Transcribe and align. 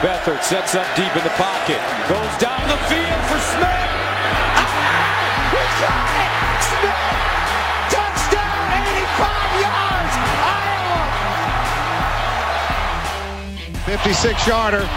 Beathard 0.00 0.42
sets 0.42 0.74
up 0.74 0.86
deep 0.96 1.14
in 1.14 1.22
the 1.24 1.36
pocket. 1.36 1.76
Goes 2.08 2.34
down 2.40 2.66
the 2.68 2.78
field 2.88 3.22
for 3.28 3.36
Smith. 3.52 3.68
Ah! 4.56 5.52
He 5.52 5.60
got 5.76 6.08
it! 6.24 6.32
Smith! 6.64 7.04
Touchdown! 7.92 8.80
85 8.80 9.60
yards! 9.60 10.16
Iowa! 10.56 11.04
56 13.84 14.46
yarder. 14.46 14.88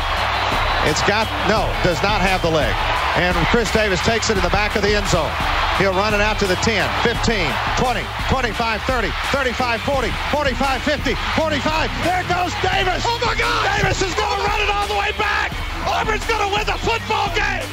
It's 0.88 1.04
got, 1.04 1.28
no, 1.52 1.68
does 1.84 2.02
not 2.02 2.22
have 2.22 2.42
the 2.42 2.50
leg. 2.50 2.74
And 3.16 3.36
Chris 3.48 3.72
Davis 3.72 4.00
takes 4.02 4.30
it 4.30 4.38
in 4.38 4.44
the 4.44 4.50
back 4.50 4.76
of 4.76 4.82
the 4.82 4.96
end 4.96 5.08
zone. 5.08 5.30
He'll 5.78 5.94
run 5.94 6.14
it 6.14 6.22
out 6.22 6.40
to 6.40 6.48
the 6.48 6.56
10, 6.56 6.90
15, 7.04 7.46
20, 7.78 8.02
25, 8.30 8.82
30, 8.82 9.10
35, 9.32 9.82
40, 9.82 10.10
45, 10.32 10.82
50, 10.82 11.16
45. 11.36 11.92
There 12.04 12.24
goes 12.24 12.54
Davis. 12.62 13.04
Oh 13.06 13.20
my 13.24 13.36
God! 13.38 13.82
Davis 13.82 14.02
is 14.02 14.14
going 14.16 14.38
to 14.38 14.44
run 14.46 14.62
it 14.62 14.70
all 14.70 14.88
the 14.88 14.98
way 14.98 15.12
back. 15.18 15.54
Auburn's 15.88 16.26
going 16.26 16.48
to 16.48 16.56
win 16.56 16.66
the 16.66 16.78
football 16.82 17.30
game. 17.36 17.68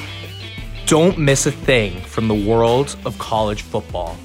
Don't 0.87 1.19
miss 1.19 1.47
a 1.47 1.53
thing 1.53 2.01
from 2.03 2.29
the 2.29 2.35
world 2.35 2.97
of 3.05 3.17
college 3.19 3.63
football. 3.63 4.19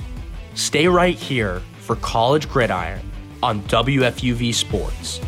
Stay 0.55 0.87
right 0.87 1.15
here 1.15 1.61
for 1.79 1.95
College 1.97 2.49
Gridiron 2.49 3.01
on 3.43 3.61
WFUV 3.63 4.53
Sports. 4.53 5.21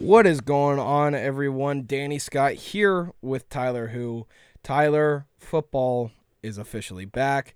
What 0.00 0.26
is 0.26 0.40
going 0.40 0.78
on, 0.78 1.14
everyone? 1.14 1.84
Danny 1.84 2.18
Scott 2.18 2.54
here 2.54 3.12
with 3.20 3.50
Tyler 3.50 3.88
Who. 3.88 4.26
Tyler, 4.62 5.26
football 5.38 6.10
is 6.42 6.56
officially 6.56 7.04
back. 7.04 7.54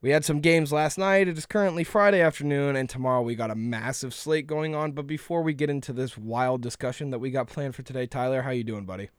We 0.00 0.08
had 0.08 0.24
some 0.24 0.40
games 0.40 0.72
last 0.72 0.96
night. 0.96 1.28
It 1.28 1.36
is 1.36 1.44
currently 1.44 1.84
Friday 1.84 2.22
afternoon, 2.22 2.76
and 2.76 2.88
tomorrow 2.88 3.20
we 3.20 3.34
got 3.34 3.50
a 3.50 3.54
massive 3.54 4.14
slate 4.14 4.46
going 4.46 4.74
on. 4.74 4.92
But 4.92 5.06
before 5.06 5.42
we 5.42 5.52
get 5.52 5.68
into 5.68 5.92
this 5.92 6.16
wild 6.16 6.62
discussion 6.62 7.10
that 7.10 7.18
we 7.18 7.30
got 7.30 7.46
planned 7.46 7.74
for 7.74 7.82
today, 7.82 8.06
Tyler, 8.06 8.40
how 8.40 8.52
you 8.52 8.64
doing, 8.64 8.86
buddy? 8.86 9.10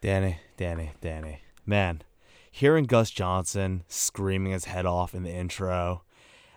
Danny, 0.00 0.38
Danny, 0.56 0.92
Danny. 1.02 1.42
Man, 1.66 2.00
hearing 2.50 2.84
Gus 2.84 3.10
Johnson 3.10 3.84
screaming 3.88 4.52
his 4.52 4.64
head 4.64 4.86
off 4.86 5.14
in 5.14 5.22
the 5.22 5.34
intro 5.34 6.02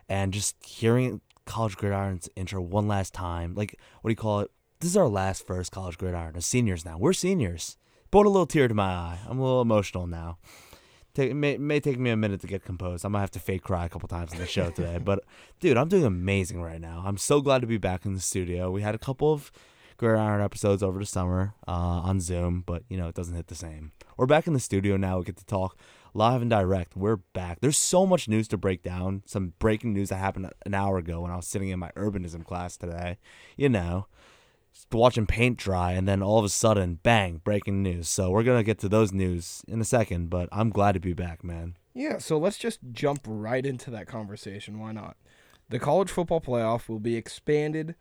and 0.07 0.31
just 0.31 0.55
hearing 0.65 1.19
College 1.45 1.75
Gridiron's 1.75 2.29
intro 2.37 2.61
one 2.61 2.87
last 2.87 3.13
time, 3.13 3.55
like, 3.55 3.77
what 4.01 4.07
do 4.07 4.13
you 4.13 4.15
call 4.15 4.39
it? 4.39 4.49
This 4.83 4.91
is 4.91 4.97
our 4.97 5.07
last 5.07 5.47
first 5.47 5.71
College 5.71 5.97
Gridiron. 5.97 6.35
As 6.35 6.45
seniors 6.45 6.83
now. 6.83 6.97
We're 6.97 7.13
seniors. 7.13 7.77
Brought 8.11 8.25
a 8.25 8.29
little 8.29 8.45
tear 8.45 8.67
to 8.67 8.73
my 8.73 8.91
eye. 8.91 9.19
I'm 9.29 9.39
a 9.39 9.41
little 9.41 9.61
emotional 9.61 10.07
now. 10.07 10.39
Take, 11.13 11.31
it 11.31 11.35
may, 11.35 11.57
may 11.57 11.79
take 11.79 11.97
me 11.97 12.09
a 12.09 12.17
minute 12.17 12.41
to 12.41 12.47
get 12.47 12.65
composed. 12.65 13.05
I 13.05 13.07
might 13.07 13.21
have 13.21 13.31
to 13.31 13.39
fake 13.39 13.63
cry 13.63 13.85
a 13.85 13.89
couple 13.89 14.09
times 14.09 14.33
in 14.33 14.39
the 14.39 14.45
show 14.45 14.71
today. 14.75 14.97
but, 14.97 15.23
dude, 15.61 15.77
I'm 15.77 15.87
doing 15.87 16.03
amazing 16.03 16.61
right 16.61 16.81
now. 16.81 17.01
I'm 17.05 17.15
so 17.15 17.39
glad 17.39 17.61
to 17.61 17.67
be 17.67 17.77
back 17.77 18.05
in 18.05 18.13
the 18.13 18.19
studio. 18.19 18.71
We 18.71 18.81
had 18.81 18.93
a 18.93 18.97
couple 18.97 19.31
of 19.31 19.53
Gridiron 19.95 20.43
episodes 20.43 20.83
over 20.83 20.99
the 20.99 21.05
summer 21.05 21.53
uh, 21.65 21.71
on 21.71 22.19
Zoom, 22.19 22.61
but, 22.65 22.83
you 22.89 22.97
know, 22.97 23.07
it 23.07 23.15
doesn't 23.15 23.37
hit 23.37 23.47
the 23.47 23.55
same. 23.55 23.93
We're 24.17 24.25
back 24.25 24.47
in 24.47 24.53
the 24.53 24.59
studio 24.59 24.97
now. 24.97 25.17
We 25.17 25.23
get 25.23 25.37
to 25.37 25.45
talk 25.45 25.77
live 26.13 26.41
and 26.41 26.49
direct. 26.49 26.97
We're 26.97 27.15
back. 27.15 27.61
There's 27.61 27.77
so 27.77 28.05
much 28.05 28.27
news 28.27 28.49
to 28.49 28.57
break 28.57 28.83
down. 28.83 29.23
Some 29.27 29.53
breaking 29.59 29.93
news 29.93 30.09
that 30.09 30.17
happened 30.17 30.51
an 30.65 30.73
hour 30.73 30.97
ago 30.97 31.21
when 31.21 31.31
I 31.31 31.37
was 31.37 31.47
sitting 31.47 31.69
in 31.69 31.79
my 31.79 31.91
urbanism 31.95 32.43
class 32.43 32.75
today. 32.75 33.17
You 33.55 33.69
know, 33.69 34.07
watching 34.91 35.25
paint 35.25 35.57
dry, 35.57 35.93
and 35.93 36.07
then 36.07 36.21
all 36.21 36.39
of 36.39 36.45
a 36.45 36.49
sudden, 36.49 36.99
bang, 37.03 37.41
breaking 37.43 37.81
news. 37.83 38.09
So 38.09 38.29
we're 38.29 38.43
gonna 38.43 38.63
get 38.63 38.79
to 38.79 38.89
those 38.89 39.11
news 39.11 39.63
in 39.67 39.81
a 39.81 39.85
second, 39.85 40.29
but 40.29 40.49
I'm 40.51 40.69
glad 40.69 40.93
to 40.93 40.99
be 40.99 41.13
back, 41.13 41.43
man. 41.43 41.75
Yeah, 41.93 42.17
so 42.17 42.37
let's 42.37 42.57
just 42.57 42.79
jump 42.91 43.21
right 43.27 43.65
into 43.65 43.91
that 43.91 44.07
conversation. 44.07 44.79
Why 44.79 44.91
not? 44.91 45.15
The 45.69 45.79
college 45.79 46.09
football 46.09 46.41
playoff 46.41 46.89
will 46.89 46.99
be 46.99 47.15
expanded 47.15 47.95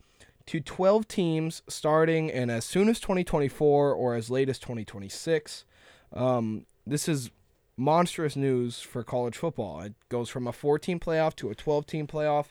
to 0.46 0.60
12 0.60 1.06
teams 1.08 1.62
starting 1.68 2.28
in 2.28 2.50
as 2.50 2.64
soon 2.64 2.88
as 2.88 2.98
2024 3.00 3.92
or 3.92 4.14
as 4.14 4.30
late 4.30 4.48
as 4.48 4.58
2026. 4.58 5.64
Um, 6.12 6.66
this 6.86 7.08
is 7.08 7.30
monstrous 7.76 8.36
news 8.36 8.80
for 8.80 9.02
college 9.02 9.36
football. 9.36 9.80
It 9.80 9.94
goes 10.08 10.28
from 10.28 10.46
a 10.46 10.52
14 10.52 10.98
playoff 10.98 11.36
to 11.36 11.50
a 11.50 11.54
12 11.54 11.86
team 11.86 12.06
playoff. 12.06 12.46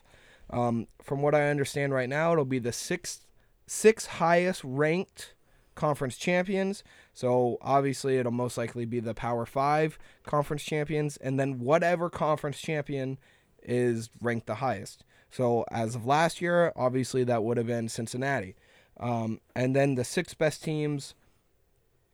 Um, 0.50 0.86
from 1.02 1.22
what 1.22 1.34
I 1.34 1.48
understand 1.50 1.92
right 1.92 2.08
now, 2.08 2.32
it'll 2.32 2.44
be 2.44 2.58
the 2.58 2.72
sixth 2.72 3.26
six 3.66 4.06
highest 4.06 4.62
ranked 4.64 5.34
conference 5.74 6.16
champions. 6.16 6.84
So 7.14 7.58
obviously, 7.60 8.18
it'll 8.18 8.32
most 8.32 8.58
likely 8.58 8.84
be 8.84 9.00
the 9.00 9.14
Power 9.14 9.46
Five 9.46 9.98
conference 10.24 10.62
champions, 10.62 11.16
and 11.16 11.38
then 11.38 11.58
whatever 11.58 12.10
conference 12.10 12.60
champion 12.60 13.18
is 13.62 14.10
ranked 14.20 14.46
the 14.46 14.56
highest. 14.56 15.04
So 15.30 15.64
as 15.70 15.94
of 15.94 16.04
last 16.04 16.40
year, 16.40 16.72
obviously 16.76 17.24
that 17.24 17.42
would 17.42 17.56
have 17.56 17.66
been 17.66 17.88
Cincinnati, 17.88 18.54
um, 18.98 19.40
and 19.56 19.74
then 19.74 19.94
the 19.94 20.04
six 20.04 20.34
best 20.34 20.62
teams 20.62 21.14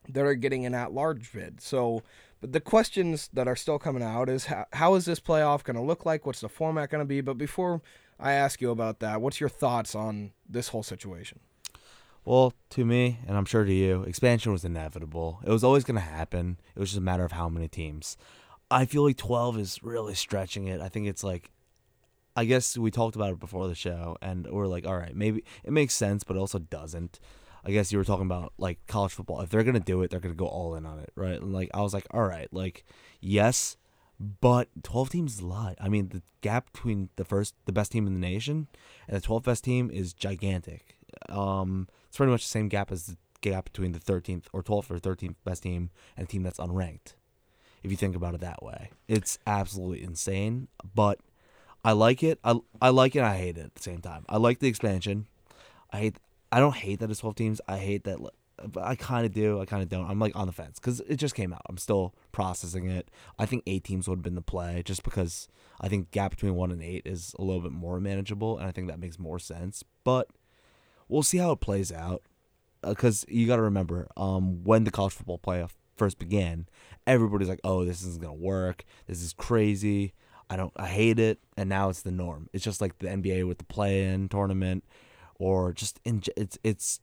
that 0.09 0.25
are 0.25 0.35
getting 0.35 0.65
an 0.65 0.75
at-large 0.75 1.33
bid. 1.33 1.61
So, 1.61 2.03
but 2.41 2.53
the 2.53 2.61
questions 2.61 3.29
that 3.33 3.49
are 3.49 3.57
still 3.57 3.79
coming 3.79 4.03
out 4.03 4.29
is 4.29 4.47
how, 4.47 4.67
how 4.73 4.95
is 4.95 5.05
this 5.05 5.21
playoff 5.21 5.65
going 5.65 5.77
to 5.77 5.83
look 5.83 6.07
like? 6.07 6.25
What's 6.25 6.41
the 6.41 6.49
format 6.49 6.91
going 6.91 7.01
to 7.03 7.05
be? 7.05 7.21
But 7.21 7.37
before 7.39 7.83
I 8.19 8.33
ask 8.33 8.61
you 8.61 8.71
about 8.71 9.01
that, 9.01 9.21
what's 9.21 9.41
your 9.41 9.49
thoughts 9.49 9.95
on 9.95 10.33
this 10.49 10.69
whole 10.69 10.83
situation? 10.83 11.41
Well, 12.25 12.53
to 12.71 12.85
me, 12.85 13.21
and 13.27 13.37
I'm 13.37 13.45
sure 13.45 13.65
to 13.65 13.73
you, 13.73 14.03
expansion 14.03 14.53
was 14.53 14.65
inevitable. 14.65 15.41
It 15.47 15.51
was 15.51 15.65
always 15.65 15.85
going 15.85 15.95
to 15.95 16.01
happen. 16.01 16.59
It 16.75 16.79
was 16.79 16.91
just 16.91 16.99
a 16.99 17.03
matter 17.03 17.25
of 17.25 17.33
how 17.33 17.49
many 17.49 17.69
teams. 17.69 18.17
I 18.71 18.85
feel 18.85 19.05
like 19.05 19.17
12 19.17 19.59
is 19.59 19.83
really 19.83 20.15
stretching 20.15 20.67
it. 20.67 20.81
I 20.81 20.89
think 20.89 21.07
it's 21.07 21.25
like, 21.25 21.51
I 22.37 22.45
guess 22.45 22.77
we 22.77 22.91
talked 22.91 23.17
about 23.17 23.33
it 23.33 23.41
before 23.41 23.67
the 23.67 23.75
show, 23.75 24.17
and 24.21 24.47
we're 24.47 24.67
like, 24.67 24.87
all 24.87 24.97
right, 24.97 25.17
maybe 25.17 25.43
it 25.65 25.73
makes 25.73 25.95
sense, 25.95 26.23
but 26.23 26.37
it 26.37 26.41
also 26.41 26.59
doesn't. 26.59 27.19
I 27.65 27.71
guess 27.71 27.91
you 27.91 27.99
were 27.99 28.05
talking 28.05 28.27
about 28.27 28.53
like 28.59 28.79
college 28.87 29.13
football. 29.13 29.41
If 29.41 29.51
they're 29.51 29.65
gonna 29.65 29.81
do 29.81 30.03
it, 30.03 30.11
they're 30.11 30.21
gonna 30.21 30.35
go 30.35 30.47
all 30.47 30.75
in 30.75 30.87
on 30.87 30.99
it, 31.01 31.11
right? 31.17 31.41
And 31.41 31.53
like 31.53 31.71
I 31.75 31.81
was 31.81 31.93
like, 31.93 32.07
all 32.13 32.23
right, 32.23 32.49
like 32.53 32.85
yes, 33.21 33.77
but 34.21 34.69
12 34.83 35.11
teams 35.11 35.35
is 35.35 35.41
a 35.41 35.47
lot. 35.47 35.77
I 35.81 35.89
mean, 35.89 36.09
the 36.09 36.23
gap 36.41 36.73
between 36.73 37.09
the 37.17 37.25
first, 37.25 37.55
the 37.67 37.73
best 37.73 37.93
team 37.93 38.07
in 38.07 38.15
the 38.15 38.21
nation, 38.21 38.69
and 39.07 39.17
the 39.17 39.27
12th 39.27 39.45
best 39.45 39.65
team 39.65 39.91
is 39.91 40.13
gigantic. 40.13 40.97
Um, 41.29 41.89
it's 42.09 42.17
pretty 42.17 42.33
much 42.33 42.45
the 42.45 42.51
same 42.51 42.69
gap 42.69 42.91
as 42.91 43.07
the 43.07 43.17
gap 43.41 43.67
between 43.67 43.93
the 43.93 44.01
13th 44.01 44.45
or 44.53 44.63
12th 44.63 44.91
or 44.91 44.99
13th 44.99 45.37
best 45.45 45.63
team 45.63 45.91
and 46.17 46.27
a 46.27 46.31
team 46.31 46.43
that's 46.43 46.59
unranked. 46.59 47.15
If 47.83 47.91
you 47.91 47.97
think 47.97 48.17
about 48.17 48.35
it 48.35 48.41
that 48.41 48.63
way, 48.63 48.91
it's 49.07 49.39
absolutely 49.47 50.03
insane. 50.03 50.69
But 50.95 51.21
I 51.85 51.93
like 51.93 52.23
it. 52.23 52.41
I 52.43 52.59
I 52.83 52.89
like 52.89 53.15
it. 53.15 53.23
I 53.23 53.37
hate 53.37 53.57
it 53.57 53.67
at 53.67 53.75
the 53.75 53.83
same 53.83 54.01
time. 54.01 54.25
I 54.29 54.37
like 54.37 54.59
the 54.59 54.69
expansion. 54.69 55.27
I 55.93 55.99
hate. 55.99 56.17
I 56.51 56.59
don't 56.59 56.75
hate 56.75 56.99
that 57.01 57.11
it's 57.11 57.21
12 57.21 57.37
teams. 57.37 57.61
I 57.69 57.79
hate 57.79 58.05
that. 58.05 58.19
I 58.81 58.95
kind 58.95 59.25
of 59.25 59.33
do. 59.33 59.61
I 59.61 59.65
kind 59.65 59.83
of 59.83 59.89
don't. 59.89 60.09
I'm 60.09 60.19
like 60.19 60.35
on 60.35 60.47
the 60.47 60.53
fence 60.53 60.79
because 60.79 61.01
it 61.01 61.17
just 61.17 61.35
came 61.35 61.53
out. 61.53 61.63
I'm 61.69 61.79
still 61.79 62.15
processing 62.33 62.89
it. 62.89 63.11
I 63.39 63.47
think 63.47 63.63
eight 63.67 63.85
teams 63.85 64.09
would 64.09 64.19
have 64.19 64.23
been 64.23 64.35
the 64.35 64.43
play 64.43 64.83
just 64.85 65.03
because 65.03 65.49
I 65.81 65.89
think 65.89 66.11
gap 66.11 66.33
between 66.33 66.55
one 66.55 66.71
and 66.71 66.83
eight 66.83 67.03
is 67.05 67.35
a 67.39 67.43
little 67.43 67.63
bit 67.63 67.73
more 67.73 68.01
manageable, 68.01 68.59
and 68.59 68.67
I 68.67 68.73
think 68.73 68.89
that 68.89 68.99
makes 68.99 69.19
more 69.19 69.39
sense. 69.39 69.85
But 70.05 70.29
we'll 71.09 71.23
see 71.23 71.39
how 71.39 71.53
it 71.53 71.61
plays 71.61 71.93
out 71.93 72.23
because 72.83 73.25
uh, 73.25 73.27
you 73.31 73.47
got 73.47 73.57
to 73.57 73.63
remember 73.63 74.09
um, 74.17 74.65
when 74.65 74.85
the 74.85 74.91
college 74.91 75.13
football 75.13 75.39
playoff 75.39 75.73
first 75.97 76.19
began, 76.19 76.69
everybody's 77.07 77.49
like, 77.49 77.61
"Oh, 77.65 77.85
this 77.85 78.03
isn't 78.03 78.23
gonna 78.23 78.35
work. 78.35 78.85
This 79.07 79.23
is 79.23 79.33
crazy. 79.33 80.15
I 80.51 80.57
don't. 80.57 80.73
I 80.77 80.87
hate 80.87 81.19
it." 81.19 81.39
And 81.57 81.69
now 81.69 81.91
it's 81.91 82.03
the 82.03 82.11
norm. 82.11 82.49
It's 82.53 82.65
just 82.65 82.81
like 82.81 82.99
the 82.99 83.09
NBA 83.09 83.47
with 83.47 83.59
the 83.59 83.65
play-in 83.65 84.29
tournament, 84.29 84.85
or 85.39 85.73
just 85.73 86.01
in 86.05 86.23
it's 86.37 86.59
it's 86.65 87.01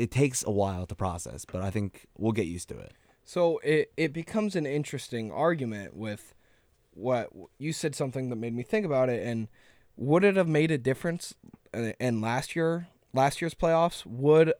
it 0.00 0.10
takes 0.10 0.42
a 0.46 0.50
while 0.50 0.86
to 0.86 0.94
process, 0.94 1.44
but 1.44 1.60
I 1.60 1.70
think 1.70 2.06
we'll 2.16 2.32
get 2.32 2.46
used 2.46 2.70
to 2.70 2.78
it. 2.78 2.94
So 3.22 3.58
it 3.58 3.92
it 3.98 4.14
becomes 4.14 4.56
an 4.56 4.64
interesting 4.64 5.30
argument 5.30 5.94
with 5.94 6.34
what 6.94 7.28
you 7.58 7.74
said 7.74 7.94
something 7.94 8.30
that 8.30 8.36
made 8.36 8.54
me 8.54 8.62
think 8.62 8.84
about 8.86 9.08
it 9.08 9.24
and 9.24 9.48
would 9.96 10.24
it 10.24 10.36
have 10.36 10.48
made 10.48 10.70
a 10.70 10.78
difference 10.78 11.34
uh, 11.74 11.92
in 12.00 12.20
last 12.20 12.56
year 12.56 12.88
last 13.12 13.42
year's 13.42 13.54
playoffs, 13.54 14.06
would 14.06 14.54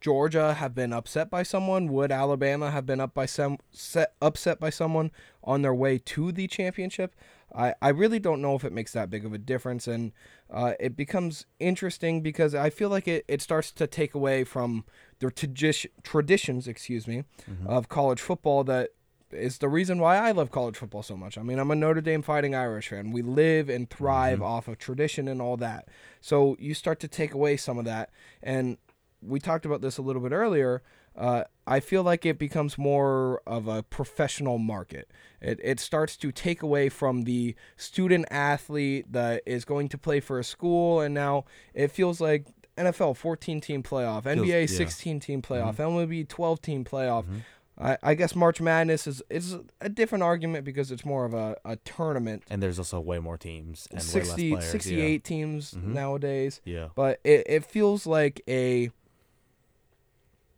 Georgia 0.00 0.54
have 0.54 0.74
been 0.74 0.94
upset 0.94 1.28
by 1.28 1.42
someone? 1.42 1.88
Would 1.88 2.10
Alabama 2.10 2.70
have 2.70 2.86
been 2.86 3.00
up 3.00 3.12
by 3.12 3.26
some 3.26 3.58
set, 3.70 4.14
upset 4.22 4.58
by 4.58 4.70
someone 4.70 5.10
on 5.44 5.60
their 5.60 5.74
way 5.74 5.98
to 5.98 6.32
the 6.32 6.46
championship? 6.46 7.14
I, 7.54 7.74
I 7.82 7.88
really 7.88 8.18
don't 8.18 8.40
know 8.40 8.54
if 8.54 8.64
it 8.64 8.72
makes 8.72 8.92
that 8.92 9.10
big 9.10 9.24
of 9.24 9.32
a 9.32 9.38
difference, 9.38 9.86
and 9.86 10.12
uh, 10.50 10.74
it 10.78 10.96
becomes 10.96 11.46
interesting 11.58 12.22
because 12.22 12.54
I 12.54 12.70
feel 12.70 12.88
like 12.88 13.08
it, 13.08 13.24
it 13.28 13.42
starts 13.42 13.72
to 13.72 13.86
take 13.86 14.14
away 14.14 14.44
from 14.44 14.84
the 15.18 15.26
tradi- 15.26 15.90
traditions, 16.02 16.68
excuse 16.68 17.06
me, 17.06 17.24
mm-hmm. 17.50 17.66
of 17.66 17.88
college 17.88 18.20
football 18.20 18.64
that 18.64 18.90
is 19.32 19.58
the 19.58 19.68
reason 19.68 19.98
why 19.98 20.16
I 20.16 20.32
love 20.32 20.50
college 20.50 20.76
football 20.76 21.02
so 21.02 21.16
much. 21.16 21.38
I 21.38 21.42
mean, 21.42 21.58
I'm 21.58 21.70
a 21.70 21.76
Notre 21.76 22.00
Dame 22.00 22.22
Fighting 22.22 22.54
Irish 22.54 22.88
fan. 22.88 23.12
We 23.12 23.22
live 23.22 23.68
and 23.68 23.88
thrive 23.88 24.38
mm-hmm. 24.38 24.44
off 24.44 24.68
of 24.68 24.78
tradition 24.78 25.28
and 25.28 25.40
all 25.40 25.56
that. 25.58 25.88
So 26.20 26.56
you 26.58 26.74
start 26.74 27.00
to 27.00 27.08
take 27.08 27.32
away 27.32 27.56
some 27.56 27.78
of 27.78 27.84
that. 27.84 28.10
And 28.42 28.78
we 29.22 29.38
talked 29.38 29.66
about 29.66 29.82
this 29.82 29.98
a 29.98 30.02
little 30.02 30.22
bit 30.22 30.32
earlier. 30.32 30.82
Uh, 31.16 31.44
I 31.70 31.78
feel 31.78 32.02
like 32.02 32.26
it 32.26 32.36
becomes 32.36 32.76
more 32.76 33.42
of 33.46 33.68
a 33.68 33.84
professional 33.84 34.58
market. 34.58 35.08
It, 35.40 35.60
it 35.62 35.78
starts 35.78 36.16
to 36.16 36.32
take 36.32 36.62
away 36.62 36.88
from 36.88 37.22
the 37.22 37.54
student 37.76 38.26
athlete 38.28 39.12
that 39.12 39.44
is 39.46 39.64
going 39.64 39.88
to 39.90 39.98
play 39.98 40.18
for 40.18 40.40
a 40.40 40.44
school, 40.44 41.00
and 41.00 41.14
now 41.14 41.44
it 41.72 41.92
feels 41.92 42.20
like 42.20 42.46
NFL 42.76 43.16
14 43.16 43.60
team 43.60 43.84
playoff, 43.84 44.24
NBA 44.24 44.46
yeah. 44.46 44.56
Mm-hmm. 44.64 44.76
16 44.76 45.20
team 45.20 45.42
playoff, 45.42 45.76
MLB 45.76 46.26
12 46.28 46.60
team 46.60 46.84
playoff. 46.84 47.24
I, 47.78 47.96
I 48.02 48.14
guess 48.14 48.34
March 48.34 48.60
Madness 48.60 49.06
is 49.06 49.22
is 49.30 49.56
a 49.80 49.88
different 49.88 50.22
argument 50.22 50.64
because 50.64 50.90
it's 50.90 51.04
more 51.04 51.24
of 51.24 51.34
a, 51.34 51.56
a 51.64 51.76
tournament. 51.76 52.42
And 52.50 52.62
there's 52.62 52.78
also 52.78 53.00
way 53.00 53.20
more 53.20 53.38
teams 53.38 53.88
and 53.90 54.02
60, 54.02 54.50
way 54.50 54.56
less 54.56 54.64
players. 54.64 54.72
68 54.72 55.24
teams 55.24 55.76
nowadays. 55.76 56.60
Yeah. 56.64 56.74
yeah. 56.74 56.88
But 56.94 57.20
it, 57.24 57.44
it 57.46 57.64
feels 57.64 58.06
like 58.06 58.42
a 58.48 58.90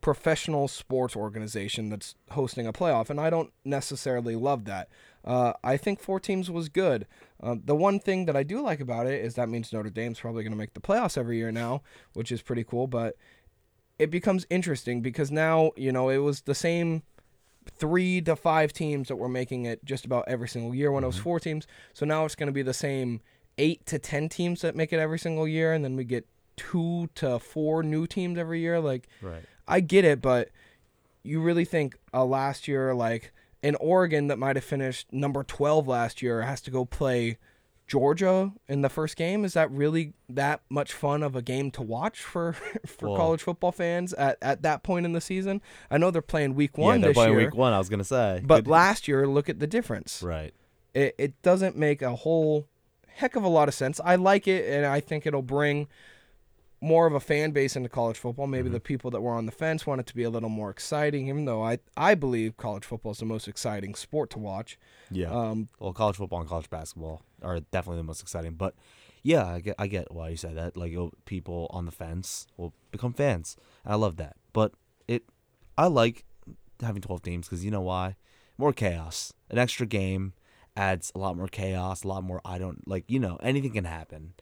professional 0.02 0.68
sports 0.68 1.16
organization 1.16 1.88
that's 1.88 2.14
hosting 2.32 2.66
a 2.66 2.72
playoff, 2.72 3.08
and 3.08 3.18
I 3.18 3.30
don't 3.30 3.50
necessarily 3.64 4.36
love 4.36 4.66
that. 4.66 4.90
Uh, 5.24 5.54
I 5.64 5.78
think 5.78 6.00
four 6.00 6.20
teams 6.20 6.50
was 6.50 6.68
good. 6.68 7.06
Uh, 7.42 7.54
the 7.64 7.76
one 7.76 7.98
thing 7.98 8.26
that 8.26 8.36
I 8.36 8.42
do 8.42 8.60
like 8.60 8.80
about 8.80 9.06
it 9.06 9.24
is 9.24 9.36
that 9.36 9.48
means 9.48 9.72
Notre 9.72 9.88
Dame's 9.88 10.20
probably 10.20 10.42
going 10.42 10.52
to 10.52 10.58
make 10.58 10.74
the 10.74 10.80
playoffs 10.80 11.16
every 11.16 11.38
year 11.38 11.52
now, 11.52 11.82
which 12.12 12.30
is 12.30 12.42
pretty 12.42 12.64
cool. 12.64 12.86
But 12.86 13.16
it 13.98 14.10
becomes 14.10 14.44
interesting 14.50 15.00
because 15.00 15.30
now 15.30 15.70
you 15.76 15.92
know 15.92 16.10
it 16.10 16.18
was 16.18 16.42
the 16.42 16.54
same 16.54 17.02
three 17.70 18.20
to 18.22 18.34
five 18.34 18.72
teams 18.72 19.06
that 19.06 19.16
were 19.16 19.28
making 19.28 19.64
it 19.64 19.84
just 19.84 20.04
about 20.04 20.24
every 20.26 20.48
single 20.48 20.74
year 20.74 20.90
when 20.90 21.04
it 21.04 21.06
was 21.06 21.16
four 21.18 21.38
teams. 21.38 21.66
So 21.94 22.04
now 22.04 22.24
it's 22.24 22.34
going 22.34 22.48
to 22.48 22.52
be 22.52 22.62
the 22.62 22.74
same 22.74 23.20
eight 23.56 23.86
to 23.86 24.00
ten 24.00 24.28
teams 24.28 24.62
that 24.62 24.74
make 24.74 24.92
it 24.92 24.98
every 24.98 25.20
single 25.20 25.46
year, 25.46 25.72
and 25.72 25.84
then 25.84 25.94
we 25.94 26.02
get 26.02 26.26
two 26.56 27.08
to 27.14 27.38
four 27.38 27.84
new 27.84 28.06
teams 28.06 28.38
every 28.38 28.60
year. 28.60 28.80
Like, 28.80 29.08
Right. 29.20 29.44
I 29.72 29.80
get 29.80 30.04
it, 30.04 30.20
but 30.20 30.48
you 31.22 31.40
really 31.40 31.64
think 31.64 31.96
uh, 32.12 32.24
last 32.24 32.68
year, 32.68 32.94
like 32.94 33.32
in 33.62 33.74
Oregon 33.76 34.26
that 34.28 34.38
might 34.38 34.56
have 34.56 34.64
finished 34.64 35.12
number 35.12 35.42
12 35.44 35.86
last 35.88 36.20
year, 36.22 36.42
has 36.42 36.60
to 36.62 36.70
go 36.70 36.84
play 36.84 37.38
Georgia 37.86 38.52
in 38.68 38.80
the 38.82 38.88
first 38.88 39.16
game? 39.16 39.44
Is 39.44 39.52
that 39.54 39.70
really 39.70 40.14
that 40.28 40.62
much 40.70 40.92
fun 40.92 41.22
of 41.22 41.36
a 41.36 41.42
game 41.42 41.70
to 41.72 41.82
watch 41.82 42.20
for 42.22 42.52
for 42.86 43.08
Well- 43.08 43.16
college 43.16 43.42
football 43.42 43.72
fans 43.72 44.12
at, 44.14 44.38
at 44.40 44.62
that 44.62 44.82
point 44.82 45.04
in 45.06 45.12
the 45.12 45.20
season? 45.20 45.60
I 45.90 45.98
know 45.98 46.10
they're 46.10 46.22
playing 46.22 46.54
week 46.54 46.72
Yeah, 46.76 46.84
one 46.84 47.00
they're 47.00 47.10
this 47.10 47.14
playing 47.16 47.32
year, 47.34 47.44
week 47.46 47.54
one. 47.54 47.72
I 47.72 47.78
was 47.78 47.88
gonna 47.88 48.04
say, 48.04 48.40
but 48.44 48.64
Good- 48.64 48.70
last 48.70 49.08
year, 49.08 49.26
look 49.26 49.48
at 49.48 49.58
the 49.58 49.66
difference. 49.66 50.22
right. 50.22 50.54
It, 50.94 51.14
it 51.18 51.42
doesn't 51.42 51.74
make 51.76 52.02
a 52.02 52.14
whole 52.16 52.66
heck 53.06 53.34
of 53.36 53.42
a 53.44 53.48
lot 53.48 53.66
of 53.68 53.74
sense. 53.74 53.98
I 54.04 54.16
like 54.16 54.46
it, 54.46 54.68
and 54.70 54.84
I 54.84 55.00
think 55.00 55.26
it'll 55.26 55.40
bring 55.40 55.88
more 56.84 57.06
of 57.06 57.14
a 57.14 57.20
fan 57.20 57.52
base 57.52 57.76
into 57.76 57.88
college 57.88 58.18
football. 58.18 58.46
Maybe 58.48 58.64
Mm-hmm. 58.64 58.74
the 58.74 58.80
people 58.80 59.10
that 59.12 59.20
were 59.20 59.32
on 59.32 59.46
the 59.46 59.52
fence 59.52 59.86
want 59.86 60.00
it 60.00 60.06
to 60.08 60.16
be 60.16 60.24
a 60.24 60.30
little 60.30 60.48
more 60.48 60.68
exciting, 60.68 61.28
even 61.28 61.44
though 61.44 61.62
I, 61.62 61.78
I 61.96 62.14
believe 62.16 62.56
college 62.56 62.84
football 62.84 63.12
is 63.12 63.18
the 63.18 63.24
most 63.24 63.46
exciting 63.46 63.94
sport 63.94 64.30
to 64.30 64.38
watch. 64.40 64.78
Yeah. 65.10 65.30
Um, 65.30 65.68
well, 65.78 65.92
college 65.92 66.16
football 66.16 66.40
and 66.40 66.48
college 66.48 66.68
basketball 66.68 67.22
are 67.40 67.60
definitely 67.60 67.98
the 67.98 68.04
most 68.04 68.20
exciting. 68.20 68.54
But 68.54 68.74
yeah, 69.22 69.46
I 69.46 69.60
get 69.60 69.76
I 69.78 69.86
get 69.86 70.12
why 70.12 70.30
you 70.30 70.36
said 70.36 70.56
that. 70.56 70.76
Like 70.76 70.92
people 71.24 71.68
on 71.70 71.86
the 71.86 71.92
fence 71.92 72.46
will 72.56 72.72
become 72.90 73.12
fans. 73.12 73.56
And 73.84 73.92
I 73.92 73.96
love 73.96 74.16
that. 74.16 74.34
But 74.52 74.72
it, 75.06 75.22
I 75.78 75.86
like 75.86 76.24
having 76.80 77.00
twelve 77.00 77.22
teams 77.22 77.46
because 77.48 77.64
you 77.64 77.70
know 77.70 77.80
why? 77.82 78.16
More 78.58 78.72
chaos. 78.72 79.32
An 79.50 79.58
extra 79.58 79.86
game 79.86 80.32
adds 80.76 81.12
a 81.14 81.18
lot 81.18 81.36
more 81.36 81.46
chaos. 81.46 82.02
A 82.02 82.08
lot 82.08 82.24
more. 82.24 82.40
I 82.44 82.58
don't 82.58 82.86
like. 82.88 83.04
You 83.06 83.20
know, 83.20 83.38
anything 83.40 83.72
can 83.72 83.84
happen, 83.84 84.34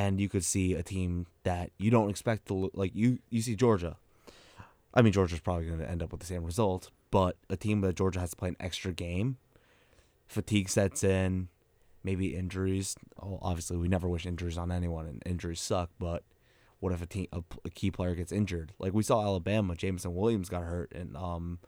and 0.00 0.20
you 0.20 0.28
could 0.28 0.44
see 0.44 0.74
a 0.74 0.82
team 0.82 1.26
that 1.42 1.70
you 1.78 1.90
don't 1.90 2.10
expect 2.10 2.46
to 2.48 2.54
lo- 2.54 2.70
like. 2.74 2.92
You 2.94 3.18
you 3.30 3.40
see 3.42 3.54
Georgia. 3.56 3.96
I 4.94 5.02
mean, 5.02 5.12
Georgia's 5.12 5.40
probably 5.40 5.66
going 5.66 5.78
to 5.78 5.88
end 5.90 6.02
up 6.02 6.10
with 6.10 6.20
the 6.20 6.26
same 6.26 6.44
result, 6.44 6.90
but 7.10 7.36
a 7.48 7.56
team 7.56 7.80
that 7.82 7.94
Georgia 7.96 8.20
has 8.20 8.30
to 8.30 8.36
play 8.36 8.48
an 8.48 8.56
extra 8.58 8.92
game 8.92 9.36
fatigue 10.26 10.68
sets 10.68 11.04
in, 11.04 11.48
maybe 12.02 12.34
injuries. 12.34 12.96
Oh, 13.22 13.38
obviously, 13.42 13.76
we 13.76 13.88
never 13.88 14.08
wish 14.08 14.26
injuries 14.26 14.58
on 14.58 14.72
anyone, 14.72 15.06
and 15.06 15.22
injuries 15.26 15.60
suck. 15.60 15.90
But 15.98 16.22
what 16.80 16.92
if 16.92 17.02
a 17.02 17.06
team, 17.06 17.26
a, 17.32 17.42
a 17.64 17.70
key 17.70 17.90
player 17.90 18.14
gets 18.14 18.32
injured? 18.32 18.72
Like 18.78 18.92
we 18.94 19.02
saw 19.02 19.22
Alabama, 19.22 19.74
Jameson 19.76 20.14
Williams 20.14 20.48
got 20.48 20.62
hurt, 20.64 20.90
and 20.92 21.16
um, 21.16 21.58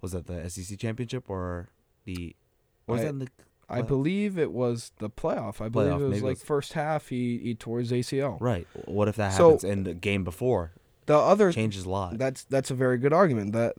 was 0.00 0.12
that 0.12 0.26
the 0.26 0.48
SEC 0.50 0.78
championship 0.78 1.28
or 1.28 1.68
the? 2.04 2.34
Was 2.86 3.00
I- 3.00 3.04
that 3.04 3.10
in 3.10 3.18
the? 3.20 3.28
I 3.68 3.80
playoff? 3.82 3.86
believe 3.86 4.38
it 4.38 4.52
was 4.52 4.92
the 4.98 5.08
playoff. 5.10 5.60
I 5.60 5.68
believe 5.68 5.92
Playoff, 5.92 6.00
it 6.00 6.02
was 6.04 6.10
maybe 6.10 6.18
it 6.18 6.24
like 6.28 6.36
was- 6.36 6.42
first 6.42 6.72
half 6.74 7.08
he, 7.08 7.38
he 7.38 7.54
tore 7.54 7.78
his 7.80 7.92
ACL. 7.92 8.38
Right. 8.40 8.66
What 8.86 9.08
if 9.08 9.16
that 9.16 9.32
So- 9.32 9.50
happens 9.50 9.64
in 9.64 9.84
the 9.84 9.94
game 9.94 10.24
before? 10.24 10.72
The 11.06 11.16
other 11.16 11.52
Changes 11.52 11.84
a 11.84 11.90
lot. 11.90 12.16
That's 12.18 12.44
that's 12.44 12.70
a 12.70 12.74
very 12.74 12.96
good 12.98 13.12
argument. 13.12 13.52
That 13.52 13.74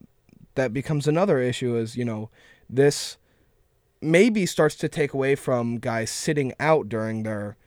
that 0.55 0.73
becomes 0.73 1.07
another 1.07 1.39
issue 1.39 1.75
is, 1.75 1.95
you 1.97 2.05
know, 2.05 2.29
this 2.69 3.17
maybe 4.01 4.45
starts 4.45 4.75
to 4.75 4.87
take 4.89 5.13
away 5.13 5.33
from 5.35 5.77
guys 5.79 6.11
sitting 6.11 6.53
out 6.59 6.88
during 6.88 7.23
their 7.23 7.57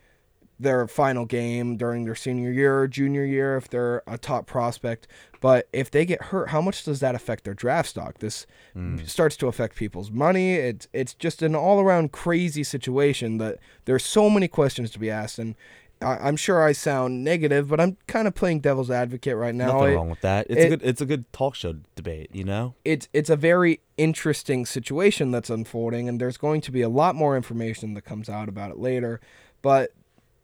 their 0.59 0.87
final 0.89 1.25
game 1.25 1.77
during 1.77 2.05
their 2.05 2.15
senior 2.15 2.51
year 2.51 2.81
or 2.81 2.89
junior 2.89 3.25
year 3.25 3.57
if 3.57 3.69
they're 3.69 4.03
a 4.07 4.19
top 4.19 4.47
prospect. 4.47 5.07
But 5.41 5.69
if 5.73 5.91
they 5.91 6.05
get 6.05 6.25
hurt, 6.25 6.49
how 6.49 6.61
much 6.61 6.85
does 6.85 7.01
that 7.01 7.15
affect 7.15 7.45
their 7.45 7.55
draft 7.55 7.91
stock? 7.91 8.19
This 8.19 8.47
hmm. 8.75 8.99
starts 9.05 9.37
to 9.37 9.47
affect 9.47 9.77
people's 9.77 10.11
money. 10.11 10.55
It's 10.55 10.89
it's 10.93 11.15
just 11.15 11.43
an 11.43 11.55
all 11.55 11.81
around 11.81 12.13
crazy 12.13 12.65
situation 12.65 13.39
that 13.39 13.59
there's 13.85 14.05
so 14.05 14.29
many 14.29 14.49
questions 14.49 14.91
to 14.93 14.99
be 14.99 15.11
asked 15.11 15.39
and 15.39 15.55
I, 16.01 16.17
I'm 16.17 16.37
sure 16.37 16.63
I 16.63 16.73
sound 16.73 17.25
negative, 17.25 17.69
but 17.69 17.81
I'm 17.81 17.97
kind 18.07 18.29
of 18.29 18.35
playing 18.35 18.61
devil's 18.61 18.91
advocate 18.91 19.37
right 19.37 19.55
now. 19.55 19.79
Nothing 19.79 19.93
It- 19.93 19.97
wrong 19.97 20.11
with 20.11 20.21
that. 20.21 20.47
It's 20.49 20.61
it- 20.61 20.67
a 20.67 20.69
good. 20.69 20.83
It's 20.83 21.01
a 21.01 21.07
good 21.07 21.33
talk 21.33 21.55
show 21.55 21.75
debate. 21.97 22.31
You 22.33 22.45
know. 22.45 22.75
it's 22.85 23.09
it's 23.13 23.31
a 23.31 23.37
very 23.37 23.81
interesting 23.97 24.65
situation 24.65 25.33
that's 25.33 25.51
unfolding 25.51 26.09
and 26.09 26.21
there's 26.21 26.37
going 26.37 26.61
to 26.61 26.71
be 26.71 26.83
a 26.83 26.89
lot 26.89 27.17
more 27.17 27.37
information 27.37 27.95
that 27.95 28.03
comes 28.03 28.29
out 28.29 28.49
about 28.49 28.71
it 28.71 28.79
later 28.79 29.21
but 29.61 29.93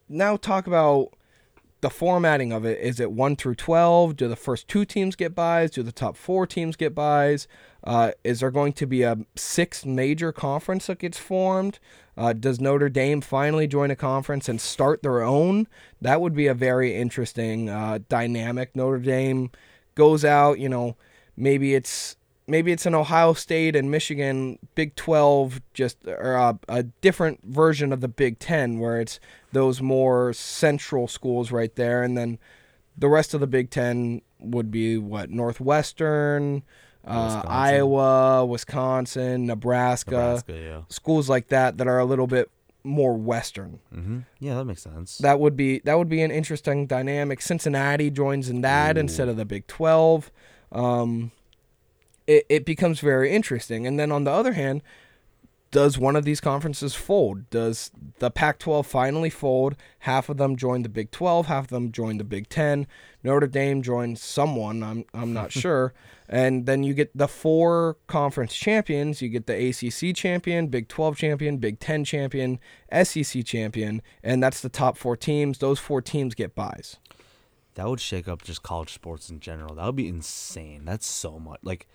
now 0.09 0.37
talk 0.37 0.67
about 0.67 1.11
the 1.81 1.91
formatting 1.91 2.51
of 2.51 2.65
it. 2.65 2.81
Is 2.81 2.99
it 2.99 3.13
1 3.13 3.37
through 3.37 3.57
12 3.57 4.17
do 4.17 4.27
the 4.27 4.37
first 4.37 4.69
two 4.69 4.85
teams 4.85 5.17
get 5.17 5.35
buys? 5.35 5.71
Do 5.71 5.83
the 5.83 5.93
top 5.93 6.17
four 6.17 6.47
teams 6.47 6.77
get 6.77 6.95
buys? 6.95 7.47
Uh, 7.83 8.13
is 8.25 8.41
there 8.41 8.51
going 8.51 8.73
to 8.73 8.87
be 8.87 9.03
a 9.03 9.19
sixth 9.37 9.85
major 9.85 10.33
conference 10.33 10.87
that 10.87 10.99
gets 10.99 11.19
formed? 11.19 11.79
Uh, 12.17 12.33
does 12.33 12.59
notre 12.59 12.89
dame 12.89 13.21
finally 13.21 13.67
join 13.67 13.91
a 13.91 13.97
conference 13.97 14.49
and 14.49 14.61
start 14.61 15.03
their 15.03 15.23
own? 15.23 15.69
That 16.01 16.23
would 16.23 16.35
be 16.35 16.47
a 16.47 16.55
very 16.55 16.95
interesting 16.97 17.69
uh, 17.69 17.99
dynamic. 18.09 18.75
Notre 18.75 18.99
dame 18.99 19.51
goes 19.95 20.25
out 20.25 20.59
you 20.59 20.69
know 20.69 20.97
maybe 21.37 21.75
it's 21.75 22.17
maybe 22.47 22.73
it's 22.73 22.87
an 22.87 22.95
Ohio 22.95 23.33
State 23.33 23.75
and 23.77 23.91
Michigan 23.91 24.59
Big 24.75 24.95
12 24.97 25.61
just 25.73 25.99
or 26.07 26.35
a, 26.35 26.59
a 26.69 26.83
different 26.83 27.41
version 27.45 27.93
of 27.93 28.01
the 28.01 28.09
Big 28.09 28.39
10 28.39 28.79
where 28.79 29.01
it's 29.01 29.19
those 29.53 29.81
more 29.81 30.33
central 30.33 31.09
schools 31.09 31.51
right 31.53 31.75
there 31.77 32.03
and 32.03 32.17
then 32.19 32.39
the 32.97 33.09
rest 33.09 33.35
of 33.35 33.41
the 33.41 33.47
Big 33.47 33.71
10 33.71 34.23
would 34.39 34.71
be 34.71 34.97
what 34.99 35.31
Northwestern 35.31 36.63
uh, 37.07 37.25
Wisconsin. 37.25 37.51
Iowa, 37.51 38.47
Wisconsin, 38.47 39.47
Nebraska, 39.47 40.11
Nebraska. 40.11 40.53
Yeah. 40.53 40.81
schools 40.89 41.29
like 41.29 41.49
that 41.49 41.79
that 41.79 41.87
are 41.87 41.99
a 41.99 42.05
little 42.05 42.27
bit 42.27 42.51
more 42.83 43.15
western. 43.17 43.81
hmm 43.93 44.21
Yeah, 44.41 44.55
that 44.57 44.65
makes 44.67 44.83
sense. 44.83 45.19
That 45.19 45.41
would 45.41 45.57
be 45.57 45.81
that 45.85 45.97
would 45.99 46.09
be 46.09 46.23
an 46.23 46.31
interesting 46.31 46.87
dynamic. 46.87 47.41
Cincinnati 47.41 48.11
joins 48.11 48.49
in 48.51 48.61
that 48.61 48.97
instead 48.99 49.29
of 49.29 49.37
the 49.37 49.45
Big 49.47 49.67
Twelve. 49.67 50.31
Um, 50.71 51.31
it 52.27 52.47
it 52.49 52.65
becomes 52.65 53.01
very 53.01 53.31
interesting. 53.33 53.87
And 53.87 53.99
then 53.99 54.11
on 54.13 54.25
the 54.25 54.31
other 54.31 54.53
hand, 54.55 54.83
does 55.71 55.99
one 55.99 56.15
of 56.15 56.25
these 56.25 56.41
conferences 56.41 56.95
fold? 56.95 57.51
Does 57.51 57.91
the 58.21 58.31
Pac-12 58.31 58.87
finally 58.87 59.29
fold? 59.29 59.75
Half 60.01 60.29
of 60.29 60.37
them 60.37 60.55
join 60.55 60.83
the 60.83 60.89
Big 60.89 61.11
12, 61.11 61.47
half 61.47 61.65
of 61.65 61.71
them 61.71 61.91
join 61.91 62.19
the 62.19 62.25
Big 62.25 62.49
10. 62.49 62.87
Notre 63.25 63.49
Dame 63.49 63.83
joins 63.83 64.23
someone, 64.23 64.83
I'm 64.85 65.05
I'm 65.13 65.33
not 65.33 65.51
sure. 65.63 65.93
And 66.29 66.65
then 66.67 66.85
you 66.85 66.95
get 66.95 67.11
the 67.17 67.29
four 67.29 67.97
conference 68.07 68.55
champions. 68.55 69.21
You 69.21 69.29
get 69.29 69.47
the 69.47 69.69
ACC 69.69 70.15
champion, 70.17 70.69
Big 70.69 70.89
12 70.89 71.17
champion, 71.19 71.59
Big 71.59 71.81
10 71.81 72.05
champion, 72.05 72.61
SEC 73.03 73.45
champion, 73.45 74.01
and 74.23 74.43
that's 74.43 74.61
the 74.63 74.71
top 74.71 74.97
four 74.97 75.17
teams. 75.17 75.59
Those 75.59 75.79
four 75.81 76.01
teams 76.01 76.35
get 76.35 76.55
buys. 76.55 76.97
that 77.75 77.89
would 77.89 78.01
shake 78.01 78.29
up 78.29 78.43
just 78.43 78.63
college 78.63 78.93
sports 78.95 79.29
in 79.29 79.41
general. 79.41 79.75
That 79.75 79.87
would 79.87 79.97
be 79.97 80.09
insane. 80.09 80.85
That's 80.85 81.07
so 81.07 81.39
much. 81.41 81.59
Like 81.63 81.87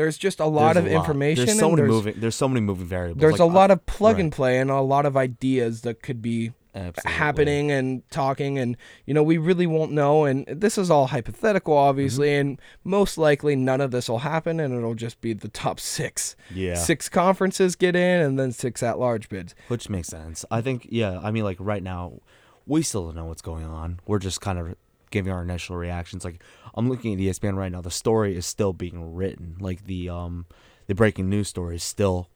There's 0.00 0.16
just 0.18 0.40
a 0.40 0.46
lot 0.46 0.74
there's 0.74 0.86
of 0.86 0.92
a 0.92 0.94
information. 0.94 1.44
There's 1.46 1.58
so 1.58 1.68
many 1.70 1.82
there's, 1.82 1.90
moving. 1.90 2.14
There's 2.18 2.34
so 2.34 2.48
many 2.48 2.60
moving 2.60 2.86
variables. 2.86 3.20
there's 3.20 3.32
Like, 3.32 3.40
a 3.40 3.44
lot 3.52 3.70
of 3.70 3.84
plug 3.86 4.18
and 4.18 4.32
play 4.32 4.58
and 4.58 4.70
a 4.70 4.80
lot 4.80 5.04
of 5.04 5.16
ideas 5.16 5.82
that 5.82 6.02
could 6.02 6.22
be 6.22 6.52
Absolutely. 6.74 7.12
happening 7.18 7.70
and 7.72 8.08
talking 8.10 8.56
and 8.56 8.76
you 9.04 9.12
know 9.12 9.24
we 9.24 9.38
really 9.38 9.66
won't 9.66 9.90
know 9.90 10.24
and 10.24 10.46
this 10.46 10.78
is 10.78 10.88
all 10.88 11.08
hypothetical 11.08 11.74
obviously 11.76 12.28
Mm-hmm. 12.28 12.40
and 12.50 12.60
most 12.84 13.18
likely 13.18 13.56
none 13.56 13.80
of 13.80 13.90
this 13.90 14.08
will 14.08 14.20
happen 14.20 14.60
and 14.60 14.72
it'll 14.72 14.94
just 14.94 15.20
be 15.20 15.32
the 15.32 15.48
top 15.48 15.80
six 15.80 16.36
Yeah. 16.54 16.76
six 16.76 17.08
conferences 17.08 17.74
get 17.74 17.96
in 17.96 18.20
and 18.24 18.38
then 18.38 18.52
six 18.52 18.84
at 18.84 19.00
large 19.00 19.28
bids 19.28 19.52
Which 19.66 19.88
makes 19.90 20.06
sense. 20.08 20.44
I 20.48 20.60
think, 20.60 20.86
yeah, 20.90 21.18
I 21.20 21.32
mean, 21.32 21.42
like 21.42 21.56
right 21.58 21.82
now, 21.82 22.20
we 22.66 22.82
still 22.82 23.06
don't 23.06 23.16
know 23.16 23.24
what's 23.24 23.42
going 23.42 23.64
on. 23.64 23.98
We're 24.06 24.20
just 24.20 24.40
kind 24.40 24.58
of 24.60 24.76
giving 25.10 25.32
our 25.32 25.42
initial 25.42 25.74
reactions. 25.76 26.24
Like, 26.24 26.40
I'm 26.74 26.88
looking 26.88 27.12
at 27.14 27.18
ESPN 27.20 27.56
right 27.56 27.70
now. 27.72 27.80
The 27.80 27.90
story 27.90 28.36
is 28.36 28.46
still 28.46 28.72
being 28.72 29.14
written. 29.14 29.56
Like, 29.60 29.84
the, 29.86 30.08
um, 30.08 30.46
the 30.86 30.94
breaking 30.94 31.28
news 31.28 31.48
story 31.48 31.76
is 31.76 31.82
still, 31.82 32.28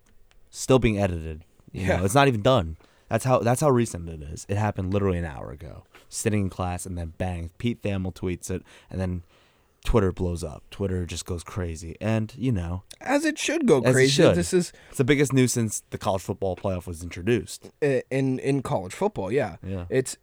still 0.51 0.79
being 0.79 0.99
edited. 0.99 1.45
You 1.73 1.83
Yeah. 1.87 1.97
know, 1.99 2.05
it's 2.05 2.15
not 2.15 2.29
even 2.29 2.43
done. 2.43 2.77
That's 3.09 3.25
how 3.25 3.41
that's 3.41 3.61
how 3.61 3.69
recent 3.71 4.09
it 4.09 4.23
is. 4.23 4.47
It 4.49 4.57
happened 4.57 4.93
literally 4.93 5.19
an 5.19 5.25
hour 5.25 5.51
ago. 5.51 5.85
Sitting 6.09 6.41
in 6.43 6.51
class 6.51 6.87
and 6.87 6.97
then 6.97 7.13
bang, 7.19 7.51
Pete 7.59 7.83
Thamel 7.83 8.15
tweets 8.15 8.51
it, 8.51 8.63
and 8.91 9.01
then 9.01 9.23
Twitter 9.85 10.11
blows 10.11 10.43
up. 10.43 10.63
Twitter 10.71 11.05
just 11.05 11.27
goes 11.27 11.45
crazy, 11.45 11.97
and 12.01 12.33
you 12.39 12.51
know 12.51 12.83
As 13.01 13.25
it 13.27 13.39
should 13.39 13.67
go 13.67 13.83
crazy. 13.83 14.11
should. 14.11 14.35
This 14.37 14.55
is 14.55 14.73
it's 14.89 14.99
the 14.99 15.05
biggest 15.05 15.33
news 15.33 15.53
since 15.53 15.83
the 15.91 15.99
college 15.99 16.23
football 16.23 16.57
playoff 16.57 16.87
was 16.87 17.03
introduced. 17.03 17.71
in 17.83 18.39
in 18.39 18.63
college 18.63 18.95
football. 18.95 19.31
Yeah, 19.31 19.57
Yeah. 19.63 19.85
It's 19.91 20.17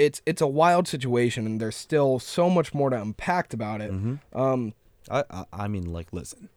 it's 0.00 0.22
it's 0.26 0.40
a 0.40 0.46
wild 0.46 0.88
situation, 0.88 1.46
and 1.46 1.60
there's 1.60 1.76
still 1.76 2.18
so 2.18 2.48
much 2.50 2.72
more 2.74 2.90
to 2.90 3.00
unpack 3.00 3.52
about 3.52 3.80
it. 3.80 3.92
Mm-hmm. 3.92 4.38
Um, 4.38 4.74
I, 5.10 5.24
I 5.30 5.44
I 5.52 5.68
mean, 5.68 5.92
like, 5.92 6.12
listen, 6.12 6.48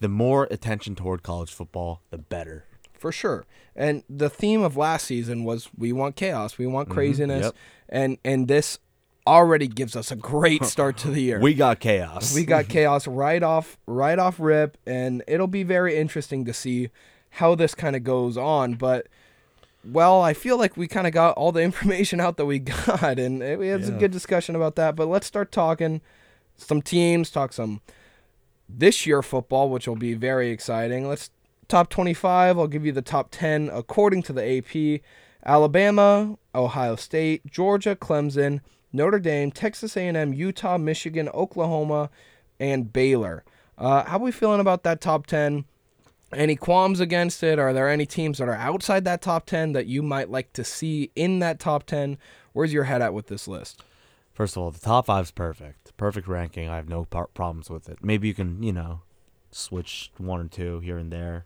the 0.00 0.08
more 0.08 0.46
attention 0.50 0.94
toward 0.94 1.22
college 1.22 1.52
football, 1.52 2.02
the 2.10 2.18
better. 2.18 2.64
for 2.92 3.10
sure. 3.12 3.44
And 3.74 4.02
the 4.08 4.28
theme 4.30 4.62
of 4.62 4.76
last 4.76 5.06
season 5.06 5.44
was 5.44 5.68
we 5.76 5.92
want 5.92 6.14
chaos, 6.16 6.58
we 6.58 6.66
want 6.66 6.88
craziness, 6.88 7.46
Yep. 7.46 7.54
and 7.88 8.18
and 8.24 8.46
this 8.48 8.78
already 9.26 9.68
gives 9.68 9.94
us 9.96 10.10
a 10.10 10.16
great 10.16 10.64
start 10.64 10.96
to 10.98 11.08
the 11.08 11.20
year. 11.28 11.40
We 11.40 11.54
got 11.54 11.78
chaos. 11.80 12.34
we 12.34 12.44
got 12.44 12.68
chaos 12.76 13.06
right 13.06 13.42
off 13.42 13.78
right 13.86 14.18
off 14.18 14.38
rip, 14.38 14.76
and 14.86 15.22
it'll 15.26 15.46
be 15.46 15.62
very 15.62 15.96
interesting 15.96 16.44
to 16.44 16.52
see 16.52 16.90
how 17.36 17.54
this 17.54 17.74
kind 17.74 17.96
of 17.96 18.04
goes 18.04 18.36
on. 18.36 18.74
But 18.74 19.06
well, 19.84 20.20
I 20.22 20.34
feel 20.34 20.58
like 20.58 20.76
we 20.76 20.86
kind 20.86 21.06
of 21.06 21.12
got 21.12 21.36
all 21.36 21.52
the 21.52 21.62
information 21.62 22.20
out 22.20 22.36
that 22.36 22.46
we 22.46 22.58
got, 22.58 23.18
and 23.18 23.40
we 23.58 23.68
had 23.68 23.82
a 23.82 23.92
good 23.92 24.10
discussion 24.10 24.54
about 24.54 24.76
that. 24.76 24.96
But 24.96 25.08
let's 25.08 25.26
start 25.26 25.52
talking 25.52 26.00
some 26.56 26.82
teams, 26.82 27.30
talk 27.30 27.52
some 27.52 27.80
this 28.68 29.06
year 29.06 29.22
football, 29.22 29.68
which 29.68 29.86
will 29.86 29.96
be 29.96 30.14
very 30.14 30.50
exciting. 30.50 31.08
Let's 31.08 31.30
top 31.68 31.88
25. 31.88 32.58
I'll 32.58 32.66
give 32.66 32.86
you 32.86 32.92
the 32.92 33.02
top 33.02 33.28
10 33.30 33.70
according 33.72 34.22
to 34.24 34.32
the 34.32 34.58
AP. 34.58 35.00
Alabama, 35.44 36.38
Ohio 36.54 36.96
State, 36.96 37.46
Georgia, 37.46 37.96
Clemson, 37.96 38.60
Notre 38.92 39.18
Dame, 39.18 39.50
Texas 39.50 39.96
A&M, 39.96 40.32
Utah, 40.32 40.78
Michigan, 40.78 41.28
Oklahoma, 41.30 42.10
and 42.60 42.92
Baylor. 42.92 43.42
Uh, 43.76 44.04
how 44.04 44.18
are 44.18 44.20
we 44.20 44.30
feeling 44.30 44.60
about 44.60 44.84
that 44.84 45.00
top 45.00 45.26
10? 45.26 45.64
Any 46.34 46.56
qualms 46.56 47.00
against 47.00 47.42
it? 47.42 47.58
Are 47.58 47.72
there 47.72 47.88
any 47.88 48.06
teams 48.06 48.38
that 48.38 48.48
are 48.48 48.54
outside 48.54 49.04
that 49.04 49.20
top 49.22 49.46
10 49.46 49.72
that 49.72 49.86
you 49.86 50.02
might 50.02 50.30
like 50.30 50.52
to 50.54 50.64
see 50.64 51.10
in 51.14 51.40
that 51.40 51.58
top 51.58 51.84
10? 51.84 52.18
Where's 52.52 52.72
your 52.72 52.84
head 52.84 53.02
at 53.02 53.12
with 53.12 53.26
this 53.26 53.46
list? 53.46 53.82
First 54.32 54.56
of 54.56 54.62
all, 54.62 54.70
the 54.70 54.78
top 54.78 55.06
five's 55.06 55.30
perfect. 55.30 55.94
Perfect 55.96 56.26
ranking. 56.26 56.68
I 56.68 56.76
have 56.76 56.88
no 56.88 57.04
par- 57.04 57.28
problems 57.34 57.68
with 57.68 57.88
it. 57.88 57.98
Maybe 58.02 58.28
you 58.28 58.34
can, 58.34 58.62
you 58.62 58.72
know, 58.72 59.00
switch 59.50 60.10
one 60.16 60.40
or 60.40 60.48
two 60.48 60.80
here 60.80 60.96
and 60.96 61.12
there, 61.12 61.44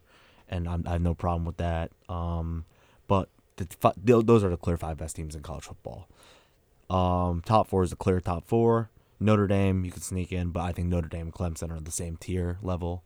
and 0.48 0.68
I'm, 0.68 0.84
I 0.86 0.92
have 0.92 1.02
no 1.02 1.14
problem 1.14 1.44
with 1.44 1.56
that. 1.56 1.90
Um, 2.08 2.64
but 3.08 3.28
the, 3.56 4.22
those 4.22 4.44
are 4.44 4.50
the 4.50 4.56
clear 4.56 4.76
five 4.76 4.98
best 4.98 5.16
teams 5.16 5.34
in 5.34 5.42
college 5.42 5.64
football. 5.64 6.08
Um, 6.88 7.42
top 7.44 7.68
four 7.68 7.82
is 7.82 7.90
the 7.90 7.96
clear 7.96 8.20
top 8.20 8.46
four. 8.46 8.90
Notre 9.18 9.46
Dame, 9.46 9.84
you 9.84 9.90
can 9.90 10.02
sneak 10.02 10.30
in, 10.30 10.50
but 10.50 10.60
I 10.60 10.72
think 10.72 10.88
Notre 10.88 11.08
Dame 11.08 11.22
and 11.26 11.32
Clemson 11.32 11.74
are 11.76 11.80
the 11.80 11.90
same 11.90 12.16
tier 12.16 12.58
level. 12.62 13.02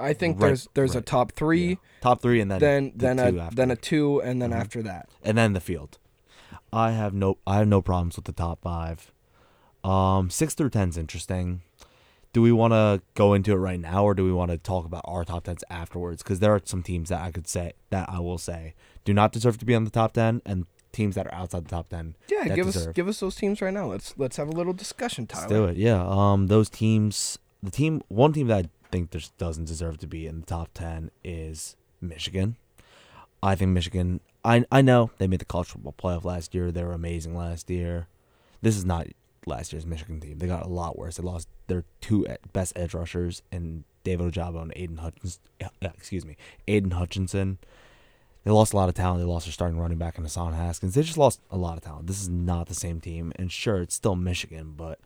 I 0.00 0.12
think 0.14 0.40
Right, 0.40 0.48
there's 0.48 0.68
there's 0.74 0.94
a 0.96 1.00
top 1.00 1.32
three, 1.32 1.68
Yeah. 1.68 1.74
Top 2.00 2.22
three, 2.22 2.40
and 2.40 2.50
then 2.50 2.60
then 2.60 2.92
the 2.96 3.06
then 3.06 3.18
a 3.18 3.22
after. 3.22 3.32
Mm-hmm. 3.38 3.54
then 3.56 3.70
a 3.70 3.76
two, 3.76 4.22
and 4.22 4.40
then 4.42 4.52
after 4.52 4.82
that. 4.82 5.08
and 5.22 5.36
then 5.38 5.52
the 5.52 5.60
field. 5.60 5.98
I 6.72 6.92
have 6.92 7.12
no 7.14 7.38
I 7.46 7.58
have 7.58 7.68
no 7.68 7.82
problems 7.82 8.16
with 8.16 8.24
the 8.24 8.32
top 8.32 8.60
five. 8.62 9.12
Um, 9.84 10.30
six 10.30 10.54
through 10.54 10.70
ten 10.70 10.88
is 10.90 10.96
interesting. 10.98 11.62
Do 12.32 12.42
we 12.42 12.52
want 12.52 12.72
to 12.72 13.02
go 13.14 13.34
into 13.34 13.50
it 13.52 13.56
right 13.56 13.80
now, 13.80 14.04
or 14.04 14.14
do 14.14 14.24
we 14.24 14.32
want 14.32 14.52
to 14.52 14.58
talk 14.58 14.84
about 14.86 15.02
our 15.04 15.24
top 15.24 15.44
tens 15.44 15.64
afterwards? 15.68 16.22
Because 16.22 16.38
there 16.38 16.54
are 16.54 16.60
some 16.64 16.82
teams 16.82 17.08
that 17.08 17.20
I 17.20 17.32
could 17.32 17.48
say 17.48 17.72
that 17.90 18.08
I 18.08 18.20
will 18.20 18.38
say 18.38 18.74
do 19.04 19.12
not 19.12 19.32
deserve 19.32 19.58
to 19.58 19.64
be 19.64 19.74
on 19.74 19.84
the 19.84 19.90
top 19.90 20.12
ten, 20.12 20.40
and 20.46 20.66
teams 20.92 21.14
that 21.16 21.26
are 21.26 21.34
outside 21.34 21.64
the 21.64 21.70
top 21.70 21.88
ten. 21.88 22.14
Yeah, 22.30 22.54
give 22.54 22.68
us 22.68 22.86
give 22.88 23.08
us 23.08 23.18
those 23.20 23.34
teams 23.34 23.60
right 23.60 23.74
now. 23.74 23.86
Let's 23.86 24.14
let's 24.16 24.36
have 24.36 24.48
a 24.48 24.52
little 24.52 24.72
discussion, 24.72 25.26
Tyler. 25.26 25.42
Let's 25.42 25.52
do 25.52 25.64
it. 25.64 25.76
Yeah. 25.76 26.04
Um, 26.06 26.46
those 26.46 26.70
teams. 26.70 27.38
The 27.62 27.70
team. 27.70 28.02
One 28.08 28.32
team 28.32 28.46
that 28.46 28.66
I 28.66 28.68
think 28.90 29.10
just 29.10 29.36
doesn't 29.38 29.66
deserve 29.66 29.98
to 29.98 30.06
be 30.06 30.26
in 30.26 30.40
the 30.40 30.46
top 30.46 30.70
ten 30.74 31.10
is 31.24 31.76
Michigan. 32.00 32.56
I 33.42 33.54
think 33.54 33.70
Michigan. 33.70 34.20
I 34.44 34.64
I 34.70 34.82
know 34.82 35.10
they 35.18 35.26
made 35.26 35.40
the 35.40 35.44
college 35.44 35.68
football 35.68 35.94
playoff 35.98 36.24
last 36.24 36.54
year. 36.54 36.70
They 36.70 36.84
were 36.84 36.92
amazing 36.92 37.36
last 37.36 37.70
year. 37.70 38.08
This 38.62 38.76
is 38.76 38.84
not 38.84 39.06
last 39.46 39.72
year's 39.72 39.86
Michigan 39.86 40.20
team. 40.20 40.38
They 40.38 40.46
got 40.46 40.64
a 40.64 40.68
lot 40.68 40.98
worse. 40.98 41.16
They 41.16 41.22
lost 41.22 41.48
their 41.66 41.84
two 42.00 42.26
best 42.52 42.72
edge 42.76 42.94
rushers 42.94 43.42
and 43.50 43.84
David 44.04 44.32
Ojabo 44.32 44.62
and 44.62 44.72
Aidan 44.76 44.98
Hutchins. 44.98 45.40
yeah, 45.60 45.68
Excuse 45.82 46.24
me, 46.24 46.36
Aidan 46.68 46.92
Hutchinson. 46.92 47.58
They 48.44 48.50
lost 48.50 48.72
a 48.72 48.76
lot 48.76 48.88
of 48.88 48.94
talent. 48.94 49.20
They 49.20 49.26
lost 49.26 49.44
their 49.46 49.52
starting 49.52 49.78
running 49.78 49.98
back 49.98 50.16
in 50.16 50.24
Hassan 50.24 50.54
Haskins. 50.54 50.94
They 50.94 51.02
just 51.02 51.18
lost 51.18 51.40
a 51.50 51.58
lot 51.58 51.76
of 51.76 51.84
talent. 51.84 52.06
This 52.06 52.22
is 52.22 52.28
not 52.28 52.68
the 52.68 52.74
same 52.74 52.98
team. 52.98 53.32
And 53.36 53.52
sure, 53.52 53.82
it's 53.82 53.94
still 53.94 54.16
Michigan, 54.16 54.72
but 54.76 54.98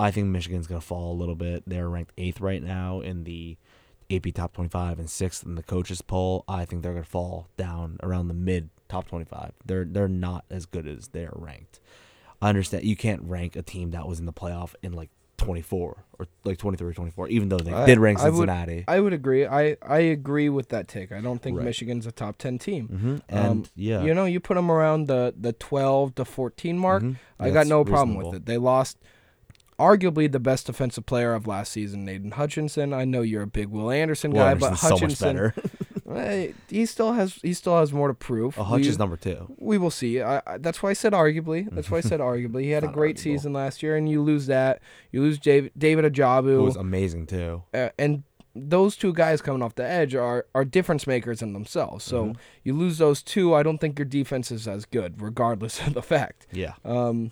I 0.00 0.10
think 0.10 0.28
Michigan's 0.28 0.66
going 0.66 0.80
to 0.80 0.86
fall 0.86 1.12
a 1.12 1.18
little 1.18 1.34
bit. 1.34 1.62
They're 1.66 1.88
ranked 1.88 2.12
eighth 2.18 2.40
right 2.40 2.62
now 2.62 3.00
in 3.00 3.24
the 3.24 3.56
AP 4.10 4.32
top 4.34 4.52
25 4.54 4.98
and 4.98 5.08
sixth 5.10 5.44
in 5.44 5.54
the 5.54 5.62
coaches 5.62 6.02
poll. 6.02 6.44
I 6.48 6.64
think 6.64 6.82
they're 6.82 6.92
going 6.92 7.04
to 7.04 7.10
fall 7.10 7.48
down 7.56 7.98
around 8.02 8.28
the 8.28 8.34
mid 8.34 8.70
top 8.88 9.06
25. 9.08 9.52
They're 9.64 9.84
they're 9.84 10.08
not 10.08 10.44
as 10.50 10.66
good 10.66 10.86
as 10.88 11.08
they're 11.08 11.32
ranked. 11.34 11.78
I 12.42 12.48
understand 12.48 12.84
you 12.84 12.96
can't 12.96 13.22
rank 13.22 13.54
a 13.54 13.62
team 13.62 13.90
that 13.92 14.08
was 14.08 14.18
in 14.18 14.26
the 14.26 14.32
playoff 14.32 14.74
in 14.82 14.92
like 14.94 15.10
24 15.36 16.04
or 16.18 16.26
like 16.44 16.58
23 16.58 16.88
or 16.88 16.92
24, 16.92 17.28
even 17.28 17.48
though 17.48 17.58
they 17.58 17.72
I- 17.72 17.86
did 17.86 17.98
rank 17.98 18.18
I 18.18 18.24
would- 18.30 18.36
Cincinnati. 18.48 18.84
I 18.88 19.00
would 19.00 19.12
agree. 19.12 19.46
I, 19.46 19.76
I 19.80 19.98
agree 20.00 20.48
with 20.48 20.68
that 20.70 20.86
take. 20.88 21.12
I 21.12 21.20
don't 21.20 21.40
think 21.40 21.56
Right. 21.56 21.64
Michigan's 21.66 22.06
a 22.06 22.12
top 22.12 22.36
ten 22.38 22.58
team. 22.58 22.88
hmm 22.88 23.16
And 23.28 23.46
Um, 23.46 23.64
yeah, 23.74 24.02
You 24.02 24.12
know, 24.14 24.24
you 24.24 24.40
put 24.40 24.54
them 24.54 24.70
around 24.70 25.06
the 25.06 25.34
the 25.38 25.52
twelve 25.52 26.14
to 26.16 26.24
fourteen 26.24 26.78
mark. 26.78 27.02
Mhm. 27.02 27.16
I 27.38 27.50
got 27.50 27.66
no 27.66 27.84
problem 27.84 28.16
with 28.16 28.34
it. 28.34 28.46
They 28.46 28.58
lost 28.58 28.98
arguably 29.80 30.30
the 30.30 30.38
best 30.40 30.66
defensive 30.66 31.06
player 31.06 31.34
of 31.34 31.46
last 31.46 31.72
season, 31.72 32.04
Nathan 32.04 32.32
Hutchinson. 32.32 32.92
I 32.92 33.04
know 33.04 33.22
you're 33.22 33.42
a 33.42 33.46
big 33.46 33.68
Will 33.68 33.90
Anderson 33.90 34.30
Will 34.32 34.40
guy, 34.40 34.54
but 34.54 34.76
so 34.76 34.88
Hutchinson, 34.90 35.28
better. 35.28 35.54
eh, 36.14 36.52
he 36.68 36.84
still 36.86 37.12
has 37.12 37.34
he 37.42 37.54
still 37.54 37.78
has 37.78 37.92
more 37.92 38.08
to 38.08 38.14
prove. 38.14 38.58
Oh, 38.58 38.64
Hutch 38.64 38.82
We- 38.82 38.88
is 38.88 38.98
number 38.98 39.16
two. 39.16 39.54
We 39.58 39.78
will 39.78 39.90
see. 39.90 40.20
I, 40.20 40.42
I, 40.46 40.58
that's 40.58 40.82
why 40.82 40.90
I 40.90 40.92
said 40.94 41.12
arguably. 41.12 41.68
That's 41.70 41.90
why 41.90 41.98
I 41.98 42.02
said 42.02 42.20
arguably. 42.30 42.62
He 42.62 42.70
had 42.70 42.84
a 42.84 42.88
great 42.88 43.16
arguable. 43.18 43.38
season 43.38 43.52
last 43.52 43.82
year, 43.82 43.96
and 43.96 44.08
you 44.08 44.22
lose 44.22 44.46
that. 44.46 44.80
You 45.12 45.22
lose 45.22 45.38
David, 45.38 45.72
David 45.78 46.16
Who 46.16 46.62
was 46.62 46.76
amazing 46.76 47.26
too. 47.26 47.62
uh, 47.72 47.88
and 47.98 48.24
those 48.56 48.96
two 48.96 49.12
guys 49.12 49.40
coming 49.40 49.62
off 49.62 49.76
the 49.76 49.84
edge 49.86 50.14
are 50.16 50.44
are 50.56 50.64
difference 50.64 51.06
makers 51.06 51.40
in 51.40 51.52
themselves. 51.52 52.04
So 52.04 52.24
Mm-hmm. 52.24 52.38
you 52.64 52.74
lose 52.76 52.98
those 52.98 53.22
two. 53.22 53.54
I 53.54 53.62
don't 53.62 53.78
think 53.78 53.96
your 53.98 54.06
defense 54.06 54.50
is 54.50 54.66
as 54.66 54.84
good, 54.84 55.22
regardless 55.22 55.80
of 55.86 55.94
the 55.94 56.02
fact. 56.02 56.48
Yeah. 56.52 56.74
Um, 56.84 57.30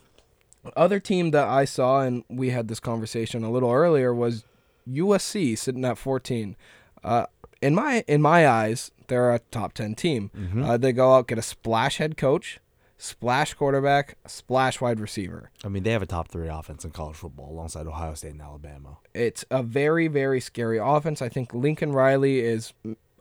other 0.77 1.00
team 1.00 1.31
that 1.31 1.47
I 1.47 1.65
saw, 1.65 2.00
and 2.00 2.25
we 2.29 2.50
had 2.50 2.69
this 2.69 2.81
conversation 2.81 3.45
a 3.45 3.50
little 3.50 3.71
earlier, 3.71 4.15
was 4.15 4.45
USC 4.88 5.57
sitting 5.57 5.85
at 5.85 5.99
14. 5.99 6.57
Uh, 7.05 7.27
in 7.61 7.75
my 7.75 8.05
in 8.07 8.23
my 8.23 8.47
eyes, 8.47 8.91
they're 9.09 9.33
a 9.33 9.41
top 9.50 9.73
10 9.73 9.95
team. 9.95 10.31
Mm-hmm. 10.37 10.62
Uh, 10.62 10.77
they 10.77 10.93
go 10.93 11.15
out 11.15 11.29
get 11.29 11.38
a 11.38 11.43
splash 11.43 11.99
head 11.99 12.17
coach, 12.17 12.61
splash 12.97 13.55
quarterback, 13.55 14.17
splash 14.27 14.81
wide 14.81 15.00
receiver. 15.00 15.50
I 15.65 15.69
mean, 15.69 15.83
they 15.83 15.93
have 15.93 16.03
a 16.03 16.07
top 16.07 16.29
three 16.29 16.49
offense 16.49 16.85
in 16.85 16.91
college 16.91 17.17
football 17.17 17.50
alongside 17.50 17.87
Ohio 17.87 18.15
State 18.15 18.33
and 18.33 18.43
Alabama. 18.43 18.99
It's 19.15 19.45
a 19.50 19.62
very 19.62 20.09
very 20.09 20.41
scary 20.41 20.79
offense. 20.79 21.23
I 21.23 21.29
think 21.29 21.55
Lincoln 21.55 21.93
Riley 21.93 22.41
is 22.41 22.73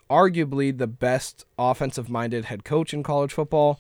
arguably 0.10 0.78
the 0.78 0.88
best 0.88 1.46
offensive 1.58 2.10
minded 2.10 2.46
head 2.46 2.64
coach 2.64 2.94
in 2.94 3.04
college 3.04 3.34
football. 3.34 3.80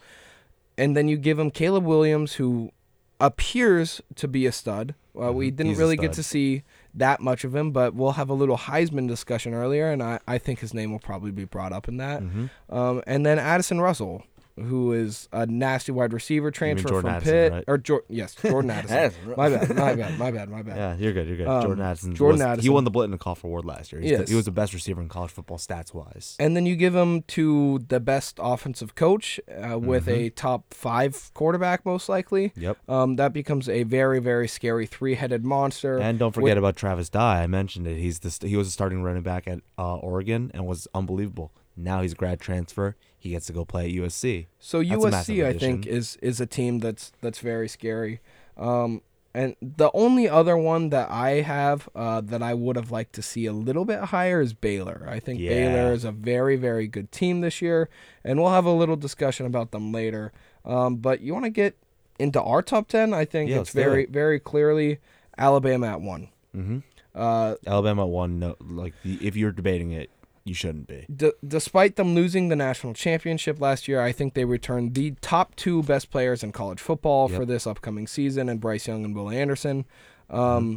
And 0.77 0.95
then 0.95 1.07
you 1.07 1.17
give 1.17 1.39
him 1.39 1.49
Caleb 1.49 1.85
Williams, 1.85 2.33
who 2.33 2.71
appears 3.19 4.01
to 4.15 4.27
be 4.27 4.45
a 4.45 4.51
stud. 4.51 4.95
Well, 5.13 5.33
we 5.33 5.47
Mhm. 5.51 5.55
didn't 5.55 5.69
He's 5.71 5.79
a 5.79 5.81
really 5.81 5.97
get 5.97 6.13
to 6.13 6.23
see 6.23 6.63
that 6.93 7.19
much 7.19 7.43
of 7.43 7.55
him, 7.55 7.71
but 7.71 7.95
we'll 7.95 8.11
have 8.13 8.29
a 8.29 8.33
little 8.33 8.57
Heisman 8.57 9.07
discussion 9.07 9.53
earlier, 9.53 9.89
and 9.89 10.03
I, 10.03 10.19
I 10.27 10.37
think 10.37 10.59
his 10.59 10.73
name 10.73 10.91
will 10.91 10.99
probably 10.99 11.31
be 11.31 11.45
brought 11.45 11.73
up 11.73 11.87
in 11.87 11.97
that. 11.97 12.21
Mm-hmm. 12.21 12.75
Um, 12.75 13.01
and 13.07 13.25
then 13.25 13.39
Addison 13.39 13.81
Russell, 13.81 14.23
who 14.59 14.91
is 14.93 15.29
a 15.31 15.45
nasty 15.45 15.91
wide 15.91 16.13
receiver 16.13 16.51
transfer 16.51 16.87
from 17.01 17.05
Addison, 17.05 17.31
Pitt, 17.33 17.51
right? 17.51 17.63
or 17.67 17.77
Jor- 17.77 18.03
yes, 18.09 18.35
Jordan 18.41 18.71
Addison. 18.71 19.11
My 19.37 19.49
bad, 19.49 19.75
my 19.75 19.95
bad, 19.95 20.17
my 20.19 20.31
bad, 20.31 20.49
my 20.49 20.61
bad. 20.61 20.77
Yeah, 20.77 20.95
you're 20.97 21.13
good. 21.13 21.27
You're 21.27 21.37
good. 21.37 21.47
Um, 21.47 21.61
Jordan 21.63 21.83
Addison. 21.85 22.15
Jordan 22.15 22.39
was, 22.39 22.45
He 22.45 22.51
Addison. 22.51 22.73
won 22.73 22.83
the 22.83 22.91
Biletnikoff 22.91 23.43
Award 23.43 23.65
last 23.65 23.91
year. 23.91 24.01
He's 24.01 24.11
the- 24.11 24.17
Yes. 24.19 24.29
he 24.29 24.35
was 24.35 24.45
the 24.45 24.51
best 24.51 24.73
receiver 24.73 25.01
in 25.01 25.09
college 25.09 25.31
football 25.31 25.57
stats 25.57 25.93
wise. 25.93 26.35
And 26.39 26.55
then 26.55 26.65
you 26.65 26.75
give 26.75 26.95
him 26.95 27.21
to 27.23 27.79
the 27.87 27.99
best 27.99 28.39
offensive 28.41 28.95
coach 28.95 29.39
uh, 29.49 29.77
with 29.79 30.05
Mm-hmm. 30.07 30.19
a 30.21 30.29
top 30.31 30.73
five 30.73 31.31
quarterback, 31.33 31.85
most 31.85 32.07
likely. 32.09 32.53
Yep. 32.55 32.77
Um, 32.89 33.15
that 33.17 33.33
becomes 33.33 33.67
a 33.69 33.83
very, 33.83 34.19
very 34.19 34.47
scary 34.47 34.85
three-headed 34.85 35.43
monster. 35.45 35.97
And 35.99 36.17
don't 36.17 36.35
with- 36.35 36.43
forget 36.43 36.57
about 36.57 36.75
Travis 36.75 37.09
Dye. 37.09 37.43
I 37.43 37.47
mentioned 37.47 37.87
it. 37.87 37.97
He's 37.97 38.19
the 38.19 38.31
st- 38.31 38.49
he 38.49 38.55
was 38.57 38.67
a 38.67 38.71
starting 38.71 39.03
running 39.03 39.23
back 39.23 39.47
at 39.47 39.59
uh, 39.77 39.95
Oregon 39.97 40.51
and 40.53 40.65
was 40.65 40.87
unbelievable. 40.93 41.51
Now 41.75 42.01
he's 42.01 42.13
a 42.13 42.15
grad 42.15 42.39
transfer. 42.39 42.95
He 43.19 43.31
gets 43.31 43.47
to 43.47 43.53
go 43.53 43.65
play 43.65 43.85
at 43.89 43.91
USC. 43.95 44.45
So 44.59 44.81
That's 44.83 45.03
USC, 45.29 45.45
I 45.45 45.53
think, 45.53 45.85
is 45.87 46.17
is 46.21 46.39
a 46.39 46.45
team 46.45 46.79
that's 46.79 47.11
that's 47.21 47.39
very 47.39 47.67
scary. 47.67 48.19
Um, 48.57 49.01
And 49.33 49.55
the 49.61 49.91
only 49.93 50.27
other 50.27 50.57
one 50.57 50.89
that 50.89 51.11
I 51.11 51.41
have 51.41 51.89
uh, 51.93 52.21
that 52.21 52.41
I 52.41 52.53
would 52.55 52.75
have 52.75 52.89
liked 52.91 53.13
to 53.13 53.21
see 53.21 53.45
a 53.45 53.53
little 53.53 53.85
bit 53.85 53.99
higher 54.05 54.41
is 54.41 54.53
Baylor. 54.53 55.05
I 55.07 55.19
think 55.19 55.39
Yeah. 55.39 55.49
Baylor 55.51 55.93
is 55.93 56.03
a 56.05 56.11
very, 56.11 56.55
very 56.57 56.87
good 56.87 57.11
team 57.11 57.41
this 57.41 57.61
year, 57.61 57.87
and 58.23 58.39
we'll 58.39 58.51
have 58.51 58.65
a 58.65 58.71
little 58.71 58.95
discussion 58.95 59.45
about 59.45 59.69
them 59.71 59.91
later. 59.91 60.31
Um, 60.65 60.95
but 60.97 61.21
you 61.21 61.33
want 61.33 61.45
to 61.45 61.51
get 61.51 61.75
into 62.17 62.41
our 62.41 62.61
top 62.63 62.87
10? 62.87 63.13
I 63.13 63.25
think 63.25 63.49
Yeah, 63.51 63.59
it's 63.61 63.73
very, 63.73 64.03
it. 64.05 64.09
very 64.09 64.39
clearly 64.39 64.97
Alabama 65.37 65.87
at 65.87 66.01
one. 66.01 66.29
Mm-hmm. 66.55 66.79
Uh, 67.13 67.55
Alabama 67.67 68.05
one, 68.07 68.39
No, 68.39 68.55
like 68.61 68.93
the- 69.03 69.19
if 69.21 69.35
you're 69.35 69.51
debating 69.51 69.91
it, 69.91 70.09
you 70.47 70.53
shouldn't 70.53 70.87
be. 70.87 71.05
D- 71.13 71.33
despite 71.45 71.95
them 71.95 72.15
losing 72.15 72.49
the 72.49 72.55
national 72.55 72.93
championship 72.93 73.59
last 73.59 73.87
year, 73.87 74.01
I 74.01 74.11
think 74.11 74.33
they 74.33 74.45
returned 74.45 74.93
the 74.93 75.11
top 75.21 75.55
two 75.55 75.83
best 75.83 76.09
players 76.09 76.43
in 76.43 76.51
college 76.51 76.79
football 76.79 77.27
for 77.27 77.45
this 77.45 77.67
upcoming 77.67 78.07
season, 78.07 78.49
and 78.49 78.59
Bryce 78.59 78.87
Young 78.87 79.05
and 79.05 79.15
Will 79.15 79.29
Anderson. 79.29 79.85
Um, 80.29 80.39
Mm-hmm. 80.39 80.75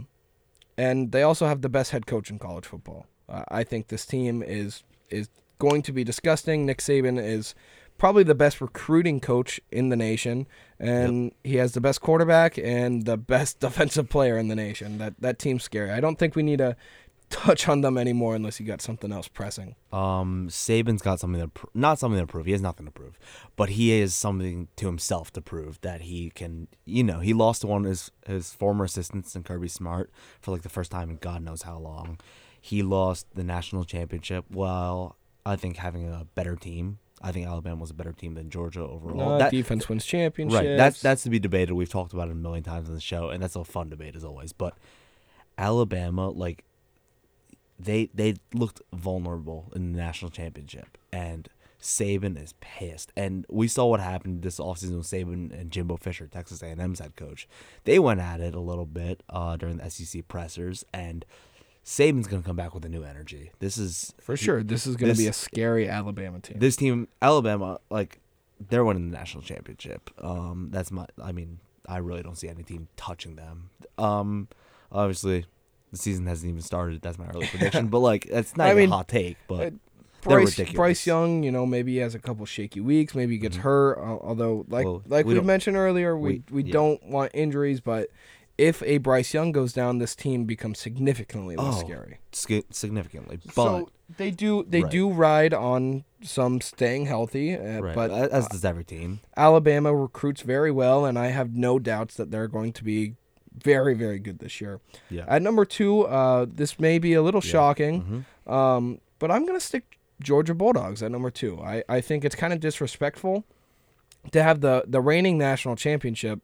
And 0.79 1.12
they 1.12 1.23
also 1.23 1.47
have 1.47 1.61
the 1.61 1.69
best 1.69 1.91
head 1.91 2.07
coach 2.07 2.31
in 2.31 2.39
college 2.39 2.65
football. 2.65 3.07
Uh, 3.29 3.45
I 3.49 3.65
think 3.65 3.89
this 3.89 4.07
team 4.07 4.43
is 4.43 4.83
is 5.11 5.29
going 5.59 5.83
to 5.83 5.93
be 5.93 6.05
disgusting. 6.05 6.65
Nick 6.65 6.79
Saban 6.79 7.23
is 7.23 7.55
probably 7.99 8.23
the 8.23 8.35
best 8.35 8.62
recruiting 8.62 9.21
coach 9.21 9.61
in 9.71 9.91
the 9.91 9.97
nation, 9.97 10.47
and 10.79 11.33
he 11.45 11.57
has 11.57 11.73
the 11.73 11.83
best 11.83 12.00
quarterback 12.00 12.57
and 12.57 13.05
the 13.05 13.19
best 13.19 13.61
defensive 13.67 14.09
player 14.09 14.39
in 14.39 14.49
the 14.49 14.57
nation. 14.57 14.97
That 14.97 15.15
that 15.21 15.39
team's 15.39 15.65
scary. 15.65 15.91
I 15.91 16.00
don't 16.00 16.19
think 16.19 16.35
we 16.35 16.43
need 16.43 16.59
to 16.59 16.77
touch 17.31 17.69
on 17.69 17.81
them 17.81 17.97
anymore 17.97 18.35
unless 18.35 18.61
you 18.61 18.67
got 18.67 18.83
something 18.83 19.13
else 19.13 19.29
pressing. 19.29 19.77
Um, 19.93 20.49
Saban's 20.51 21.01
got 21.01 21.21
something 21.21 21.41
to 21.41 21.49
pr- 21.49 21.67
not 21.75 21.99
something 21.99 22.21
to 22.21 22.27
prove. 22.27 22.47
He 22.47 22.53
has 22.53 22.61
nothing 22.61 22.87
to 22.87 22.93
prove, 22.93 23.19
but 23.57 23.71
he 23.71 23.99
has 24.01 24.15
something 24.15 24.69
to 24.77 24.87
himself 24.87 25.33
to 25.35 25.41
prove 25.41 25.81
that 25.83 26.03
he 26.03 26.31
can. 26.31 26.69
You 26.85 27.05
know, 27.05 27.21
he 27.21 27.33
lost 27.33 27.63
to 27.63 27.67
one 27.69 27.85
of 27.85 27.89
his 27.89 28.11
his 28.27 28.53
former 28.53 28.85
assistants 28.85 29.35
in 29.37 29.43
Kirby 29.45 29.69
Smart 29.69 30.11
for 30.41 30.51
like 30.51 30.63
the 30.63 30.69
first 30.69 30.91
time 30.91 31.09
in 31.11 31.17
God 31.17 31.43
knows 31.43 31.63
how 31.63 31.79
long. 31.79 32.19
He 32.61 32.83
lost 32.83 33.27
the 33.35 33.45
national 33.45 33.85
championship 33.85 34.45
while 34.51 35.17
I 35.47 35.57
think 35.57 35.77
having 35.79 36.07
a 36.09 36.27
better 36.35 36.57
team. 36.57 36.99
I 37.23 37.33
think 37.33 37.47
Alabama 37.47 37.81
was 37.83 37.91
a 37.91 37.95
better 37.95 38.13
team 38.13 38.35
than 38.35 38.49
Georgia 38.51 38.81
overall. 38.81 39.33
Uh, 39.35 39.39
That- 39.39 39.51
defense 39.51 39.89
wins 39.89 40.05
championships. 40.07 40.59
Right. 40.67 40.77
That's 40.77 41.01
that's 41.01 41.23
to 41.25 41.31
be 41.31 41.39
debated. 41.39 41.75
We've 41.75 41.89
talked 41.89 42.13
about 42.13 42.29
it 42.29 42.33
a 42.33 42.35
million 42.35 42.65
times 42.65 42.89
on 42.89 42.95
the 42.95 43.01
show, 43.01 43.29
and 43.31 43.43
that's 43.43 43.57
a 43.57 43.65
fun 43.65 43.89
debate 43.91 44.17
as 44.17 44.25
always. 44.25 44.53
But 44.53 44.75
Alabama, 45.59 46.31
like 46.31 46.65
they 47.85 48.11
they 48.15 48.35
looked 48.53 48.83
vulnerable 48.93 49.73
in 49.75 49.93
the 49.93 49.99
national 49.99 50.31
championship, 50.31 50.99
and 51.13 51.49
Saban 51.81 52.43
is 52.43 52.55
pissed. 52.61 53.13
And 53.17 53.47
we 53.49 53.69
saw 53.69 53.87
what 53.87 54.01
happened 54.01 54.43
this 54.43 54.59
offseason 54.59 54.99
with 54.99 55.07
Saban 55.07 55.59
and 55.59 55.71
Jimbo 55.71 55.97
Fisher, 55.97 56.27
Texas 56.27 56.63
A&M's 56.63 56.99
head 56.99 57.17
coach. 57.17 57.49
They 57.85 57.99
went 57.99 58.21
at 58.21 58.41
it 58.41 58.55
a 58.55 58.61
little 58.61 58.85
bit 58.87 59.23
uh, 59.31 59.57
during 59.57 59.79
the 59.79 59.91
SEC 59.91 60.29
pressers, 60.29 60.85
and 60.93 61.25
Saban's 61.85 62.27
gonna 62.27 62.43
come 62.43 62.57
back 62.57 62.75
with 62.75 62.85
a 62.85 62.89
new 62.89 63.03
energy. 63.03 63.51
This 63.59 63.79
is 63.79 64.15
for 64.21 64.37
sure. 64.37 64.63
This 64.63 64.87
is 64.87 64.97
going 64.97 65.13
to 65.13 65.19
be 65.19 65.27
a 65.27 65.33
scary 65.33 65.89
Alabama 65.89 66.41
team. 66.41 66.59
this 66.59 66.77
team, 66.77 67.09
Alabama, 67.23 67.81
like 67.91 68.21
they're 68.69 68.85
winning 68.85 69.11
the 69.11 69.17
national 69.17 69.43
championship. 69.43 70.11
Um, 70.23 70.69
that's 70.71 70.91
my. 70.91 71.07
I 71.23 71.33
mean, 71.33 71.61
I 71.89 71.99
really 71.99 72.23
don't 72.23 72.37
see 72.37 72.49
any 72.49 72.63
team 72.63 72.89
touching 72.97 73.37
them. 73.37 73.71
Um, 73.97 74.49
obviously, 74.93 75.47
the 75.91 75.97
season 75.99 76.27
hasn't 76.27 76.49
even 76.49 76.63
started. 76.63 77.03
That's 77.03 77.19
my 77.19 77.27
early 77.29 77.47
prediction. 77.51 77.89
but 77.89 77.99
like, 78.01 78.29
that's 78.31 78.57
not 78.57 78.69
I 78.69 78.71
even 78.71 78.83
mean, 78.85 78.93
a 78.93 78.97
hot 78.97 79.09
take. 79.09 79.37
But 79.49 79.61
uh, 79.69 79.71
Bryce, 80.23 80.51
ridiculous. 80.59 80.77
Bryce 80.77 81.07
Young, 81.07 81.43
you 81.43 81.51
know, 81.51 81.65
maybe 81.67 81.93
he 81.93 81.99
has 81.99 82.15
a 82.15 82.19
couple 82.19 82.45
shaky 82.47 82.81
weeks. 82.81 83.15
Maybe 83.15 83.35
he 83.35 83.39
gets 83.39 83.57
hurt. 83.57 83.99
Although, 83.99 84.67
like 84.69 84.85
Well, 84.85 85.03
like 85.07 85.25
we 85.27 85.35
we, 85.35 85.41
mentioned 85.41 85.77
earlier, 85.77 86.17
we 86.17 86.43
we- 86.51 86.63
we, 86.63 86.65
yeah. 86.65 86.73
don't 86.73 87.03
want 87.07 87.31
injuries. 87.35 87.81
But 87.81 88.09
if 88.59 88.83
a 88.83 88.99
Bryce 88.99 89.33
Young 89.33 89.53
goes 89.53 89.73
down, 89.73 89.99
this 89.99 90.15
team 90.15 90.45
becomes 90.45 90.79
significantly 90.79 91.57
less 91.57 91.77
Oh, 91.77 91.87
scary. 91.87 92.19
Significantly. 92.33 93.39
But 93.47 93.55
so 93.55 93.89
they 94.19 94.31
do 94.31 94.65
they 94.69 94.83
Right. 94.83 94.93
do 94.93 95.11
ride 95.11 95.55
on 95.55 96.05
some 96.23 96.61
staying 96.61 97.07
healthy, 97.07 97.55
uh, 97.55 97.81
right, 97.81 97.95
but 97.95 98.11
as 98.11 98.47
does 98.49 98.65
every 98.65 98.85
team. 98.85 99.21
Alabama 99.39 99.95
recruits 99.95 100.43
very 100.43 100.71
well, 100.71 101.07
and 101.07 101.19
I 101.19 101.29
have 101.29 101.55
no 101.55 101.79
doubts 101.79 102.15
that 102.17 102.31
they're 102.31 102.49
going 102.49 102.75
to 102.75 102.85
be 102.85 103.15
very, 103.63 103.95
very 103.95 104.19
good 104.19 104.39
this 104.39 104.61
year. 104.61 104.81
Yeah. 105.11 105.25
At 105.29 105.43
number 105.43 105.65
two, 105.65 106.03
uh, 106.03 106.47
this 106.53 106.79
may 106.79 106.99
be 106.99 107.15
a 107.15 107.23
little 107.23 107.41
shocking, 107.41 108.25
Mm-hmm. 108.47 108.53
um, 108.53 109.01
but 109.19 109.31
I'm 109.31 109.45
going 109.47 109.59
to 109.59 109.65
stick 109.65 109.99
Georgia 110.21 110.55
Bulldogs 110.55 111.03
at 111.03 111.11
number 111.11 111.31
two. 111.31 111.61
I, 111.63 111.83
I 111.89 112.01
think 112.01 112.25
it's 112.25 112.35
kind 112.35 112.53
of 112.53 112.61
disrespectful 112.61 113.45
to 114.33 114.43
have 114.43 114.61
the, 114.61 114.85
the 114.87 115.01
reigning 115.01 115.39
national 115.39 115.77
championship 115.77 116.41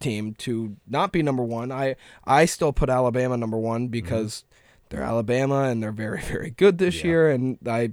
team 0.00 0.34
to 0.34 0.76
not 0.88 1.12
be 1.12 1.22
number 1.22 1.42
one. 1.42 1.70
I, 1.70 1.96
I 2.24 2.44
still 2.46 2.72
put 2.72 2.88
Alabama 2.88 3.36
number 3.36 3.58
one 3.58 3.88
because 3.88 4.44
they're 4.88 5.02
Alabama 5.02 5.64
and 5.64 5.82
they're 5.82 5.92
very, 5.92 6.20
very 6.22 6.50
good 6.50 6.78
this 6.78 6.96
Mm-hmm. 6.96 7.06
Yeah. 7.06 7.10
year, 7.12 7.30
and 7.30 7.58
I 7.66 7.92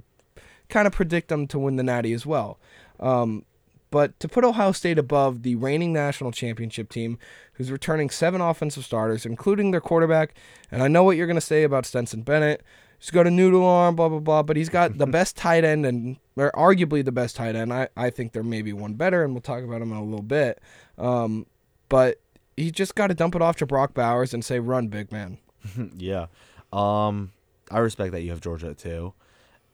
kind 0.68 0.86
of 0.86 0.92
predict 0.92 1.28
them 1.28 1.46
to 1.48 1.58
win 1.58 1.76
the 1.76 1.82
Natty 1.82 2.12
as 2.12 2.24
well. 2.26 2.58
Um, 3.00 3.44
but 3.90 4.18
to 4.20 4.28
put 4.28 4.44
Ohio 4.44 4.72
State 4.72 4.98
above 4.98 5.42
the 5.42 5.56
reigning 5.56 5.92
national 5.92 6.32
championship 6.32 6.90
team, 6.90 7.18
who's 7.54 7.70
returning 7.70 8.10
seven 8.10 8.40
offensive 8.40 8.84
starters, 8.84 9.24
including 9.24 9.70
their 9.70 9.80
quarterback, 9.80 10.34
and 10.70 10.82
I 10.82 10.88
know 10.88 11.04
what 11.04 11.16
you're 11.16 11.26
going 11.26 11.36
to 11.36 11.40
say 11.40 11.62
about 11.62 11.86
Stetson 11.86 12.22
Bennett. 12.22 12.62
He's 12.98 13.10
got 13.10 13.26
a 13.26 13.30
noodle 13.30 13.64
arm, 13.64 13.96
blah 13.96 14.08
blah 14.08 14.18
blah, 14.18 14.42
but 14.42 14.56
he's 14.56 14.68
got 14.68 14.98
the 14.98 15.06
best 15.18 15.36
tight 15.36 15.64
end 15.64 15.86
and 15.86 16.16
or 16.36 16.50
arguably 16.52 17.04
the 17.04 17.12
best 17.12 17.36
tight 17.36 17.56
end. 17.56 17.72
I, 17.72 17.88
I 17.96 18.10
think 18.10 18.32
there 18.32 18.42
may 18.42 18.62
be 18.62 18.72
one 18.72 18.94
better, 18.94 19.24
and 19.24 19.32
we'll 19.32 19.40
talk 19.40 19.62
about 19.62 19.82
him 19.82 19.92
in 19.92 19.98
a 19.98 20.04
little 20.04 20.22
bit. 20.22 20.60
Um, 20.98 21.46
but 21.88 22.20
he 22.56 22.70
just 22.70 22.94
got 22.94 23.06
to 23.06 23.14
dump 23.14 23.34
it 23.34 23.42
off 23.42 23.56
to 23.56 23.66
Brock 23.66 23.94
Bowers 23.94 24.34
and 24.34 24.44
say, 24.44 24.58
"Run, 24.58 24.88
big 24.88 25.12
man." 25.12 25.38
yeah. 25.96 26.26
Um, 26.72 27.32
I 27.70 27.78
respect 27.78 28.12
that 28.12 28.22
you 28.22 28.30
have 28.30 28.40
Georgia 28.40 28.74
two. 28.74 29.14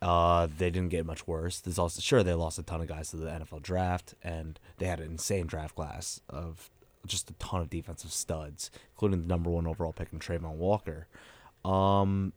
Uh, 0.05 0.49
they 0.59 0.69
didn't 0.69 0.91
get 0.91 1.07
much 1.07 1.27
worse. 1.27 1.61
There's 1.61 1.79
also 1.79 2.03
sure 2.03 2.23
they 2.23 2.35
lost 2.35 2.59
a 2.59 2.63
ton 2.63 2.83
of 2.83 2.89
guys 2.89 3.09
to 3.11 3.17
the 3.17 3.27
NFL 3.27 3.63
draft, 3.63 4.15
and 4.23 4.61
they 4.77 4.85
had 4.85 5.01
an 5.01 5.13
insane 5.13 5.47
draft 5.47 5.75
class 5.75 6.21
of 6.29 6.71
just 7.07 7.31
a 7.31 7.33
ton 7.35 7.63
of 7.63 7.71
defensive 7.71 8.13
studs, 8.13 8.71
including 8.95 9.23
the 9.23 9.27
number 9.27 9.49
one 9.49 9.67
overall 9.67 9.95
pick 9.95 10.13
in 10.13 10.19
Travon 10.19 10.57
Walker. 10.57 11.07
Um, 11.65 12.35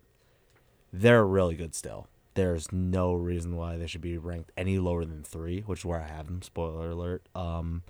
they're 0.94 1.26
really 1.26 1.56
good 1.56 1.76
still. 1.76 2.08
There's 2.36 2.72
no 2.72 3.14
reason 3.14 3.58
why 3.58 3.76
they 3.76 3.88
should 3.88 4.00
be 4.00 4.18
ranked 4.18 4.54
any 4.56 4.80
lower 4.80 5.04
than 5.04 5.24
three, 5.24 5.60
which 5.62 5.80
is 5.80 5.86
where 5.86 6.00
I 6.00 6.08
have 6.08 6.28
them. 6.28 6.42
Spoiler 6.42 6.92
alert. 6.92 7.24
Um, 7.36 7.84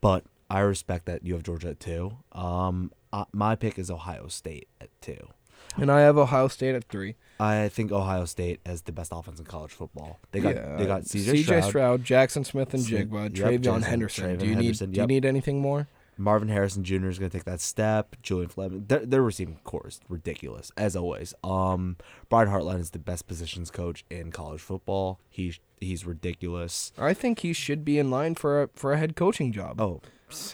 but 0.00 0.24
I 0.48 0.60
respect 0.60 1.04
that 1.06 1.26
you 1.26 1.34
have 1.34 1.42
Georgia 1.42 1.70
at 1.70 1.80
two. 1.80 2.16
Um, 2.32 2.90
uh, 3.12 3.26
my 3.32 3.54
pick 3.54 3.78
is 3.78 3.90
Ohio 3.90 4.28
State 4.28 4.68
at 4.80 4.88
two. 5.02 5.28
And 5.76 5.90
I 5.90 6.00
have 6.00 6.18
Ohio 6.18 6.48
State 6.48 6.74
at 6.74 6.84
three. 6.84 7.16
I 7.38 7.68
think 7.68 7.90
Ohio 7.90 8.26
State 8.26 8.60
has 8.66 8.82
the 8.82 8.92
best 8.92 9.12
offense 9.14 9.38
in 9.38 9.46
college 9.46 9.72
football. 9.72 10.18
They 10.32 10.40
got 10.40 10.56
Yeah, 10.56 10.76
they 10.76 10.86
got 10.86 11.02
CJ, 11.02 11.68
Stroud, 11.68 12.04
Jaxon 12.04 12.44
Smith-Njigba, 12.44 13.36
yep, 13.36 13.60
TreVeyon 13.62 13.82
Henderson. 13.82 14.36
TreVeyon 14.36 14.38
do 14.38 14.46
you 14.46 14.54
Henderson, 14.54 14.90
need 14.90 14.94
Do 14.94 15.00
you 15.00 15.06
need 15.06 15.24
anything 15.24 15.60
more? 15.60 15.88
Marvin 16.20 16.48
Harrison 16.48 16.84
Jr. 16.84 17.08
is 17.08 17.18
going 17.18 17.30
to 17.30 17.36
take 17.38 17.46
that 17.46 17.60
step. 17.60 18.14
Julian 18.22 18.50
Fleming, 18.50 18.84
their, 18.86 19.06
their 19.06 19.22
receiving 19.22 19.58
corps 19.64 19.86
is 19.88 20.00
ridiculous 20.08 20.70
as 20.76 20.94
always. 20.94 21.32
Um, 21.42 21.96
Brian 22.28 22.48
Hartline 22.48 22.80
is 22.80 22.90
the 22.90 22.98
best 22.98 23.26
positions 23.26 23.70
coach 23.70 24.04
in 24.10 24.30
college 24.30 24.60
football. 24.60 25.18
He's 25.30 25.58
he's 25.80 26.04
ridiculous. 26.04 26.92
I 26.98 27.14
think 27.14 27.38
he 27.38 27.54
should 27.54 27.84
be 27.84 27.98
in 27.98 28.10
line 28.10 28.34
for 28.34 28.62
a 28.62 28.68
for 28.74 28.92
a 28.92 28.98
head 28.98 29.16
coaching 29.16 29.50
job. 29.50 29.80
Oh, 29.80 30.02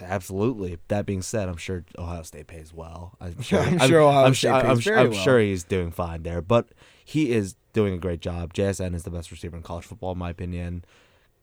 absolutely. 0.02 0.78
That 0.88 1.06
being 1.06 1.22
said, 1.22 1.48
I'm 1.48 1.56
sure 1.56 1.84
Ohio 1.98 2.22
State 2.22 2.46
pays 2.46 2.72
well. 2.72 3.16
I'm 3.20 3.40
sure. 3.42 3.60
I'm 3.60 3.78
sure 3.78 4.00
Ohio 4.00 4.26
I'm 4.26 4.34
State 4.34 4.48
sure, 4.48 4.60
pays 4.60 4.70
I'm, 4.70 4.78
very 4.80 5.00
I'm 5.00 5.10
well. 5.10 5.20
sure 5.20 5.40
he's 5.40 5.64
doing 5.64 5.90
fine 5.90 6.22
there, 6.22 6.40
but 6.42 6.68
he 7.04 7.32
is 7.32 7.56
doing 7.72 7.94
a 7.94 7.98
great 7.98 8.20
job. 8.20 8.54
JSN 8.54 8.94
is 8.94 9.02
the 9.04 9.10
best 9.10 9.30
receiver 9.30 9.56
in 9.56 9.62
college 9.62 9.84
football, 9.84 10.12
in 10.12 10.18
my 10.18 10.30
opinion. 10.30 10.84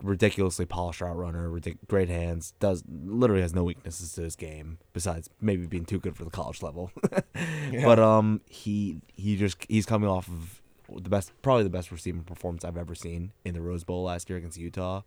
Ridiculously 0.01 0.65
polished 0.65 0.99
route 0.99 1.15
runner, 1.15 1.47
ridic- 1.49 1.77
great 1.87 2.09
hands. 2.09 2.53
Does 2.59 2.83
literally 2.89 3.41
has 3.41 3.53
no 3.53 3.63
weaknesses 3.63 4.11
to 4.13 4.21
his 4.23 4.35
game 4.35 4.79
besides 4.91 5.29
maybe 5.39 5.65
being 5.65 5.85
too 5.85 5.99
good 5.99 6.17
for 6.17 6.25
the 6.25 6.31
college 6.31 6.61
level. 6.61 6.91
But 7.83 7.99
um, 7.99 8.41
he 8.49 8.97
he 9.15 9.35
just 9.37 9.57
he's 9.69 9.85
coming 9.85 10.09
off 10.09 10.27
of 10.27 10.61
the 11.03 11.09
best, 11.09 11.31
probably 11.41 11.63
the 11.63 11.69
best 11.69 11.91
receiving 11.91 12.23
performance 12.23 12.63
I've 12.65 12.77
ever 12.77 12.93
seen 12.95 13.31
in 13.45 13.53
the 13.53 13.61
Rose 13.61 13.83
Bowl 13.83 14.03
last 14.03 14.29
year 14.29 14.37
against 14.37 14.57
Utah, 14.57 15.01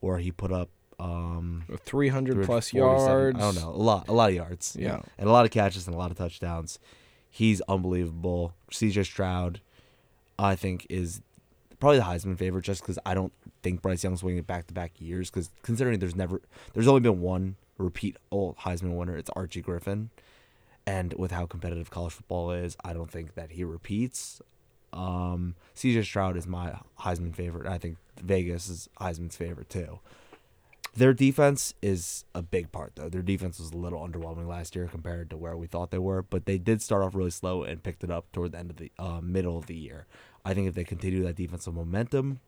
where 0.00 0.18
he 0.18 0.30
put 0.32 0.52
up 0.52 0.68
um 1.04 1.64
300 1.84 2.46
plus 2.46 2.72
yards. 2.72 3.04
I 3.36 3.40
don't 3.40 3.56
know, 3.56 3.68
a 3.68 3.76
lot, 3.76 4.08
a 4.08 4.12
lot 4.12 4.30
of 4.30 4.34
yards. 4.34 4.76
Yeah. 4.78 5.00
and 5.18 5.28
a 5.28 5.32
lot 5.32 5.44
of 5.44 5.50
catches 5.50 5.86
and 5.86 5.94
a 5.94 5.98
lot 5.98 6.10
of 6.10 6.16
touchdowns. 6.16 6.78
He's 7.30 7.60
unbelievable. 7.62 8.54
C.J. 8.70 9.02
Stroud, 9.02 9.60
I 10.38 10.54
think, 10.54 10.86
is 10.88 11.20
probably 11.80 11.98
the 11.98 12.04
Heisman 12.04 12.38
favorite 12.38 12.64
just 12.64 12.80
because 12.80 12.98
I 13.04 13.12
don't 13.14 13.32
think 13.62 13.82
Bryce 13.82 14.04
Young's 14.04 14.22
winning 14.22 14.38
it 14.38 14.46
back 14.46 14.68
to 14.68 14.74
back 14.74 14.92
years. 15.00 15.30
Because 15.30 15.50
considering 15.62 15.98
there's 15.98 16.14
never, 16.14 16.40
there's 16.74 16.86
only 16.86 17.00
been 17.00 17.20
one 17.20 17.56
repeat 17.76 18.16
old 18.30 18.56
Heisman 18.58 18.96
winner. 18.96 19.16
It's 19.16 19.30
Archie 19.34 19.62
Griffin, 19.62 20.10
and 20.86 21.12
with 21.14 21.32
how 21.32 21.44
competitive 21.46 21.90
college 21.90 22.12
football 22.12 22.52
is, 22.52 22.76
I 22.84 22.92
don't 22.92 23.10
think 23.10 23.34
that 23.34 23.50
he 23.50 23.64
repeats. 23.64 24.40
Um, 24.92 25.56
C.J. 25.74 26.02
Stroud 26.04 26.36
is 26.36 26.46
my 26.46 26.78
Heisman 27.00 27.34
favorite. 27.34 27.66
I 27.66 27.78
think 27.78 27.96
Vegas 28.22 28.68
is 28.68 28.88
Heisman's 29.00 29.36
favorite 29.36 29.68
too. 29.68 29.98
Their 30.96 31.12
defense 31.12 31.74
is 31.82 32.24
a 32.34 32.42
big 32.42 32.70
part, 32.72 32.92
though. 32.94 33.08
Their 33.08 33.22
defense 33.22 33.58
was 33.58 33.72
a 33.72 33.76
little 33.76 34.00
underwhelming 34.06 34.46
last 34.46 34.76
year 34.76 34.86
compared 34.86 35.28
to 35.30 35.36
where 35.36 35.56
we 35.56 35.66
thought 35.66 35.90
they 35.90 35.98
were, 35.98 36.22
but 36.22 36.46
they 36.46 36.58
did 36.58 36.80
start 36.82 37.02
off 37.02 37.14
really 37.14 37.30
slow 37.30 37.62
and 37.64 37.82
picked 37.82 38.04
it 38.04 38.10
up 38.10 38.30
toward 38.32 38.52
the 38.52 38.58
end 38.58 38.70
of 38.70 38.76
the 38.76 38.92
uh, 38.98 39.20
middle 39.20 39.58
of 39.58 39.66
the 39.66 39.74
year. 39.76 40.06
I 40.44 40.54
think 40.54 40.68
if 40.68 40.74
they 40.74 40.84
continue 40.84 41.22
that 41.24 41.36
defensive 41.36 41.74
momentum, 41.74 42.40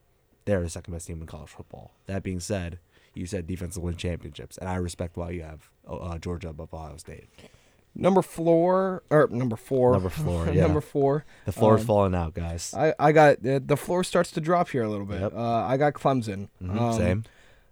they're 0.45 0.61
the 0.63 0.69
second 0.71 0.93
best 0.93 1.07
team 1.09 1.21
in 1.21 1.27
college 1.27 1.51
football. 1.51 1.93
That 2.07 2.23
being 2.23 2.41
said, 2.41 2.79
you 3.15 3.27
said 3.27 3.47
defense 3.47 3.77
will 3.77 3.85
win 3.85 3.97
championships, 3.97 4.59
and 4.59 4.69
I 4.69 4.77
respect 4.77 5.17
why 5.17 5.31
you 5.31 5.43
have 5.43 5.71
uh, 5.89 6.19
Georgia 6.19 6.51
above 6.51 6.73
Ohio 6.73 6.99
State. 6.99 7.29
Number 7.99 8.21
four 8.21 9.03
or 9.09 9.27
number 9.31 9.57
four. 9.57 9.93
Number 9.95 10.11
four, 10.11 10.49
yeah. 10.53 10.61
number 10.63 10.83
four. 10.83 11.25
The 11.47 11.53
floor 11.53 11.77
is 11.77 11.81
Um, 11.81 11.87
falling 11.87 12.15
out, 12.15 12.35
guys. 12.35 12.75
I, 12.77 12.93
I 12.99 13.13
got 13.13 13.43
the 13.43 13.59
the 13.59 13.77
floor 13.79 14.05
starts 14.05 14.31
to 14.33 14.41
drop 14.43 14.69
here 14.69 14.83
a 14.83 14.89
little 14.91 15.07
bit. 15.07 15.19
Yep. 15.23 15.33
Uh, 15.35 15.41
I 15.65 15.79
got 15.79 15.95
Clemson. 15.95 16.49
Mhm, 16.63 16.79
Um, 16.79 16.93
Same. 16.93 17.25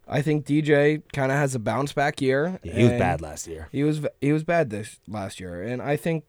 I 0.07 0.21
think 0.23 0.45
DJ 0.47 1.03
kind 1.12 1.33
of 1.33 1.38
has 1.38 1.55
a 1.55 1.59
bounce 1.59 1.93
back 1.93 2.21
year. 2.21 2.59
Yeah, 2.62 2.73
he 2.75 2.83
was 2.85 2.93
bad 2.93 3.21
last 3.23 3.47
year. 3.47 3.69
He 3.73 3.83
was 3.85 4.01
he 4.21 4.33
was 4.33 4.45
bad 4.45 4.71
this 4.71 5.01
last 5.09 5.40
year, 5.40 5.62
and 5.62 5.81
I 5.81 5.97
think 5.97 6.25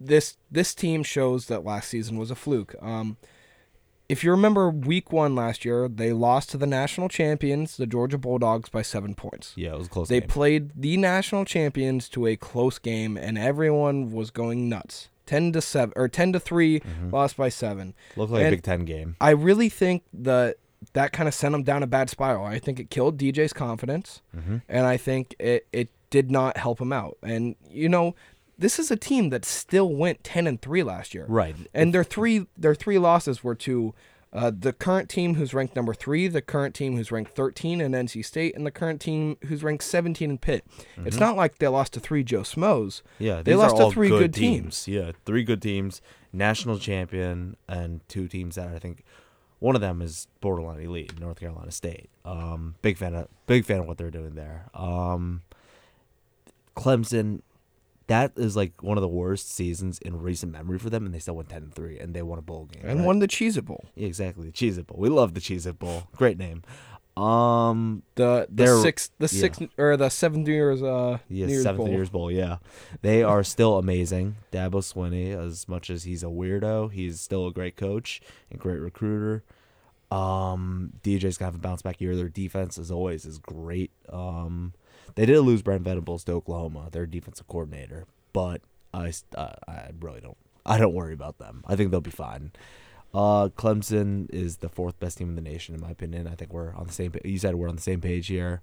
this 0.00 0.36
this 0.50 0.74
team 0.74 1.02
shows 1.02 1.46
that 1.46 1.64
last 1.64 1.88
season 1.88 2.18
was 2.18 2.30
a 2.30 2.34
fluke. 2.34 2.74
Um, 2.80 3.16
if 4.08 4.24
you 4.24 4.30
remember 4.30 4.70
Week 4.70 5.12
One 5.12 5.34
last 5.34 5.64
year, 5.66 5.86
they 5.86 6.12
lost 6.14 6.48
to 6.50 6.56
the 6.56 6.66
national 6.66 7.08
champions, 7.10 7.76
the 7.76 7.86
Georgia 7.86 8.16
Bulldogs, 8.16 8.70
by 8.70 8.80
seven 8.80 9.14
points. 9.14 9.52
Yeah, 9.54 9.74
it 9.74 9.78
was 9.78 9.88
close. 9.88 10.08
They 10.08 10.20
game. 10.20 10.28
played 10.30 10.70
the 10.74 10.96
national 10.96 11.44
champions 11.44 12.08
to 12.10 12.26
a 12.26 12.36
close 12.36 12.78
game, 12.78 13.18
and 13.18 13.36
everyone 13.36 14.10
was 14.10 14.30
going 14.30 14.68
nuts. 14.68 15.08
Ten 15.26 15.52
to 15.52 15.60
seven 15.60 15.92
or 15.94 16.08
ten 16.08 16.32
to 16.32 16.40
3 16.40 16.80
Mm-hmm. 16.80 17.10
lost 17.10 17.36
by 17.36 17.50
seven. 17.50 17.92
Looked 18.16 18.32
like 18.32 18.46
a 18.46 18.50
Big 18.50 18.62
Ten 18.62 18.86
game. 18.86 19.16
I 19.20 19.30
really 19.30 19.68
think 19.68 20.04
that 20.14 20.56
that 20.92 21.12
kind 21.12 21.28
of 21.28 21.34
sent 21.34 21.54
him 21.54 21.62
down 21.62 21.82
a 21.82 21.86
bad 21.86 22.08
spiral. 22.10 22.44
I 22.44 22.58
think 22.58 22.78
it 22.80 22.90
killed 22.90 23.18
DJ's 23.18 23.52
confidence, 23.52 24.22
Mm-hmm. 24.36 24.56
and 24.68 24.86
I 24.86 24.96
think 24.96 25.34
it, 25.38 25.66
it 25.72 25.88
did 26.10 26.30
not 26.30 26.56
help 26.56 26.80
him 26.80 26.92
out. 26.92 27.18
And 27.22 27.56
you 27.68 27.88
know, 27.88 28.14
this 28.58 28.78
is 28.78 28.90
a 28.90 28.96
team 28.96 29.30
that 29.30 29.44
still 29.44 29.92
went 29.94 30.22
ten 30.24 30.46
and 30.46 30.60
three 30.60 30.82
last 30.82 31.14
year, 31.14 31.26
Right. 31.28 31.54
And 31.74 31.92
their 31.94 32.04
three 32.04 32.46
their 32.56 32.74
three 32.74 32.98
losses 32.98 33.42
were 33.44 33.54
to 33.56 33.94
uh, 34.30 34.52
the 34.56 34.74
current 34.74 35.08
team 35.08 35.36
who's 35.36 35.54
ranked 35.54 35.74
number 35.74 35.94
three, 35.94 36.28
the 36.28 36.42
current 36.42 36.74
team 36.74 36.96
who's 36.96 37.10
ranked 37.10 37.34
13 37.34 37.80
in 37.80 37.92
NC 37.92 38.22
State, 38.22 38.54
and 38.54 38.66
the 38.66 38.70
current 38.70 39.00
team 39.00 39.38
who's 39.46 39.62
ranked 39.64 39.82
17 39.84 40.28
in 40.28 40.36
Pitt. 40.36 40.66
It's 40.98 41.16
not 41.16 41.34
like 41.34 41.56
they 41.58 41.66
lost 41.68 41.94
to 41.94 42.00
three 42.00 42.22
Joe. 42.22 42.42
Mm-hmm. 42.42 43.24
Yeah, 43.24 43.40
they 43.42 43.54
lost 43.54 43.78
to 43.78 43.90
three 43.90 44.10
good 44.10 44.34
teams. 44.34 44.86
Yeah, 44.86 45.12
three 45.24 45.44
good 45.44 45.62
teams, 45.62 46.02
national 46.30 46.78
champion, 46.78 47.56
and 47.68 48.06
two 48.06 48.28
teams 48.28 48.56
that 48.56 48.68
I 48.68 48.78
think 48.78 49.02
one 49.58 49.74
of 49.74 49.80
them 49.80 50.02
is 50.02 50.26
borderline 50.40 50.80
elite, 50.80 51.18
North 51.18 51.40
Carolina 51.40 51.70
State. 51.70 52.10
Um, 52.24 52.76
big 52.82 52.96
fan 52.96 53.14
of 53.14 53.28
big 53.46 53.64
fan 53.64 53.80
of 53.80 53.86
what 53.86 53.98
they're 53.98 54.10
doing 54.10 54.34
there. 54.34 54.66
Um, 54.74 55.42
Clemson, 56.76 57.42
that 58.06 58.32
is 58.36 58.56
like 58.56 58.82
one 58.82 58.96
of 58.96 59.02
the 59.02 59.08
worst 59.08 59.50
seasons 59.50 59.98
in 59.98 60.20
recent 60.20 60.52
memory 60.52 60.78
for 60.78 60.90
them, 60.90 61.04
and 61.04 61.14
they 61.14 61.18
still 61.18 61.34
went 61.34 61.48
ten 61.48 61.62
and 61.62 61.74
three, 61.74 61.98
and 61.98 62.14
they 62.14 62.22
won 62.22 62.38
a 62.38 62.42
bowl 62.42 62.66
game. 62.66 62.82
And 62.84 63.00
right? 63.00 63.06
won 63.06 63.18
the 63.18 63.28
Cheez 63.28 63.56
It 63.56 63.64
Bowl. 63.64 63.86
Yeah, 63.94 64.06
exactly 64.06 64.46
the 64.46 64.52
Cheez 64.52 64.78
It 64.78 64.86
Bowl. 64.86 64.98
We 64.98 65.08
love 65.08 65.34
the 65.34 65.40
Cheez 65.40 65.66
It 65.66 65.78
Bowl. 65.78 66.04
Great 66.16 66.38
name. 66.38 66.62
Um, 67.18 68.02
The 68.14 68.46
the 68.50 68.80
sixth 68.80 69.12
the 69.18 69.28
yeah. 69.60 69.66
or 69.76 69.96
the 69.96 70.08
seventh 70.08 70.46
years 70.46 70.82
uh 70.82 71.18
Yeah, 71.28 71.46
New 71.46 71.52
Year's 71.52 71.62
seventh 71.64 71.86
Bowl. 71.86 71.88
years 71.88 72.10
bowl. 72.10 72.30
Yeah, 72.30 72.58
they 73.02 73.22
are 73.22 73.42
still 73.42 73.76
amazing. 73.78 74.36
Dabo 74.52 74.80
Swinney, 74.82 75.36
as 75.36 75.68
much 75.68 75.90
as 75.90 76.04
he's 76.04 76.22
a 76.22 76.26
weirdo, 76.26 76.92
he's 76.92 77.20
still 77.20 77.46
a 77.46 77.52
great 77.52 77.76
coach 77.76 78.20
and 78.50 78.60
great 78.60 78.80
recruiter. 78.80 79.42
Um, 80.10 80.92
DJ's 81.02 81.36
gonna 81.36 81.48
have 81.52 81.54
a 81.56 81.58
bounce 81.62 81.82
back 81.82 82.00
year. 82.00 82.16
Their 82.16 82.28
defense, 82.28 82.78
as 82.78 82.90
always, 82.90 83.26
is 83.26 83.38
great. 83.38 83.90
Um, 84.08 84.72
they 85.16 85.26
did 85.26 85.40
lose 85.40 85.62
Brent 85.62 85.82
Venables 85.82 86.24
to 86.24 86.32
Oklahoma, 86.32 86.88
their 86.92 87.06
defensive 87.06 87.48
coordinator, 87.48 88.06
but 88.32 88.62
I, 88.94 89.12
uh, 89.36 89.52
I 89.66 89.90
really 90.00 90.20
don't. 90.20 90.36
I 90.64 90.78
don't 90.78 90.94
worry 90.94 91.14
about 91.14 91.38
them. 91.38 91.62
I 91.66 91.76
think 91.76 91.90
they'll 91.90 92.00
be 92.00 92.10
fine. 92.10 92.52
Uh, 93.14 93.48
Clemson 93.48 94.28
is 94.30 94.58
the 94.58 94.68
fourth 94.68 94.98
best 95.00 95.18
team 95.18 95.30
in 95.30 95.34
the 95.34 95.40
nation, 95.40 95.74
in 95.74 95.80
my 95.80 95.90
opinion. 95.90 96.26
I 96.26 96.34
think 96.34 96.52
we're 96.52 96.74
on 96.74 96.86
the 96.86 96.92
same. 96.92 97.12
pa- 97.12 97.20
You 97.24 97.38
said 97.38 97.54
we're 97.54 97.68
on 97.68 97.76
the 97.76 97.82
same 97.82 98.00
page 98.00 98.26
here. 98.26 98.60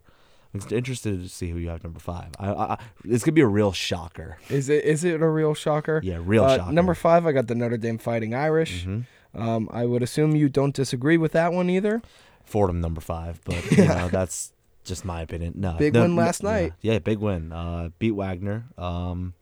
I'm 0.53 0.61
interested 0.71 1.21
to 1.21 1.27
see 1.27 1.49
who 1.49 1.57
you 1.57 1.67
have 1.69 1.83
number 1.83 1.99
five. 1.99 2.29
I, 2.39 2.49
I, 2.51 2.77
it's 3.03 3.25
gonna 3.25 3.33
be 3.33 3.41
a 3.41 3.47
real 3.47 3.73
shocker. 3.73 4.37
Is 4.49 4.69
it 4.69 4.85
is 4.85 5.03
it 5.03 5.21
a 5.21 5.27
real 5.27 5.53
shocker? 5.53 5.99
Yeah, 6.03 6.19
real 6.23 6.45
Uh, 6.45 6.57
shocker. 6.57 6.71
Number 6.71 6.93
five, 6.93 7.25
I 7.27 7.33
got 7.33 7.47
the 7.47 7.55
Notre 7.55 7.75
Dame 7.77 7.97
Fighting 7.97 8.33
Irish. 8.33 8.85
Mhm. 8.85 9.05
Um, 9.33 9.67
I 9.73 9.85
would 9.85 10.01
assume 10.01 10.33
you 10.35 10.47
don't 10.47 10.73
disagree 10.73 11.17
with 11.17 11.33
that 11.33 11.51
one 11.51 11.69
either. 11.69 12.01
Fordham 12.45 12.79
number 12.79 13.01
five, 13.01 13.41
but 13.43 13.69
you 13.77 13.85
know 13.85 14.07
that's 14.07 14.53
just 14.85 15.03
my 15.03 15.21
opinion. 15.21 15.55
No, 15.57 15.73
Big 15.73 15.93
no, 15.93 16.03
win 16.03 16.15
no- 16.15 16.21
last 16.21 16.41
yeah. 16.43 16.49
night. 16.51 16.73
Yeah, 16.81 16.99
big 16.99 17.17
win. 17.19 17.51
Uh, 17.51 17.89
beat 17.99 18.11
Wagner. 18.11 18.63
Um, 18.77 19.33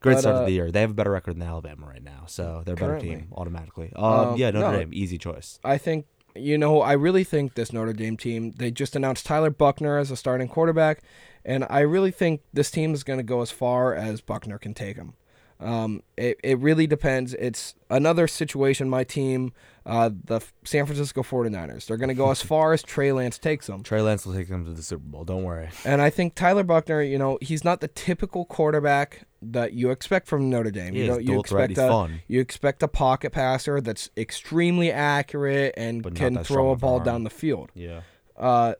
great 0.00 0.14
But, 0.14 0.20
start 0.20 0.36
uh, 0.36 0.40
of 0.40 0.46
the 0.46 0.52
year. 0.52 0.70
They 0.70 0.80
have 0.80 0.90
a 0.90 0.94
better 0.94 1.10
record 1.10 1.34
than 1.36 1.42
Alabama 1.42 1.86
right 1.86 2.02
now, 2.02 2.24
so 2.26 2.62
they're 2.64 2.74
a 2.74 2.76
better 2.76 2.92
Currently. 2.92 3.08
team 3.08 3.28
automatically. 3.36 3.92
Um, 3.96 4.04
Um, 4.04 4.36
yeah, 4.36 4.50
Notre 4.50 4.72
no. 4.72 4.78
Dame, 4.78 4.90
easy 4.92 5.18
choice. 5.18 5.58
I 5.64 5.78
think 5.78 6.06
you 6.36 6.56
know. 6.58 6.80
I 6.82 6.92
really 6.92 7.24
think 7.24 7.54
this 7.54 7.72
Notre 7.72 7.92
Dame 7.92 8.16
team. 8.16 8.52
They 8.52 8.70
just 8.70 8.94
announced 8.96 9.26
Tyler 9.26 9.50
Buchner 9.50 9.98
as 9.98 10.10
a 10.10 10.16
starting 10.16 10.48
quarterback, 10.48 11.02
and 11.44 11.66
I 11.68 11.80
really 11.80 12.10
think 12.12 12.42
this 12.52 12.70
team 12.70 12.94
is 12.94 13.02
going 13.02 13.18
to 13.18 13.24
go 13.24 13.40
as 13.42 13.50
far 13.50 13.94
as 13.94 14.20
Buchner 14.20 14.58
can 14.58 14.74
take 14.74 14.96
them. 14.96 15.14
Um, 15.60 16.02
it, 16.16 16.38
it 16.44 16.58
really 16.58 16.86
depends. 16.86 17.34
It's 17.34 17.74
another 17.90 18.28
situation. 18.28 18.88
My 18.88 19.02
team, 19.02 19.52
uh, 19.84 20.10
the 20.24 20.40
San 20.64 20.86
Francisco 20.86 21.22
49ers, 21.22 21.86
they're 21.86 21.96
going 21.96 22.10
to 22.10 22.14
go 22.14 22.30
as 22.30 22.40
far 22.52 22.72
as 22.72 22.82
Trey 22.82 23.10
Lance 23.12 23.38
takes 23.38 23.66
them. 23.66 23.82
Trey 23.82 24.00
Lance 24.00 24.24
will 24.24 24.34
take 24.34 24.48
them 24.48 24.64
to 24.64 24.72
the 24.72 24.82
Super 24.82 25.02
Bowl. 25.04 25.24
Don't 25.24 25.42
worry. 25.42 25.68
And 25.84 26.00
I 26.00 26.10
think 26.10 26.34
Tyler 26.34 26.62
Buchner, 26.62 27.02
you 27.02 27.18
know, 27.18 27.38
he's 27.40 27.64
not 27.64 27.80
the 27.80 27.88
typical 27.88 28.44
quarterback 28.44 29.26
that 29.42 29.72
you 29.72 29.90
expect 29.90 30.28
from 30.28 30.48
Notre 30.50 30.70
Dame. 30.70 30.94
He 30.94 31.02
you 31.02 31.06
know, 31.08 31.18
you 31.18 31.26
dual 31.26 31.42
threat, 31.42 31.70
expect 31.70 31.70
he's 31.70 31.78
a 31.78 31.88
fun. 31.88 32.20
you 32.28 32.40
expect 32.40 32.82
a 32.82 32.88
pocket 32.88 33.32
passer 33.32 33.80
that's 33.80 34.10
extremely 34.16 34.92
accurate 34.92 35.74
and 35.76 36.02
But 36.02 36.14
can 36.14 36.42
throw 36.44 36.70
a 36.70 36.76
ball 36.76 37.00
down 37.00 37.24
the 37.24 37.30
field. 37.30 37.70
Yeah. 37.74 38.02
Uh, 38.36 38.74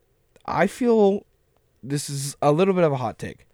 I 0.46 0.66
feel 0.66 1.24
this 1.82 2.08
is 2.08 2.36
a 2.42 2.52
little 2.52 2.74
bit 2.74 2.84
of 2.84 2.92
a 2.92 2.96
hot 2.96 3.18
take. 3.18 3.46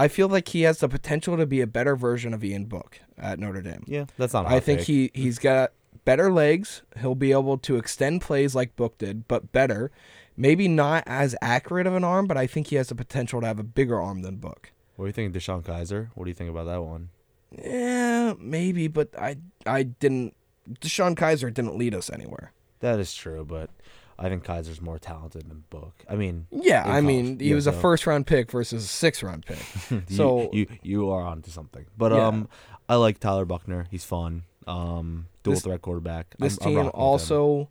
I 0.00 0.08
feel 0.08 0.28
like 0.28 0.48
he 0.48 0.62
has 0.62 0.78
the 0.78 0.88
potential 0.88 1.36
to 1.36 1.44
be 1.44 1.60
a 1.60 1.66
better 1.66 1.94
version 1.94 2.32
of 2.32 2.42
Ian 2.42 2.64
Book 2.64 3.00
at 3.18 3.38
Notre 3.38 3.60
Dame. 3.60 3.84
Yeah, 3.86 4.06
that's 4.16 4.32
not. 4.32 4.46
I 4.46 4.58
think 4.58 4.78
take. 4.80 4.86
he 4.86 5.10
he's 5.12 5.38
got 5.38 5.72
better 6.06 6.32
legs. 6.32 6.80
He'll 6.98 7.14
be 7.14 7.32
able 7.32 7.58
to 7.58 7.76
extend 7.76 8.22
plays 8.22 8.54
like 8.54 8.76
Book 8.76 8.96
did, 8.96 9.28
but 9.28 9.52
better. 9.52 9.90
Maybe 10.38 10.68
not 10.68 11.04
as 11.06 11.36
accurate 11.42 11.86
of 11.86 11.94
an 11.94 12.02
arm, 12.02 12.26
but 12.26 12.38
I 12.38 12.46
think 12.46 12.68
he 12.68 12.76
has 12.76 12.88
the 12.88 12.94
potential 12.94 13.42
to 13.42 13.46
have 13.46 13.58
a 13.58 13.62
bigger 13.62 14.00
arm 14.00 14.22
than 14.22 14.36
Book. 14.36 14.72
What 14.96 15.04
do 15.04 15.08
you 15.08 15.12
think 15.12 15.36
of 15.36 15.42
DeShone 15.42 15.64
Kizer? 15.64 16.08
What 16.14 16.24
do 16.24 16.30
you 16.30 16.34
think 16.34 16.48
about 16.48 16.64
that 16.64 16.82
one? 16.82 17.10
Yeah, 17.50 18.32
maybe, 18.38 18.88
but 18.88 19.10
I 19.18 19.36
I 19.66 19.82
didn't. 19.82 20.34
DeShone 20.80 21.14
Kizer 21.14 21.52
didn't 21.52 21.76
lead 21.76 21.94
us 21.94 22.08
anywhere. 22.08 22.52
That 22.78 23.00
is 23.00 23.12
true, 23.12 23.44
but 23.44 23.68
I 24.22 24.28
think 24.28 24.44
Kizer's 24.44 24.80
more 24.82 24.98
talented 24.98 25.48
than 25.48 25.64
Book. 25.70 25.94
I 26.08 26.14
mean, 26.14 26.46
Yeah, 26.50 26.84
I 26.86 27.00
mean, 27.00 27.38
he 27.40 27.48
Yeah, 27.48 27.54
was 27.54 27.66
a 27.66 27.72
first 27.72 28.06
round 28.06 28.26
pick 28.26 28.50
versus 28.50 28.84
a 28.84 28.86
six 28.86 29.22
round 29.22 29.46
pick. 29.46 29.58
so 30.10 30.50
you, 30.52 30.66
you 30.82 31.08
are 31.10 31.22
onto 31.22 31.50
something. 31.50 31.86
But 31.96 32.12
Yeah. 32.12 32.26
um, 32.26 32.48
I 32.88 32.96
like 32.96 33.18
Tyler 33.18 33.44
Buchner. 33.46 33.86
He's 33.90 34.04
fun. 34.04 34.42
Um, 34.66 35.26
dual 35.42 35.54
This- 35.54 35.64
threat 35.64 35.80
quarterback. 35.82 36.34
this 36.38 36.58
I'm- 36.60 36.68
I'm 36.68 36.74
team 36.76 36.84
him. 36.84 36.90
also 36.92 37.70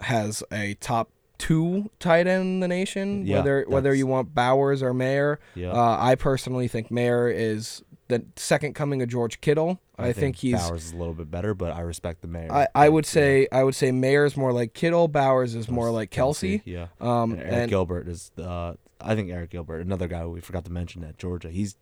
has 0.00 0.42
a 0.52 0.74
top 0.74 1.10
two 1.38 1.90
tight 1.98 2.26
end 2.28 2.42
in 2.42 2.60
the 2.60 2.68
nation. 2.68 3.26
Yeah, 3.26 3.38
whether 3.38 3.64
whether 3.68 3.94
you 3.94 4.06
want 4.06 4.34
Bowers 4.34 4.82
or 4.82 4.94
Mayer. 4.94 5.40
Yeah. 5.56 5.72
Uh, 5.72 5.96
I 5.98 6.14
personally 6.14 6.68
think 6.68 6.90
Mayer 6.90 7.28
is 7.28 7.82
the 8.12 8.24
second 8.36 8.74
coming 8.74 9.02
of 9.02 9.08
George 9.08 9.40
Kittle. 9.40 9.80
I, 9.98 10.12
think, 10.12 10.36
he's. 10.36 10.54
Bowers 10.54 10.86
is 10.86 10.92
a 10.92 10.96
little 10.96 11.14
bit 11.14 11.30
better, 11.30 11.54
but 11.54 11.72
I 11.72 11.80
respect 11.80 12.22
the 12.22 12.28
mayor. 12.28 12.50
I, 12.52 12.66
I 12.74 12.88
would 12.88 13.06
say 13.06 13.46
I 13.52 13.62
would 13.62 13.74
say 13.76 13.92
Mayer 13.92 14.24
is 14.24 14.36
more 14.36 14.52
like 14.52 14.74
Kittle. 14.74 15.06
Bowers 15.08 15.54
is 15.54 15.68
more 15.68 15.90
like 15.90 16.10
Kelce. 16.10 16.60
Yeah. 16.64 16.86
Um, 17.00 17.32
And 17.32 17.40
Arik 17.42 17.52
and 17.52 17.70
Gilbert 17.70 18.08
is 18.08 18.30
uh, 18.38 18.74
I 19.00 19.14
think 19.14 19.28
Arik 19.30 19.50
Gilbert, 19.50 19.80
another 19.80 20.08
guy 20.08 20.26
we 20.26 20.40
forgot 20.40 20.64
to 20.64 20.72
mention 20.72 21.04
at 21.04 21.18
Georgia. 21.18 21.50
He's 21.50 21.76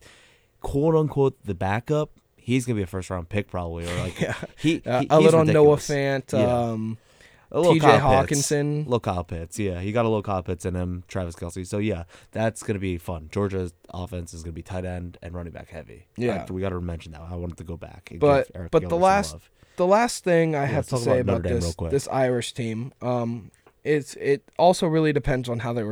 quote 0.60 0.94
unquote 0.94 1.38
the 1.44 1.54
backup. 1.54 2.10
He's 2.36 2.66
gonna 2.66 2.76
be 2.76 2.82
a 2.82 2.86
first 2.86 3.08
round 3.10 3.28
pick 3.28 3.48
probably, 3.50 3.86
or 3.90 3.96
like 3.98 4.20
Yeah. 4.20 4.34
he, 4.58 4.82
uh, 4.84 5.00
he- 5.00 5.06
a 5.08 5.16
he's 5.16 5.24
little 5.24 5.44
Noah 5.44 5.76
ridiculous. 5.76 5.88
Fant. 5.88 6.32
Yeah. 6.32 6.58
Um, 6.72 6.98
A 6.98 7.09
little 7.58 7.74
TJ 7.74 7.80
Kyle 7.80 8.24
Pitts. 8.26 8.40
Hockenson. 8.50 8.84
little 8.84 9.00
Kyle 9.00 9.24
Pitts. 9.24 9.58
Yeah, 9.58 9.80
he 9.80 9.90
got 9.92 10.04
a 10.04 10.08
little 10.08 10.22
Kyle 10.22 10.42
Pitts 10.42 10.64
in 10.64 10.74
him. 10.74 11.02
Travis 11.08 11.34
Kelce. 11.34 11.66
So 11.66 11.78
yeah, 11.78 12.04
that's 12.32 12.62
gonna 12.62 12.78
be 12.78 12.96
fun. 12.98 13.28
Georgia's 13.32 13.72
offense 13.92 14.32
is 14.34 14.42
gonna 14.42 14.52
be 14.52 14.62
tight 14.62 14.84
end 14.84 15.18
and 15.22 15.34
running 15.34 15.52
back 15.52 15.68
heavy. 15.70 16.06
Yeah. 16.16 16.46
I- 16.48 16.52
we 16.52 16.60
got 16.60 16.68
to 16.70 16.80
mention 16.80 17.12
that. 17.12 17.22
I 17.22 17.34
wanted 17.34 17.56
to 17.58 17.64
go 17.64 17.76
back. 17.76 18.12
But 18.18 18.48
but 18.70 18.88
the 18.88 18.96
last 18.96 19.32
love. 19.32 19.50
the 19.76 19.86
last 19.86 20.22
thing 20.24 20.54
I 20.54 20.66
have 20.66 20.86
to 20.88 20.96
say 20.98 21.20
about 21.20 21.40
about 21.40 21.48
this 21.60 21.74
this 21.90 22.08
Irish 22.12 22.52
team, 22.52 22.92
um, 23.02 23.50
it's 23.82 24.14
it 24.16 24.42
also 24.58 24.86
really 24.86 25.12
depends 25.12 25.48
on 25.48 25.60
how 25.60 25.72
they 25.72 25.82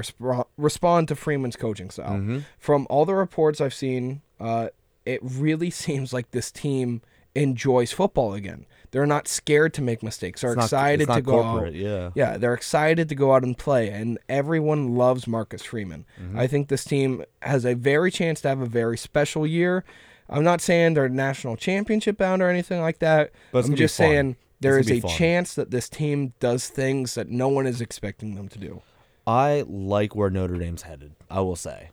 respond 0.57 1.09
to 1.09 1.17
Freeman's 1.17 1.57
coaching 1.57 1.91
style. 1.91 2.19
Mhm. 2.19 2.45
From 2.59 2.87
all 2.91 3.05
the 3.05 3.15
reports 3.15 3.61
I've 3.61 3.75
seen, 3.75 4.23
uh, 4.39 4.69
it 5.07 5.21
really 5.23 5.71
seems 5.85 6.13
like 6.13 6.31
this 6.33 6.51
team 6.51 7.03
enjoys 7.35 7.93
football 7.93 8.35
again. 8.35 8.67
They're 8.91 9.07
not 9.07 9.29
scared 9.29 9.75
to 9.75 9.83
make 9.83 10.03
mistakes. 10.03 10.41
They're 10.41 10.55
It's 10.55 10.65
excited 10.65 11.09
not 11.09 11.17
to 11.17 11.23
go 11.23 11.43
corporate, 11.43 11.75
out. 11.75 11.81
yeah. 11.81 12.11
Yeah, 12.15 12.39
they're 12.39 12.55
excited 12.55 13.09
to 13.11 13.15
go 13.15 13.35
out 13.35 13.43
and 13.43 13.57
play, 13.57 13.91
and 13.91 14.19
everyone 14.29 14.95
loves 14.97 15.27
Marcus 15.27 15.63
Freeman. 15.63 16.07
Mm-hmm. 16.21 16.39
I 16.39 16.47
think 16.47 16.69
this 16.69 16.85
team 16.85 17.25
has 17.43 17.65
a 17.65 17.75
very 17.75 18.11
chance 18.11 18.41
to 18.43 18.49
have 18.49 18.61
a 18.61 18.67
very 18.67 18.97
special 18.97 19.47
year. 19.47 19.85
I'm 20.31 20.45
not 20.45 20.61
saying 20.61 20.95
they're 20.95 21.09
national 21.09 21.57
championship 21.57 22.19
bound 22.19 22.43
or 22.43 22.49
anything 22.49 22.81
like 22.81 22.99
that. 23.01 23.33
But 23.53 23.65
I'm 23.65 23.75
just 23.77 23.95
saying 23.97 24.37
there 24.61 24.79
is 24.79 24.91
a 24.91 25.01
fun. 25.01 25.11
chance 25.11 25.55
that 25.55 25.71
this 25.71 25.89
team 25.89 26.35
does 26.41 26.69
things 26.69 27.15
that 27.15 27.29
no 27.29 27.49
one 27.49 27.67
is 27.67 27.81
expecting 27.81 28.35
them 28.35 28.49
to 28.49 28.59
do. 28.59 28.83
I 29.27 29.65
like 29.67 30.17
where 30.17 30.31
Notre 30.31 30.57
Dame's 30.57 30.83
headed. 30.83 31.13
I 31.31 31.41
will 31.41 31.57
say. 31.57 31.91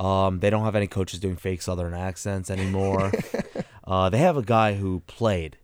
Um, 0.00 0.38
they 0.40 0.50
don't 0.50 0.64
have 0.64 0.76
any 0.76 0.86
coaches 0.86 1.18
doing 1.18 1.36
fake 1.36 1.62
Southern 1.62 1.94
accents 1.94 2.50
anymore. 2.50 3.10
uh, 3.84 4.08
they 4.10 4.18
have 4.18 4.36
a 4.36 4.42
guy 4.42 4.74
who 4.74 5.00
played 5.08 5.56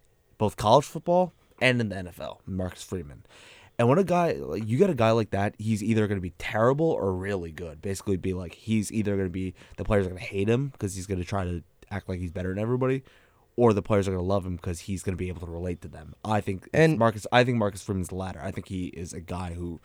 both 0.45 0.57
college 0.57 0.85
football 0.85 1.33
and 1.63 1.81
in 1.81 1.89
the 1.89 1.95
NFL, 1.97 2.39
Marcus 2.47 2.83
Freeman. 2.83 3.25
And 3.79 3.89
when 3.89 3.99
a 3.99 4.05
guy, 4.05 4.33
like, 4.33 4.69
you 4.69 4.77
get 4.79 4.91
a 4.91 4.95
guy 4.95 5.11
like 5.13 5.31
that, 5.31 5.55
he's 5.59 5.83
either 5.83 6.07
going 6.07 6.19
to 6.19 6.23
be 6.23 6.35
terrible 6.39 6.91
or 6.91 7.13
really 7.15 7.51
good. 7.51 7.81
Basically, 7.81 8.17
be 8.17 8.33
like 8.35 8.53
he's 8.55 8.93
either 8.93 9.17
going 9.17 9.27
to 9.29 9.33
be 9.33 9.55
the 9.79 9.85
players 9.85 10.07
are 10.07 10.11
going 10.11 10.21
to 10.21 10.27
hate 10.29 10.49
him 10.49 10.69
because 10.69 10.95
he's 10.95 11.07
going 11.07 11.19
to 11.19 11.25
try 11.27 11.45
to 11.45 11.63
act 11.91 12.09
like 12.09 12.21
he's 12.21 12.31
better 12.31 12.51
than 12.51 12.59
everybody, 12.59 13.03
or 13.57 13.73
the 13.73 13.83
players 13.83 14.07
are 14.07 14.13
going 14.13 14.23
to 14.23 14.29
love 14.29 14.45
him 14.45 14.57
because 14.57 14.81
he's 14.81 15.03
going 15.03 15.15
to 15.15 15.19
be 15.19 15.29
able 15.29 15.41
to 15.47 15.51
relate 15.51 15.81
to 15.83 15.89
them. 15.89 16.15
I 16.25 16.41
think 16.41 16.69
And- 16.75 16.99
Marcus, 16.99 17.27
I 17.33 17.43
think 17.43 17.57
Marcus 17.57 17.83
Freeman's 17.83 18.09
the 18.09 18.17
latter. 18.17 18.41
I 18.43 18.51
think 18.51 18.69
he 18.69 18.87
is 18.89 19.13
a 19.15 19.21
guy 19.21 19.55
who 19.55 19.81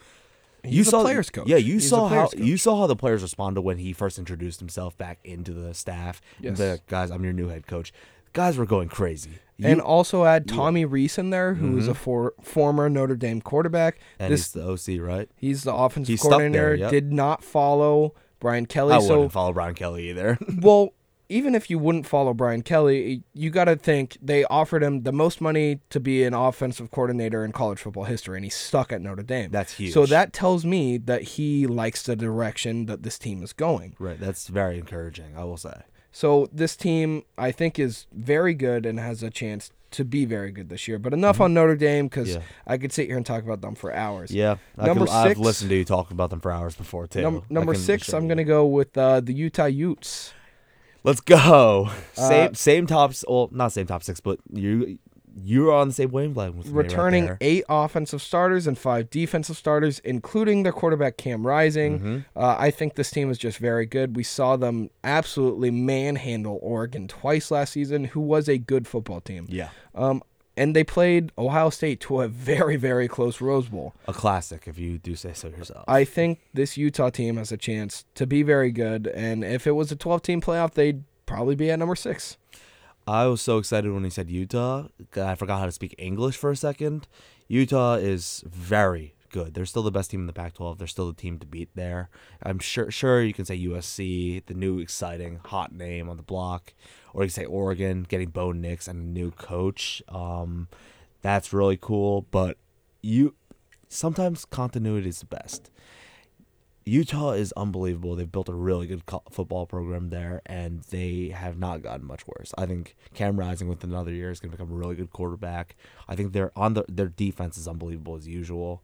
you 0.66 0.82
a 0.82 0.86
saw 0.86 1.02
players 1.02 1.30
coach. 1.30 1.48
Yeah, 1.48 1.56
you 1.58 1.76
He's 1.76 1.90
saw 1.90 2.10
how 2.10 2.28
coach. 2.28 2.38
you 2.38 2.58
saw 2.58 2.82
how 2.82 2.88
the 2.88 2.96
players 2.98 3.22
responded 3.22 3.62
when 3.62 3.78
he 3.78 3.94
first 3.94 4.20
introduced 4.20 4.60
himself 4.60 4.98
back 4.98 5.20
into 5.24 5.54
the 5.54 5.74
staff. 5.74 6.22
Yes. 6.42 6.58
The 6.58 6.82
guys, 6.88 7.12
I'm 7.12 7.24
your 7.24 7.32
new 7.34 7.48
head 7.48 7.66
coach. 7.66 7.94
Guys 8.34 8.58
were 8.58 8.66
going 8.68 8.90
crazy. 8.90 9.40
And 9.62 9.82
also 9.82 10.26
add 10.26 10.48
Tommy 10.48 10.86
Rees 10.86 11.18
in 11.18 11.30
there, 11.32 11.56
who 11.56 11.78
is 11.78 11.88
a 11.88 11.94
for, 11.94 12.34
former 12.42 12.90
Notre 12.90 13.16
Dame 13.16 13.42
quarterback. 13.42 13.96
Mm-hmm. 13.96 14.24
and 14.24 14.34
this 14.34 14.54
he's 14.54 14.86
the 14.86 14.96
OC, 14.96 15.06
right? 15.06 15.30
he's 15.36 15.64
the 15.64 15.74
offensive 15.74 16.10
He's 16.14 16.22
stuck 16.22 16.40
there, 16.40 16.50
coordinator. 16.50 16.76
yep. 16.76 16.92
Did 16.92 17.12
not 17.12 17.44
follow 17.44 18.14
Brian 18.40 18.66
Kelly. 18.66 18.94
I 18.94 19.00
so 19.00 19.16
wouldn't 19.16 19.34
follow 19.34 19.54
Brian 19.54 19.76
Kelly 19.76 20.10
either. 20.10 20.38
well, 20.62 20.94
even 21.32 21.54
if 21.54 21.70
you 21.70 21.78
wouldn't 21.78 22.08
follow 22.08 22.34
Brian 22.34 22.64
Kelly, 22.64 23.24
you 23.34 23.52
got 23.52 23.66
to 23.66 23.76
think 23.76 24.18
they 24.20 24.44
offered 24.46 24.82
him 24.82 25.04
the 25.04 25.12
most 25.12 25.42
money 25.42 25.80
to 25.92 26.00
be 26.00 26.24
an 26.24 26.34
offensive 26.34 26.90
coordinator 26.90 27.46
in 27.46 27.52
college 27.52 27.80
football 27.80 28.06
history, 28.06 28.38
and 28.38 28.44
he's 28.44 28.56
stuck 28.56 28.92
at 28.92 29.00
Notre 29.02 29.22
Dame. 29.22 29.52
That's 29.52 29.74
huge. 29.74 29.94
So 29.94 30.08
that 30.08 30.34
tells 30.34 30.66
me 30.66 30.98
that 30.98 31.22
he 31.22 31.68
likes 31.68 32.02
the 32.02 32.16
direction 32.16 32.88
that 32.88 33.04
this 33.04 33.20
team 33.20 33.44
is 33.44 33.54
going. 33.54 33.96
right, 34.00 34.20
that's 34.20 34.48
very 34.48 34.80
encouraging. 34.80 35.38
I 35.38 35.44
will 35.44 35.58
say. 35.58 35.82
So 36.12 36.50
this 36.52 36.76
team, 36.76 37.24
I 37.38 37.52
think, 37.52 37.78
is 37.80 38.08
very 38.12 38.54
good 38.54 38.86
and 38.86 39.00
has 39.00 39.22
a 39.24 39.30
chance 39.30 39.72
to 39.92 40.04
be 40.06 40.26
very 40.26 40.52
good 40.52 40.70
this 40.70 40.88
year. 40.88 41.00
But 41.00 41.14
enough 41.14 41.42
on 41.42 41.54
Notre 41.54 41.76
Dame 41.76 42.08
because 42.08 42.30
Mm-hmm. 42.30 42.38
Yeah. 42.40 42.44
I 42.68 42.78
could 42.78 42.92
sit 42.92 43.08
here 43.08 43.18
and 43.18 43.26
talk 43.26 43.44
about 43.44 43.62
them 43.62 43.76
for 43.76 43.94
hours. 43.94 44.32
Yeah, 44.32 44.58
I 44.78 44.86
Number 44.88 45.06
I've 45.10 45.30
six- 45.30 45.40
listened 45.40 45.70
to 45.72 45.76
you 45.78 45.86
talk 45.86 46.12
about 46.12 46.30
them 46.30 46.42
for 46.42 46.52
hours 46.52 46.76
before 46.76 47.08
too. 47.08 47.22
Num- 47.22 47.44
number 47.50 47.74
six, 47.74 48.14
I'm 48.14 48.28
going 48.28 48.38
to 48.38 48.44
go 48.44 48.66
with 48.68 48.96
uh, 48.98 49.20
the 49.22 49.34
Utah 49.34 49.66
Utes. 49.66 50.34
Let's 51.04 51.22
go. 51.22 51.90
Uh, 52.18 52.28
Same 52.28 52.54
same 52.56 52.88
tops. 52.88 53.24
Well, 53.28 53.48
not 53.54 53.72
same 53.72 53.86
top 53.88 54.04
six, 54.04 54.20
but 54.20 54.40
you 54.52 55.00
you're 55.36 55.72
on 55.72 55.90
the 55.90 55.94
same 55.94 56.12
wavelength 56.12 56.56
with 56.56 56.68
right 56.68 56.86
returning 56.86 57.26
there. 57.26 57.38
eight 57.42 57.64
offensive 57.70 58.22
starters 58.22 58.68
and 58.68 58.78
five 58.78 59.10
defensive 59.10 59.58
starters, 59.58 60.00
including 60.00 60.64
their 60.64 60.72
quarterback 60.74 61.18
Cam 61.18 61.46
Rising. 61.46 62.00
Mm-hmm. 62.00 62.18
Uh, 62.36 62.56
I 62.58 62.72
think 62.72 62.96
this 62.96 63.12
team 63.12 63.30
is 63.30 63.38
just 63.38 63.58
very 63.58 63.86
good. 63.86 64.16
We 64.16 64.24
saw 64.24 64.56
them 64.58 64.90
absolutely 65.04 65.72
manhandle 65.72 66.60
Oregon 66.62 67.08
twice 67.08 67.52
last 67.52 67.74
season, 67.74 68.06
who 68.06 68.20
was 68.22 68.48
a 68.50 68.58
good 68.58 68.88
football 68.88 69.22
team. 69.22 69.46
Yeah, 69.50 69.70
Um, 69.96 70.24
and 70.58 70.76
they 70.76 70.84
played 70.84 71.32
Ohio 71.38 71.70
State 71.70 72.02
to 72.02 72.20
a 72.22 72.28
very, 72.28 72.76
very 72.76 73.08
close 73.08 73.40
Rose 73.40 73.70
Bowl. 73.70 73.94
a 74.08 74.14
classic 74.14 74.64
if 74.68 74.78
you 74.78 74.98
do 74.98 75.16
say 75.16 75.32
so 75.34 75.48
yourself. 75.48 75.86
I 75.88 76.04
think 76.04 76.40
this 76.54 76.76
Utah 76.76 77.10
team 77.10 77.38
has 77.38 77.52
a 77.54 77.58
chance 77.58 78.04
to 78.16 78.28
be 78.28 78.44
very 78.44 78.72
good, 78.72 79.08
and 79.08 79.44
if 79.46 79.66
it 79.68 79.72
was 79.72 79.92
a 79.92 79.96
12 79.96 80.22
team 80.22 80.42
playoff, 80.42 80.74
they'd 80.74 81.04
probably 81.26 81.56
be 81.56 81.70
at 81.72 81.80
number 81.80 81.96
six. 81.96 82.38
I 83.10 83.26
was 83.26 83.42
so 83.42 83.58
excited 83.58 83.92
when 83.92 84.04
he 84.04 84.12
said 84.12 84.30
Utah. 84.30 84.88
I 85.16 85.34
forgot 85.34 85.60
how 85.60 85.66
to 85.66 85.72
speak 85.72 85.96
English 85.98 86.38
for 86.38 86.52
a 86.52 86.56
second. 86.56 87.08
Utah 87.48 87.96
is 87.96 88.44
very 88.46 89.16
good. 89.32 89.56
They're 89.56 89.66
still 89.66 89.82
the 89.82 89.90
best 89.90 90.12
team 90.12 90.20
in 90.20 90.28
the 90.28 90.34
Pac-12. 90.34 90.78
They're 90.78 90.86
still 90.86 91.08
the 91.08 91.20
team 91.20 91.40
to 91.40 91.48
beat 91.48 91.70
there. 91.74 92.10
I'm 92.44 92.60
sure 92.60 92.92
sure 92.92 93.24
you 93.24 93.34
can 93.34 93.46
say 93.46 93.58
USC, 93.58 94.46
the 94.46 94.54
new 94.54 94.78
exciting 94.78 95.40
hot 95.44 95.74
name 95.74 96.08
on 96.08 96.18
the 96.18 96.24
block, 96.24 96.76
or 97.12 97.24
you 97.24 97.30
can 97.30 97.34
say 97.34 97.46
Oregon 97.46 98.06
getting 98.08 98.30
Bo 98.30 98.52
Nix 98.52 98.88
and 98.88 99.00
a 99.00 99.20
new 99.20 99.32
coach. 99.32 100.04
Um, 100.08 100.68
that's 101.24 101.52
really 101.52 101.78
cool. 101.78 102.28
But 102.30 102.58
you 103.02 103.34
sometimes 103.88 104.46
continuity 104.46 105.10
is 105.10 105.22
the 105.22 105.26
best. 105.26 105.72
Utah 106.90 107.32
is 107.32 107.52
unbelievable. 107.54 108.16
They've 108.16 108.32
built 108.32 108.50
a 108.50 108.54
really 108.54 108.88
good 108.88 109.06
co- 109.06 109.24
football 109.32 109.66
program 109.66 110.10
there, 110.10 110.42
and 110.46 110.82
they 110.90 111.30
have 111.30 111.58
not 111.58 111.82
gotten 111.84 112.06
much 112.06 112.26
worse. 112.28 112.52
I 112.58 112.66
think 112.66 112.96
Cam 113.14 113.38
Rising 113.40 113.68
with 113.68 113.84
another 113.84 114.12
year 114.12 114.32
is 114.32 114.40
going 114.40 114.52
to 114.52 114.58
become 114.58 114.72
a 114.72 114.76
really 114.76 114.96
good 114.96 115.12
quarterback. 115.12 115.76
I 116.08 116.16
think 116.16 116.34
they're 116.34 116.52
on 116.56 116.74
the 116.74 116.86
their 116.90 117.08
defense 117.10 117.58
is 117.58 117.68
unbelievable 117.68 118.16
as 118.16 118.28
usual. 118.28 118.84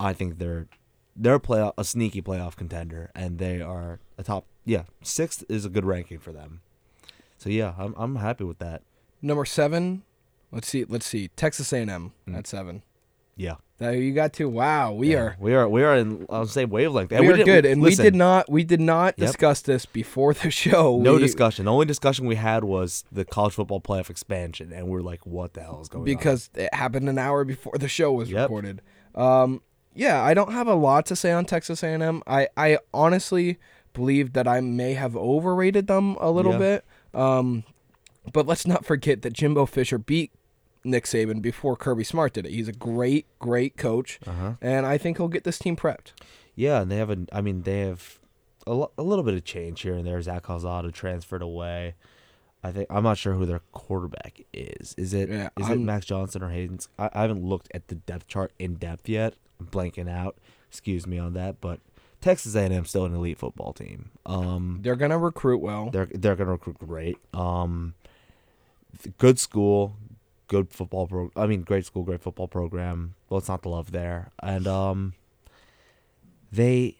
I 0.00 0.12
think 0.12 0.38
they're 0.38 0.66
they're 1.16 1.34
a 1.34 1.40
play 1.40 1.70
a 1.78 1.84
sneaky 1.84 2.22
playoff 2.22 2.56
contender, 2.56 3.10
and 3.14 3.38
they 3.38 3.60
are 3.60 4.00
a 4.18 4.22
top 4.22 4.46
yeah 4.64 4.84
sixth 5.02 5.44
is 5.48 5.64
a 5.64 5.68
good 5.70 5.84
ranking 5.84 6.18
for 6.18 6.32
them. 6.32 6.60
So 7.38 7.50
yeah, 7.50 7.74
I'm 7.78 7.94
I'm 7.96 8.16
happy 8.16 8.44
with 8.44 8.58
that. 8.58 8.82
Number 9.22 9.44
seven, 9.44 10.02
let's 10.50 10.68
see, 10.68 10.84
let's 10.84 11.06
see, 11.06 11.28
Texas 11.36 11.72
A&M 11.72 12.12
Mm. 12.28 12.36
at 12.38 12.46
seven. 12.46 12.82
Yeah, 13.36 13.56
you 13.80 14.12
got 14.14 14.32
to. 14.34 14.48
Wow, 14.48 14.92
we 14.92 15.12
Yeah. 15.12 15.18
are 15.18 15.36
we 15.40 15.54
are 15.54 15.68
we 15.68 15.82
are 15.82 15.96
in 15.96 16.26
on 16.28 16.44
the 16.44 16.50
same 16.50 16.70
wavelength. 16.70 17.10
we, 17.10 17.16
And 17.16 17.26
are 17.28 17.44
good, 17.44 17.66
and 17.66 17.82
we 17.82 17.94
did 17.94 18.14
not 18.14 18.48
we 18.50 18.62
did 18.64 18.80
not 18.80 19.14
Yep. 19.18 19.26
discuss 19.26 19.62
this 19.62 19.84
before 19.86 20.32
the 20.34 20.50
show. 20.62 20.98
No 21.00 21.14
We- 21.14 21.18
discussion. 21.20 21.64
The 21.64 21.72
only 21.72 21.86
discussion 21.86 22.26
we 22.26 22.36
had 22.36 22.62
was 22.64 23.04
the 23.10 23.24
college 23.24 23.54
football 23.54 23.80
playoff 23.80 24.08
expansion, 24.10 24.72
and 24.72 24.88
we're 24.88 25.02
like, 25.02 25.26
"What 25.26 25.54
the 25.54 25.62
hell 25.62 25.80
is 25.82 25.88
going 25.88 26.02
on?" 26.02 26.04
because 26.04 26.50
it 26.54 26.72
happened 26.72 27.08
an 27.08 27.18
hour 27.18 27.44
before 27.44 27.74
the 27.78 27.88
show 27.88 28.12
was 28.12 28.30
Yep. 28.30 28.42
recorded. 28.42 28.82
Um, 29.16 29.60
yeah, 29.94 30.22
I 30.22 30.34
don't 30.34 30.52
have 30.52 30.66
a 30.68 30.74
lot 30.74 31.06
to 31.06 31.16
say 31.16 31.32
on 31.32 31.44
Texas 31.44 31.82
A&M. 31.82 32.22
I 32.26 32.48
I 32.56 32.78
honestly 32.92 33.58
believe 33.92 34.32
that 34.34 34.46
I 34.48 34.60
may 34.60 34.94
have 34.94 35.16
overrated 35.16 35.86
them 35.88 36.16
a 36.20 36.30
little 36.30 36.52
Yeah. 36.52 36.58
bit. 36.58 36.84
Um, 37.14 37.64
but 38.32 38.46
let's 38.46 38.66
not 38.66 38.84
forget 38.84 39.22
that 39.22 39.32
Jimbo 39.32 39.66
Fisher 39.66 39.98
beat 39.98 40.32
Nick 40.84 41.04
Saban 41.04 41.40
before 41.42 41.76
Kirby 41.76 42.04
Smart 42.04 42.32
did 42.34 42.46
it. 42.46 42.52
He's 42.52 42.68
a 42.68 42.72
great, 42.72 43.26
great 43.38 43.76
coach, 43.76 44.18
Uh-huh. 44.26 44.54
and 44.60 44.84
I 44.86 44.98
think 44.98 45.16
he'll 45.16 45.28
get 45.28 45.44
this 45.44 45.58
team 45.58 45.76
prepped. 45.76 46.12
Yeah, 46.54 46.82
and 46.82 46.90
they 46.90 46.96
have 46.98 47.10
a. 47.10 47.18
I 47.32 47.40
mean, 47.40 47.62
they 47.62 47.80
have 47.80 48.18
a, 48.66 48.74
lo- 48.74 48.92
a 48.98 49.02
little 49.02 49.24
bit 49.24 49.34
of 49.34 49.44
change 49.44 49.80
here 49.82 49.94
and 49.94 50.06
there. 50.06 50.20
Zach 50.22 50.42
Calzada 50.44 50.92
transferred 50.92 51.42
away. 51.42 51.94
I 52.62 52.70
think 52.72 52.86
I'm 52.90 53.02
not 53.02 53.18
sure 53.18 53.34
who 53.34 53.44
their 53.44 53.60
quarterback 53.72 54.40
is. 54.52 54.94
Is 54.96 55.12
it 55.12 55.28
is 55.30 55.36
Yeah, 55.36 55.48
it 55.58 55.64
I'm- 55.64 55.84
Max 55.84 56.06
Johnson 56.06 56.42
or 56.42 56.48
Hayden's? 56.50 56.88
I, 56.98 57.10
I 57.12 57.22
haven't 57.22 57.42
looked 57.44 57.68
at 57.74 57.88
the 57.88 57.94
depth 57.96 58.26
chart 58.26 58.52
in 58.58 58.74
depth 58.76 59.08
yet. 59.08 59.34
I'm 59.60 59.66
blanking 59.66 60.08
out. 60.08 60.36
Excuse 60.70 61.06
me 61.06 61.18
on 61.18 61.34
that, 61.34 61.60
but 61.60 61.80
Texas 62.20 62.54
A&M 62.54 62.84
still 62.86 63.04
an 63.04 63.14
elite 63.14 63.38
football 63.38 63.72
team. 63.74 64.10
Um, 64.24 64.78
They're 64.82 64.96
gonna 64.96 65.18
recruit 65.18 65.58
well. 65.58 65.90
they're 65.90 66.06
they're 66.06 66.36
gonna 66.36 66.52
recruit 66.52 66.78
great. 66.78 67.18
Um, 67.34 67.94
good 69.18 69.38
school, 69.38 69.96
good 70.48 70.70
football 70.70 71.06
pro. 71.06 71.30
I 71.36 71.46
mean, 71.46 71.62
great 71.62 71.84
school, 71.86 72.02
great 72.02 72.20
football 72.22 72.48
program. 72.48 73.14
Well, 73.28 73.38
it's 73.38 73.48
not 73.48 73.62
the 73.62 73.68
love 73.68 73.92
there, 73.92 74.30
and 74.42 74.66
um, 74.66 75.14
they 76.52 76.96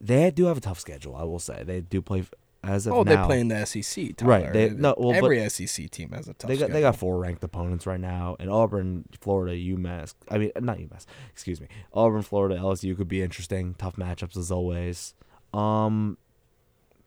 they 0.00 0.30
do 0.30 0.46
have 0.46 0.58
a 0.58 0.60
tough 0.60 0.80
schedule. 0.80 1.14
I 1.16 1.24
will 1.24 1.38
say 1.38 1.62
they 1.64 1.80
do 1.80 2.00
play 2.02 2.24
as 2.62 2.86
of 2.86 2.92
Oh, 2.92 3.04
they 3.04 3.16
play 3.16 3.40
in 3.40 3.48
the 3.48 3.64
SEC. 3.64 4.14
Right, 4.22 4.52
they- 4.52 4.70
no, 4.70 4.94
well, 4.98 5.14
every 5.14 5.48
SEC 5.48 5.90
team 5.90 6.10
has 6.10 6.28
a 6.28 6.34
tough. 6.34 6.48
They 6.48 6.56
got 6.56 6.70
they 6.70 6.80
got 6.80 6.96
four 6.96 7.18
ranked 7.18 7.42
opponents 7.44 7.86
right 7.86 8.00
now, 8.00 8.36
and 8.38 8.50
Auburn, 8.50 9.04
Florida, 9.20 9.54
UMass. 9.56 10.14
I 10.30 10.38
mean, 10.38 10.52
not 10.60 10.78
UMass. 10.78 11.06
Excuse 11.30 11.60
me. 11.60 11.68
Auburn, 11.92 12.22
Florida, 12.22 12.56
LSU 12.56 12.96
could 12.96 13.08
be 13.08 13.22
interesting. 13.22 13.74
Tough 13.74 13.96
matchups 13.96 14.36
as 14.36 14.50
always. 14.50 15.14
Um, 15.54 16.18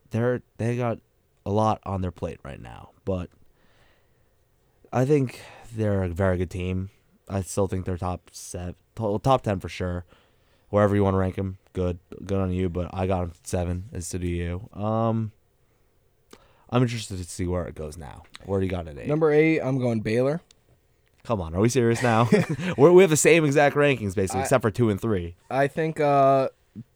they're 0.10 0.42
they 0.58 0.76
got 0.78 1.00
a 1.46 1.52
lot 1.52 1.82
on 1.84 2.02
their 2.02 2.12
plate 2.12 2.40
right 2.44 2.60
now, 2.62 2.92
but 3.06 3.30
I 4.94 5.06
think 5.06 5.42
they're 5.76 6.04
a 6.04 6.10
very 6.10 6.38
good 6.38 6.52
team. 6.52 6.90
I 7.28 7.42
still 7.42 7.68
think 7.68 7.86
they're 7.86 7.98
top 7.98 8.30
seven, 8.32 8.76
top 8.96 9.42
ten 9.42 9.60
for 9.60 9.68
sure. 9.70 10.06
Wherever 10.70 10.96
you 10.96 11.04
want 11.04 11.14
to 11.16 11.18
rank 11.20 11.36
them, 11.36 11.58
good, 11.74 12.00
good 12.26 12.40
on 12.40 12.52
you. 12.52 12.70
But 12.70 12.90
I 12.94 13.08
got 13.08 13.22
them 13.22 13.32
seven, 13.44 13.86
as 13.92 14.10
to 14.10 14.20
do 14.20 14.28
you. 14.28 14.70
Um, 14.74 15.32
I'm 16.70 16.82
interested 16.84 17.18
to 17.18 17.24
see 17.24 17.46
where 17.48 17.66
it 17.68 17.76
goes 17.76 17.98
now. 17.98 18.24
Where 18.46 18.60
do 18.60 18.66
you 18.66 18.72
got 18.72 18.88
it? 18.88 18.98
Eight? 18.98 19.08
Number 19.08 19.32
eight, 19.32 19.60
I'm 19.60 19.78
going 19.80 20.02
Baylor. 20.02 20.42
Come 21.24 21.40
on, 21.42 21.56
are 21.56 21.60
we 21.62 21.70
serious 21.70 22.04
now? 22.04 22.28
We're, 22.78 22.92
we 22.92 23.02
have 23.04 23.10
the 23.10 23.16
same 23.18 23.46
exact 23.46 23.76
rankings 23.76 24.14
basically, 24.16 24.42
I- 24.42 24.44
except 24.44 24.62
for 24.62 24.72
two 24.72 24.90
and 24.90 25.00
three. 25.00 25.36
I 25.50 25.68
think 25.68 26.00
uh, 26.00 26.50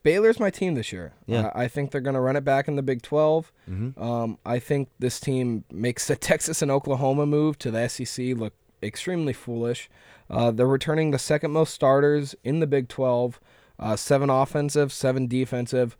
Baylor's 0.03 0.39
my 0.39 0.49
team 0.49 0.73
this 0.75 0.91
year. 0.91 1.13
Yeah. 1.25 1.47
Uh, 1.47 1.51
I 1.53 1.67
think 1.67 1.91
they're 1.91 2.01
going 2.01 2.15
to 2.15 2.19
run 2.19 2.35
it 2.35 2.43
back 2.43 2.67
in 2.67 2.75
the 2.75 2.81
Big 2.81 3.01
12. 3.01 3.51
Mhm. 3.69 4.01
Um, 4.01 4.37
I 4.45 4.59
think 4.59 4.89
this 4.99 5.19
team 5.19 5.63
makes 5.71 6.07
the 6.07 6.15
Texas 6.29 6.61
and 6.61 6.71
Oklahoma 6.71 7.25
move 7.25 7.57
to 7.59 7.71
the 7.71 7.87
SEC 7.87 8.35
look 8.35 8.53
extremely 8.81 9.33
foolish. 9.33 9.89
Uh, 10.29 10.51
they're 10.51 10.67
returning 10.67 11.11
the 11.11 11.19
second 11.19 11.51
most 11.51 11.73
starters 11.73 12.35
in 12.43 12.59
the 12.59 12.67
Big 12.67 12.87
12, 12.87 13.39
uh, 13.79 13.95
seven 13.95 14.29
offensive, 14.29 14.91
seven 14.91 15.27
defensive. 15.27 15.95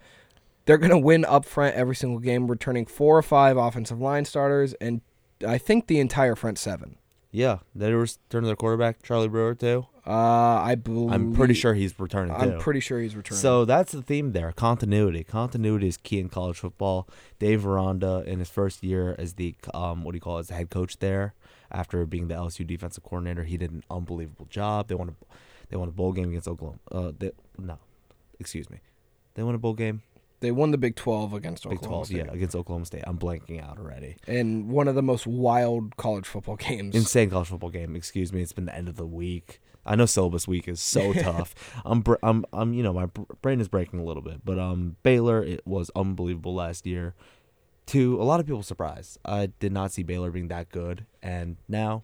They're 0.65 0.77
going 0.77 0.91
to 0.91 0.97
win 0.97 1.23
up 1.23 1.45
front 1.45 1.75
every 1.75 1.95
single 1.95 2.19
game, 2.19 2.47
returning 2.47 2.85
four 2.85 3.17
or 3.17 3.21
five 3.21 3.55
offensive 3.57 4.01
line 4.01 4.25
starters, 4.25 4.73
and 4.75 4.99
I 5.47 5.57
think 5.57 5.87
the 5.87 5.99
entire 5.99 6.35
front 6.35 6.57
seven. 6.57 6.97
Yeah, 7.31 7.59
they 7.75 7.93
were 7.93 8.07
turning 8.29 8.47
their 8.47 8.55
quarterback 8.55 9.03
Charlie 9.03 9.27
Brewer 9.27 9.53
too. 9.55 9.85
Uh, 10.05 10.61
I 10.63 10.75
believe. 10.75 11.11
I'm 11.11 11.33
pretty 11.33 11.53
sure 11.53 11.73
he's 11.73 11.99
returning 11.99 12.33
too. 12.33 12.39
I'm 12.41 12.59
pretty 12.59 12.79
sure 12.79 12.99
he's 13.01 13.15
returning. 13.15 13.41
So 13.41 13.65
that's 13.65 13.91
the 13.91 14.01
theme 14.01 14.31
there. 14.31 14.53
Continuity. 14.53 15.25
Continuity 15.25 15.89
is 15.89 15.97
key 15.97 16.19
in 16.19 16.29
college 16.29 16.59
football. 16.59 17.09
Dave 17.39 17.67
Aranda, 17.67 18.23
in 18.25 18.39
his 18.39 18.49
first 18.49 18.83
year 18.83 19.15
as 19.17 19.33
the 19.33 19.55
um, 19.73 20.03
what 20.03 20.13
do 20.13 20.15
you 20.17 20.21
call 20.21 20.37
it, 20.37 20.41
as 20.41 20.47
the 20.47 20.53
head 20.53 20.69
coach 20.69 20.99
there, 20.99 21.33
after 21.69 22.05
being 22.05 22.29
the 22.29 22.35
LSU 22.35 22.65
defensive 22.65 23.03
coordinator, 23.03 23.43
he 23.43 23.57
did 23.57 23.71
an 23.71 23.83
unbelievable 23.91 24.47
job. 24.49 24.87
They 24.87 24.95
won 24.95 25.09
a, 25.09 25.13
they 25.69 25.75
won 25.75 25.89
a 25.89 25.91
bowl 25.91 26.13
game 26.13 26.29
against 26.29 26.47
Oklahoma. 26.47 26.79
Uh, 26.89 27.11
they, 27.17 27.31
no, 27.57 27.77
excuse 28.39 28.69
me, 28.69 28.77
they 29.33 29.43
won 29.43 29.55
a 29.55 29.59
bowl 29.59 29.73
game. 29.73 30.01
They 30.39 30.51
won 30.51 30.71
the 30.71 30.77
Big 30.77 30.95
12 30.95 31.33
against 31.33 31.63
Big 31.63 31.73
Oklahoma 31.79 31.95
Twelve, 32.05 32.11
yeah, 32.11 32.23
State. 32.25 32.35
against 32.35 32.55
Oklahoma 32.55 32.85
State. 32.85 33.03
I'm 33.07 33.17
blanking 33.17 33.63
out 33.63 33.77
already. 33.79 34.17
and 34.27 34.69
one 34.69 34.87
of 34.87 34.95
the 34.95 35.01
most 35.01 35.25
wild 35.27 35.97
college 35.97 36.25
football 36.27 36.55
games. 36.55 36.95
Insane 36.95 37.29
college 37.29 37.47
football 37.49 37.69
game. 37.71 37.95
Excuse 37.95 38.31
me. 38.31 38.41
It's 38.41 38.53
been 38.53 38.65
the 38.65 38.75
end 38.75 38.87
of 38.89 38.95
the 38.97 39.05
week. 39.07 39.59
I 39.85 39.95
know 39.95 40.05
syllabus 40.05 40.47
week 40.47 40.67
is 40.67 40.81
so 40.81 41.13
tough. 41.27 41.55
I'm, 41.85 42.01
br- 42.01 42.15
I'm, 42.21 42.45
I'm, 42.51 42.73
you 42.73 42.83
know, 42.83 42.91
my 42.93 43.07
brain 43.41 43.61
is 43.61 43.67
breaking 43.69 43.99
a 43.99 44.03
little 44.03 44.21
bit. 44.21 44.41
But 44.43 44.59
um, 44.59 44.97
Baylor, 45.01 45.41
it 45.43 45.65
was 45.65 45.89
unbelievable 45.95 46.53
last 46.53 46.85
year. 46.85 47.15
To 47.87 48.21
a 48.21 48.23
lot 48.25 48.41
of 48.41 48.45
people's 48.45 48.67
surprise, 48.67 49.17
I 49.23 49.45
did 49.59 49.71
not 49.71 49.93
see 49.93 50.03
Baylor 50.03 50.29
being 50.29 50.49
that 50.49 50.69
good, 50.69 51.05
and 51.23 51.55
now, 51.69 52.03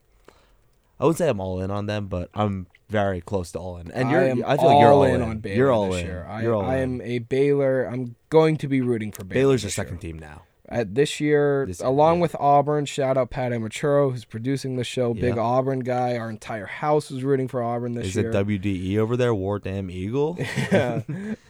I 1.00 1.06
wouldn't 1.06 1.18
say 1.18 1.28
I'm 1.30 1.40
all 1.40 1.60
in 1.62 1.72
on 1.72 1.86
them, 1.88 2.08
but 2.08 2.30
I'm 2.34 2.68
very 2.90 3.20
close 3.22 3.52
to 3.54 3.60
all 3.60 3.78
in. 3.78 3.92
And 3.92 4.12
you're, 4.12 4.22
I 4.22 4.28
am 4.28 4.44
I 4.46 4.56
feel 4.58 4.66
like 4.68 4.80
you're 4.82 4.92
all 4.92 5.04
in 5.04 5.16
in. 5.16 5.22
on 5.22 5.38
Baylor 5.40 5.56
you're 5.58 5.72
all 5.72 5.90
this 5.92 6.02
in. 6.02 6.08
year. 6.08 6.26
I, 6.30 6.42
you're 6.44 6.54
all 6.54 6.64
I 6.66 6.78
in. 6.78 6.96
am 6.96 7.02
a 7.02 7.20
Baylor. 7.20 7.86
I'm 7.86 8.16
going 8.30 8.58
to 8.58 8.68
be 8.68 8.82
rooting 8.82 9.12
for 9.12 9.24
Baylor. 9.24 9.42
Baylor's 9.42 9.64
your 9.64 9.68
year. 9.70 9.74
second 9.74 9.98
team 10.00 10.20
now. 10.20 10.44
At 10.70 10.96
this 10.96 11.20
year, 11.20 11.66
This 11.68 11.82
along 11.82 12.16
yeah. 12.18 12.22
with 12.22 12.36
Auburn, 12.40 12.86
shout 12.86 13.18
out 13.18 13.30
Pat 13.30 13.52
Amaturo, 13.52 14.12
who's 14.12 14.26
producing 14.26 14.76
the 14.78 14.84
show. 14.84 15.14
Big 15.14 15.36
Yeah. 15.36 15.42
Auburn 15.42 15.82
guy. 15.82 16.18
Our 16.18 16.30
entire 16.30 16.66
house 16.66 17.12
is 17.12 17.24
rooting 17.24 17.48
for 17.48 17.62
Auburn 17.62 17.94
this 17.94 18.08
Is 18.08 18.16
year. 18.16 18.30
Is 18.30 18.36
it 18.36 18.46
WDE 18.48 18.98
over 18.98 19.18
there? 19.18 19.36
War 19.36 19.60
Damn 19.60 19.92
Eagle. 19.92 20.38
uh, 20.72 21.02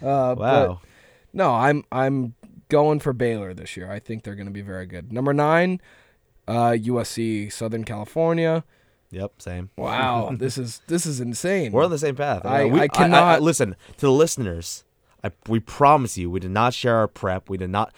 but 0.02 0.38
wow. 0.40 0.82
no, 1.32 1.52
I'm 1.54 1.84
I'm 1.92 2.34
going 2.70 3.00
for 3.00 3.14
Baylor 3.14 3.54
this 3.54 3.78
year. 3.78 3.90
I 3.92 4.00
think 4.00 4.24
they're 4.24 4.36
going 4.36 4.48
to 4.48 4.52
be 4.52 4.62
very 4.62 4.88
good. 4.88 5.14
Number 5.14 5.32
nine, 5.34 5.80
uh, 6.48 6.72
USC, 6.72 7.52
Southern 7.52 7.84
California. 7.84 8.64
Yep. 9.14 9.42
Same. 9.42 9.70
Wow, 9.78 10.32
this 10.38 10.58
is 10.58 10.82
this 10.88 11.06
is 11.06 11.20
insane. 11.20 11.72
We're 11.72 11.86
on 11.86 11.92
the 11.92 11.98
same 12.00 12.16
path. 12.16 12.46
I- 12.46 12.66
we, 12.66 12.80
I 12.82 12.88
cannot- 12.88 13.42
listen 13.42 13.76
to 13.98 14.06
the 14.06 14.12
listeners. 14.12 14.84
I, 15.24 15.32
we 15.48 15.60
promise 15.62 16.18
you, 16.18 16.30
we 16.30 16.42
did 16.42 16.52
not 16.52 16.74
share 16.74 16.98
our 16.98 17.08
prep. 17.08 17.50
We 17.50 17.58
did 17.58 17.70
not. 17.70 17.94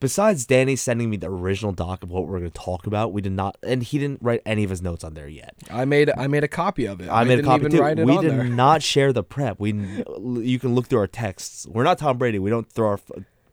Besides 0.00 0.46
Danny 0.46 0.76
sending 0.76 1.10
me 1.10 1.16
the 1.16 1.28
original 1.28 1.72
doc 1.72 2.04
of 2.04 2.10
what 2.10 2.28
we're 2.28 2.38
going 2.38 2.50
to 2.50 2.56
talk 2.56 2.86
about, 2.86 3.12
we 3.12 3.20
did 3.20 3.32
not, 3.32 3.56
and 3.64 3.82
he 3.82 3.98
didn't 3.98 4.22
write 4.22 4.42
any 4.46 4.62
of 4.62 4.70
his 4.70 4.80
notes 4.80 5.02
on 5.02 5.14
there 5.14 5.26
yet. 5.26 5.56
I 5.70 5.86
made 5.86 6.08
I 6.16 6.28
made 6.28 6.44
a 6.44 6.48
copy 6.48 6.86
of 6.86 7.00
it. 7.00 7.08
I, 7.10 7.24
made 7.24 7.40
a 7.40 7.42
copy 7.42 7.62
even 7.62 7.72
too. 7.72 7.80
Write 7.80 7.98
it 7.98 8.06
we 8.06 8.16
did 8.18 8.30
there. 8.30 8.44
not 8.44 8.82
share 8.82 9.12
the 9.12 9.24
prep. 9.24 9.58
We, 9.58 9.72
you 9.72 10.58
can 10.60 10.74
look 10.76 10.86
through 10.86 11.00
our 11.00 11.08
texts. 11.08 11.66
We're 11.66 11.82
not 11.82 11.98
Tom 11.98 12.16
Brady. 12.16 12.38
We 12.38 12.50
don't 12.50 12.70
throw 12.70 12.90
our, 12.90 13.00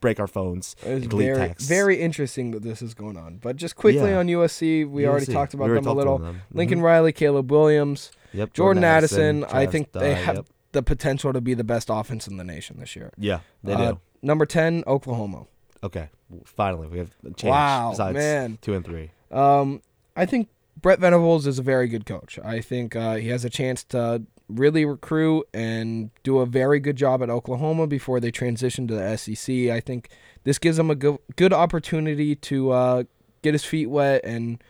break 0.06 0.20
our 0.20 0.28
phones, 0.28 0.76
and 0.86 1.10
delete 1.10 1.26
very, 1.34 1.38
texts. 1.48 1.68
very 1.68 2.00
interesting 2.00 2.52
that 2.52 2.62
this 2.62 2.80
is 2.84 2.94
going 2.94 3.18
on. 3.18 3.38
But 3.41 3.56
just 3.56 3.76
quickly 3.76 4.12
Yeah. 4.12 4.20
on 4.20 4.28
USC, 4.28 4.86
we 4.86 5.08
already 5.08 5.26
talked 5.26 5.56
about 5.56 5.68
We 5.70 5.76
them 5.76 5.88
a 5.88 5.94
little. 5.94 6.20
them. 6.20 6.41
Lincoln 6.54 6.80
Riley, 6.82 7.12
Caleb 7.12 7.50
Williams, 7.52 8.12
Yep. 8.34 8.54
Jordan, 8.54 8.84
Addison. 8.84 9.44
I 9.46 9.65
think 9.65 9.94
they 9.94 10.13
Dye, 10.13 10.20
have 10.20 10.36
yep. 10.36 10.46
the 10.74 10.84
potential 10.84 11.34
to 11.34 11.41
be 11.41 11.56
the 11.56 11.63
best 11.63 11.89
offense 11.91 12.28
in 12.28 12.38
the 12.38 12.44
nation 12.44 12.78
this 12.80 12.96
year. 12.96 13.12
Yeah, 13.18 13.39
they 13.63 13.74
Uh, 13.74 13.91
do. 13.94 14.00
Number 14.22 14.46
ten, 14.46 14.84
Oklahoma. 14.86 15.48
Okay, 15.84 16.10
finally 16.46 16.88
we 16.88 17.00
have 17.00 17.10
a 17.26 17.32
change. 17.34 17.50
Wow, 17.50 17.89
besides 17.91 18.13
man. 18.15 18.58
two 18.62 18.76
and 18.76 18.86
three. 18.86 19.10
Um, 19.32 19.82
I 20.15 20.28
think 20.28 20.50
Brent 20.80 21.00
Venables 21.00 21.48
is 21.48 21.58
a 21.58 21.63
very 21.63 21.88
good 21.88 22.06
coach. 22.06 22.38
I 22.44 22.62
think 22.62 22.96
uh, 22.96 23.15
he 23.15 23.30
has 23.30 23.44
a 23.44 23.50
chance 23.50 23.84
to 23.86 24.22
really 24.47 24.86
recruit 24.86 25.47
and 25.53 26.12
do 26.23 26.39
a 26.39 26.45
very 26.45 26.79
good 26.79 26.95
job 26.95 27.23
at 27.23 27.29
Oklahoma 27.29 27.88
before 27.88 28.19
they 28.19 28.31
transition 28.31 28.88
to 28.88 28.95
the 28.95 29.17
SEC. 29.17 29.69
I 29.69 29.79
think 29.79 30.10
this 30.43 30.60
gives 30.60 30.77
him 30.77 30.89
a 30.89 30.95
go- 30.95 31.21
good 31.36 31.53
opportunity 31.53 32.36
to 32.36 32.71
uh, 32.71 33.03
get 33.41 33.53
his 33.53 33.65
feet 33.65 33.88
wet 33.88 34.21
and 34.23 34.63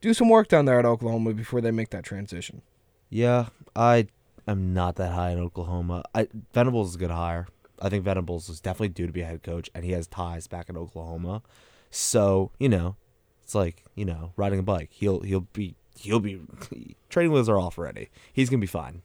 do 0.00 0.14
some 0.14 0.28
work 0.28 0.48
down 0.48 0.64
there 0.64 0.78
at 0.78 0.84
Oklahoma 0.84 1.34
before 1.34 1.60
they 1.60 1.70
make 1.70 1.90
that 1.90 2.04
transition. 2.04 2.62
Yeah, 3.10 3.46
I 3.76 4.08
am 4.46 4.72
not 4.72 4.96
that 4.96 5.12
high 5.12 5.30
in 5.30 5.38
Oklahoma. 5.38 6.04
I 6.14 6.28
Venables 6.52 6.90
is 6.90 6.94
a 6.94 6.98
good 6.98 7.10
hire. 7.10 7.48
I 7.82 7.88
think 7.88 8.04
Venables 8.04 8.48
is 8.48 8.60
definitely 8.60 8.90
due 8.90 9.06
to 9.06 9.12
be 9.12 9.22
a 9.22 9.26
head 9.26 9.42
coach, 9.42 9.70
and 9.74 9.84
he 9.84 9.92
has 9.92 10.06
ties 10.06 10.46
back 10.46 10.68
in 10.68 10.76
Oklahoma. 10.76 11.42
So 11.90 12.52
you 12.58 12.68
know, 12.68 12.96
it's 13.42 13.54
like 13.54 13.84
you 13.94 14.04
know 14.04 14.32
riding 14.36 14.60
a 14.60 14.62
bike. 14.62 14.90
He'll 14.92 15.20
he'll 15.20 15.48
be 15.52 15.74
he'll 16.00 16.20
be 16.20 16.40
training 17.08 17.32
wheels 17.32 17.48
are 17.48 17.58
off 17.58 17.78
already. 17.78 18.08
He's 18.32 18.50
gonna 18.50 18.60
be 18.60 18.66
fine. 18.66 19.02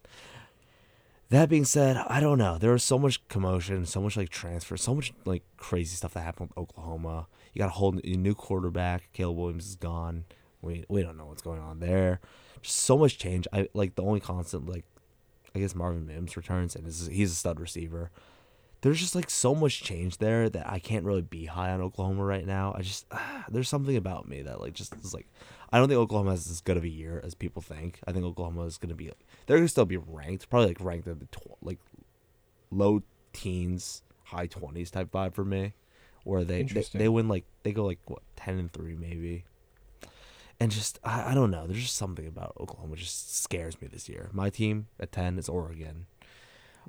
That 1.30 1.50
being 1.50 1.66
said, 1.66 1.98
I 1.98 2.20
don't 2.20 2.38
know. 2.38 2.58
There 2.58 2.72
was 2.72 2.84
so 2.84 3.00
much 3.00 3.28
commotion, 3.28 3.86
so 3.86 4.00
much 4.00 4.16
like 4.16 4.30
transfer, 4.30 4.78
so 4.78 4.94
much 4.94 5.12
like 5.26 5.44
crazy 5.58 5.96
stuff 5.96 6.14
that 6.14 6.22
happened 6.22 6.50
with 6.50 6.58
Oklahoma. 6.58 7.28
You 7.54 7.60
got 7.60 7.68
a 7.68 7.72
whole 7.72 7.94
new 7.94 8.36
quarterback. 8.36 9.10
Caleb 9.14 9.38
Williams 9.38 9.68
is 9.68 9.76
gone. 9.76 10.26
We 10.62 10.86
we 10.88 11.02
don't 11.02 11.18
know 11.18 11.26
what's 11.26 11.42
going 11.42 11.62
on 11.62 11.80
there. 11.80 12.20
Just 12.62 12.78
so 12.78 12.98
much 12.98 13.18
change. 13.18 13.48
I 13.52 13.70
like 13.74 13.96
the 13.96 14.04
only 14.04 14.20
constant 14.20 14.68
like 14.68 14.86
I 15.56 15.60
guess 15.60 15.74
Marvin 15.74 16.06
Mims 16.06 16.38
returns 16.38 16.76
and 16.76 16.86
is 16.86 17.08
he's 17.08 17.32
a 17.32 17.36
stud 17.36 17.60
receiver. 17.60 18.12
There's 18.82 19.00
just 19.00 19.16
like 19.16 19.32
so 19.32 19.56
much 19.56 19.82
change 19.82 20.20
there 20.20 20.48
that 20.50 20.70
I 20.70 20.78
can't 20.78 21.06
really 21.06 21.24
be 21.24 21.46
high 21.46 21.72
on 21.72 21.82
Oklahoma 21.82 22.24
right 22.24 22.46
now. 22.46 22.76
I 22.78 22.82
just 22.82 23.06
ah, 23.12 23.46
there's 23.50 23.70
something 23.70 23.96
about 23.96 24.28
me 24.28 24.44
that 24.44 24.62
like 24.62 24.74
just 24.74 24.94
is 24.96 25.14
like 25.14 25.28
I 25.76 25.78
don't 25.78 25.90
think 25.90 26.00
Oklahoma 26.00 26.30
has 26.30 26.50
as 26.50 26.62
good 26.62 26.78
of 26.78 26.86
a 26.86 26.90
year 26.90 27.22
as 27.22 27.36
people 27.36 27.62
think. 27.62 28.00
I 28.08 28.14
think 28.14 28.24
Oklahoma 28.24 28.62
is 28.62 28.78
gonna 28.78 28.96
be 28.96 29.12
they're 29.46 29.58
gonna 29.58 29.68
still 29.68 29.84
be 29.84 29.98
ranked, 29.98 30.50
probably 30.50 30.70
like 30.70 30.80
ranked 30.80 31.06
at 31.06 31.20
the 31.20 31.26
tw- 31.26 31.62
like 31.62 31.80
low 32.72 33.04
teens, 33.34 34.02
high 34.24 34.48
twenties 34.48 34.90
type 34.90 35.12
vibe 35.12 35.34
for 35.34 35.44
me, 35.44 35.74
where 36.24 36.46
they, 36.46 36.64
they 36.64 36.86
they 36.94 37.10
win 37.10 37.28
like 37.28 37.44
they 37.64 37.74
go 37.74 37.84
like 37.84 38.00
what 38.06 38.22
ten 38.38 38.58
and 38.58 38.72
three 38.72 38.96
maybe, 38.96 39.44
and 40.62 40.72
just 40.72 40.98
I, 41.04 41.32
I 41.32 41.34
don't 41.34 41.52
know. 41.52 41.68
There's 41.68 41.82
just 41.82 41.98
something 41.98 42.26
about 42.26 42.56
Oklahoma 42.58 42.96
just 42.96 43.44
scares 43.44 43.82
me 43.82 43.90
this 43.90 44.08
year. 44.08 44.30
My 44.32 44.50
team 44.50 44.88
at 44.98 45.12
ten 45.12 45.38
is 45.38 45.50
Oregon. 45.50 46.06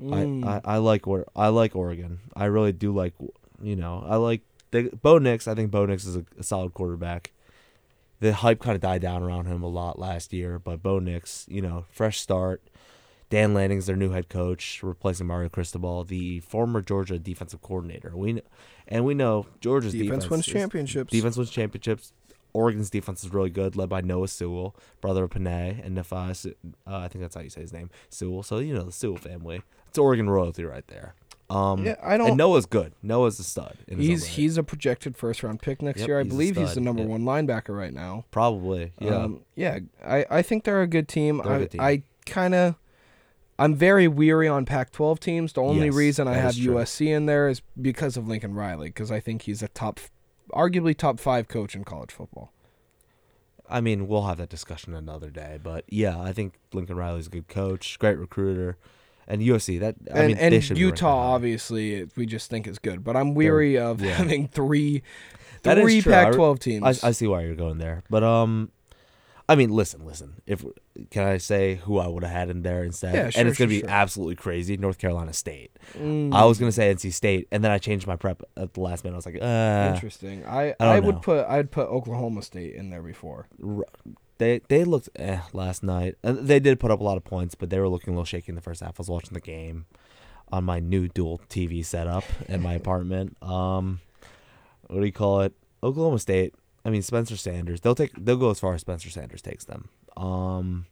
Mm. 0.00 0.46
I, 0.46 0.58
I 0.58 0.76
I 0.76 0.76
like 0.76 1.08
or 1.08 1.26
I 1.34 1.48
like 1.48 1.74
Oregon. 1.74 2.20
I 2.36 2.44
really 2.44 2.72
do 2.72 2.92
like 2.92 3.14
you 3.60 3.74
know 3.74 4.04
I 4.06 4.14
like 4.14 4.42
the 4.70 4.90
Bo 5.02 5.18
Nix. 5.18 5.48
I 5.48 5.56
think 5.56 5.72
Bo 5.72 5.86
Nix 5.86 6.04
is 6.04 6.14
a, 6.14 6.24
a 6.38 6.44
solid 6.44 6.72
quarterback. 6.72 7.32
The 8.20 8.32
hype 8.32 8.60
kind 8.60 8.74
of 8.74 8.80
died 8.80 9.02
down 9.02 9.22
around 9.22 9.46
him 9.46 9.62
a 9.62 9.68
lot 9.68 9.98
last 9.98 10.32
year, 10.32 10.58
but 10.58 10.82
Bo 10.82 10.98
Nix, 10.98 11.44
you 11.48 11.60
know, 11.60 11.84
fresh 11.90 12.20
start. 12.20 12.62
Dan 13.28 13.54
Lanning's 13.54 13.86
their 13.86 13.96
new 13.96 14.10
head 14.10 14.28
coach, 14.28 14.80
replacing 14.82 15.26
Mario 15.26 15.48
Cristobal, 15.48 16.04
the 16.04 16.40
former 16.40 16.80
Georgia 16.80 17.18
defensive 17.18 17.60
coordinator. 17.60 18.12
We 18.14 18.40
and 18.86 19.04
we 19.04 19.14
know 19.14 19.46
Georgia's 19.60 19.92
Defense 19.92 20.24
defense, 20.24 20.30
wins 20.30 20.46
is- 20.46 20.52
championships. 20.52 21.10
Defense 21.10 21.36
wins 21.36 21.50
championships. 21.50 22.12
Oregon's 22.52 22.88
defense 22.88 23.22
is 23.22 23.34
really 23.34 23.50
good, 23.50 23.76
led 23.76 23.90
by 23.90 24.00
Noah 24.00 24.28
Sewell, 24.28 24.74
brother 25.02 25.24
of 25.24 25.30
Penei, 25.30 25.84
and 25.84 25.94
Nephi. 25.94 26.16
Uh, 26.16 26.30
I 26.86 27.08
think 27.08 27.20
that's 27.20 27.34
how 27.34 27.42
you 27.42 27.50
say 27.50 27.60
his 27.60 27.72
name, 27.72 27.90
Sewell. 28.08 28.42
So 28.42 28.60
you 28.60 28.72
know 28.72 28.84
the 28.84 28.92
Sewell 28.92 29.18
family. 29.18 29.60
It's 29.88 29.98
Oregon 29.98 30.30
royalty 30.30 30.64
right 30.64 30.86
there. 30.86 31.14
Um, 31.48 31.84
Yeah, 31.84 31.94
I 32.02 32.16
don't- 32.16 32.28
And 32.30 32.36
Noah's 32.36 32.66
good. 32.66 32.92
Noah's 33.02 33.38
a 33.38 33.44
stud. 33.44 33.76
He's 33.88 34.26
he's 34.26 34.58
a 34.58 34.62
projected 34.64 35.16
first 35.16 35.42
round 35.42 35.60
pick 35.62 35.80
next 35.80 36.00
Yep, 36.00 36.08
year. 36.08 36.18
I 36.20 36.22
he's 36.24 36.32
believe 36.32 36.56
he's 36.56 36.74
the 36.74 36.80
number 36.80 37.02
yep. 37.02 37.10
one 37.10 37.22
linebacker 37.22 37.76
right 37.76 37.92
now. 37.94 38.24
probably 38.32 38.92
yeah. 39.00 39.16
Um, 39.16 39.40
yeah, 39.54 39.78
I, 40.04 40.26
I 40.28 40.42
think 40.42 40.64
they're 40.64 40.82
a 40.82 40.86
good 40.88 41.06
team. 41.08 41.40
They're 41.44 41.52
I, 41.52 41.58
good 41.60 41.70
team. 41.70 41.80
I 41.80 42.02
kind 42.26 42.54
of, 42.54 42.74
I'm 43.58 43.74
very 43.74 44.08
weary 44.08 44.48
on 44.48 44.64
Pac-12 44.66 45.18
teams. 45.20 45.52
The 45.52 45.62
only 45.62 45.86
Yes, 45.86 45.94
reason 45.94 46.26
I 46.28 46.34
have. 46.34 46.54
USC 46.54 47.06
in 47.14 47.26
there 47.26 47.48
is 47.48 47.62
because 47.80 48.16
of 48.16 48.26
Lincoln 48.26 48.54
Riley, 48.54 48.88
because 48.88 49.12
I 49.12 49.20
think 49.20 49.42
he's 49.42 49.62
a 49.62 49.68
top, 49.68 50.00
arguably 50.52 50.96
top 50.96 51.20
five 51.20 51.46
coach 51.48 51.74
in 51.76 51.84
college 51.84 52.10
football. 52.12 52.52
I 53.68 53.80
mean, 53.80 54.06
we'll 54.08 54.22
have 54.26 54.38
that 54.38 54.48
discussion 54.48 54.94
another 54.94 55.30
day. 55.30 55.58
But 55.62 55.84
yeah, 55.88 56.20
I 56.20 56.32
think 56.32 56.54
Lincoln 56.72 56.96
Riley's 56.96 57.26
a 57.28 57.30
good 57.30 57.48
coach, 57.48 57.98
great 57.98 58.18
recruiter, 58.18 58.76
and 59.28 59.42
USC. 59.42 59.80
That 59.80 59.96
I 60.12 60.18
and 60.18 60.26
mean, 60.28 60.36
and 60.38 60.54
they 60.54 60.60
should 60.60 60.76
be 60.76 60.84
ranked 60.84 61.00
Utah, 61.00 61.34
obviously, 61.34 62.08
we 62.16 62.26
just 62.26 62.50
think 62.50 62.66
is 62.66 62.78
good. 62.78 63.04
But 63.04 63.16
I'm 63.16 63.34
weary 63.34 63.78
of 63.78 64.00
yeah. 64.00 64.14
having 64.14 64.48
three, 64.48 65.02
That 65.62 65.78
three 65.78 66.00
true. 66.00 66.12
I 66.12 66.28
re- 66.28 66.30
Pac-12 66.32 66.58
teams. 66.58 67.04
I, 67.04 67.08
I 67.08 67.10
see 67.12 67.26
why 67.26 67.42
you're 67.42 67.54
going 67.54 67.78
there, 67.78 68.02
but 68.10 68.22
um, 68.22 68.70
I 69.48 69.54
mean, 69.54 69.70
listen, 69.70 70.04
listen. 70.04 70.42
If 70.46 70.64
can 71.10 71.26
I 71.26 71.36
say 71.36 71.76
who 71.76 71.98
I 71.98 72.08
would 72.08 72.24
have 72.24 72.32
had 72.32 72.50
in 72.50 72.62
there 72.62 72.82
instead? 72.82 73.14
Yeah, 73.14 73.30
sure, 73.30 73.40
and 73.40 73.48
it's 73.48 73.58
gonna 73.58 73.70
sure, 73.70 73.80
be 73.82 73.86
sure. 73.86 73.90
absolutely 73.90 74.34
crazy. 74.34 74.76
North 74.76 74.98
Carolina 74.98 75.32
State. 75.32 75.70
Mm. 75.96 76.34
I 76.34 76.44
was 76.46 76.58
gonna 76.58 76.72
say 76.72 76.92
NC 76.92 77.12
State, 77.12 77.46
and 77.52 77.62
then 77.62 77.70
I 77.70 77.78
changed 77.78 78.08
my 78.08 78.16
prep 78.16 78.42
at 78.56 78.74
the 78.74 78.80
last 78.80 79.04
minute. 79.04 79.14
I 79.14 79.18
was 79.18 79.26
like, 79.26 79.38
uh, 79.40 79.92
Interesting. 79.94 80.44
I 80.46 80.74
I 80.80 80.96
I, 80.96 81.00
would 81.00 81.22
put 81.22 81.46
I'd 81.46 81.70
put 81.70 81.88
Oklahoma 81.88 82.42
State 82.42 82.74
in 82.74 82.90
there 82.90 83.02
before. 83.02 83.46
r- 83.64 83.84
they 84.38 84.60
they 84.68 84.84
looked 84.84 85.08
eh 85.16 85.40
last 85.52 85.82
night. 85.82 86.16
And 86.22 86.46
they 86.46 86.60
did 86.60 86.80
put 86.80 86.90
up 86.90 87.00
a 87.00 87.04
lot 87.04 87.16
of 87.16 87.24
points, 87.24 87.54
but 87.54 87.70
they 87.70 87.78
were 87.78 87.88
looking 87.88 88.12
a 88.12 88.16
little 88.16 88.24
shaky 88.24 88.50
in 88.50 88.54
the 88.54 88.60
first 88.60 88.80
half. 88.80 88.98
I 88.98 88.98
was 88.98 89.08
watching 89.08 89.34
the 89.34 89.40
game 89.40 89.86
on 90.52 90.64
my 90.64 90.78
new 90.78 91.08
dual 91.08 91.40
TV 91.48 91.84
setup 91.84 92.24
in 92.48 92.62
my 92.62 92.74
apartment. 92.74 93.36
Um, 93.42 94.00
what 94.86 95.00
do 95.00 95.06
you 95.06 95.12
call 95.12 95.40
it? 95.40 95.52
Oklahoma 95.82 96.18
State. 96.18 96.54
I 96.84 96.90
mean 96.90 97.02
Spencer 97.02 97.36
Sanders. 97.36 97.80
They'll 97.80 97.94
take. 97.94 98.12
They'll 98.16 98.36
go 98.36 98.50
as 98.50 98.60
far 98.60 98.74
as 98.74 98.82
Spencer 98.82 99.10
Sanders 99.10 99.42
takes 99.42 99.64
them. 99.64 99.88
Um. 100.16 100.86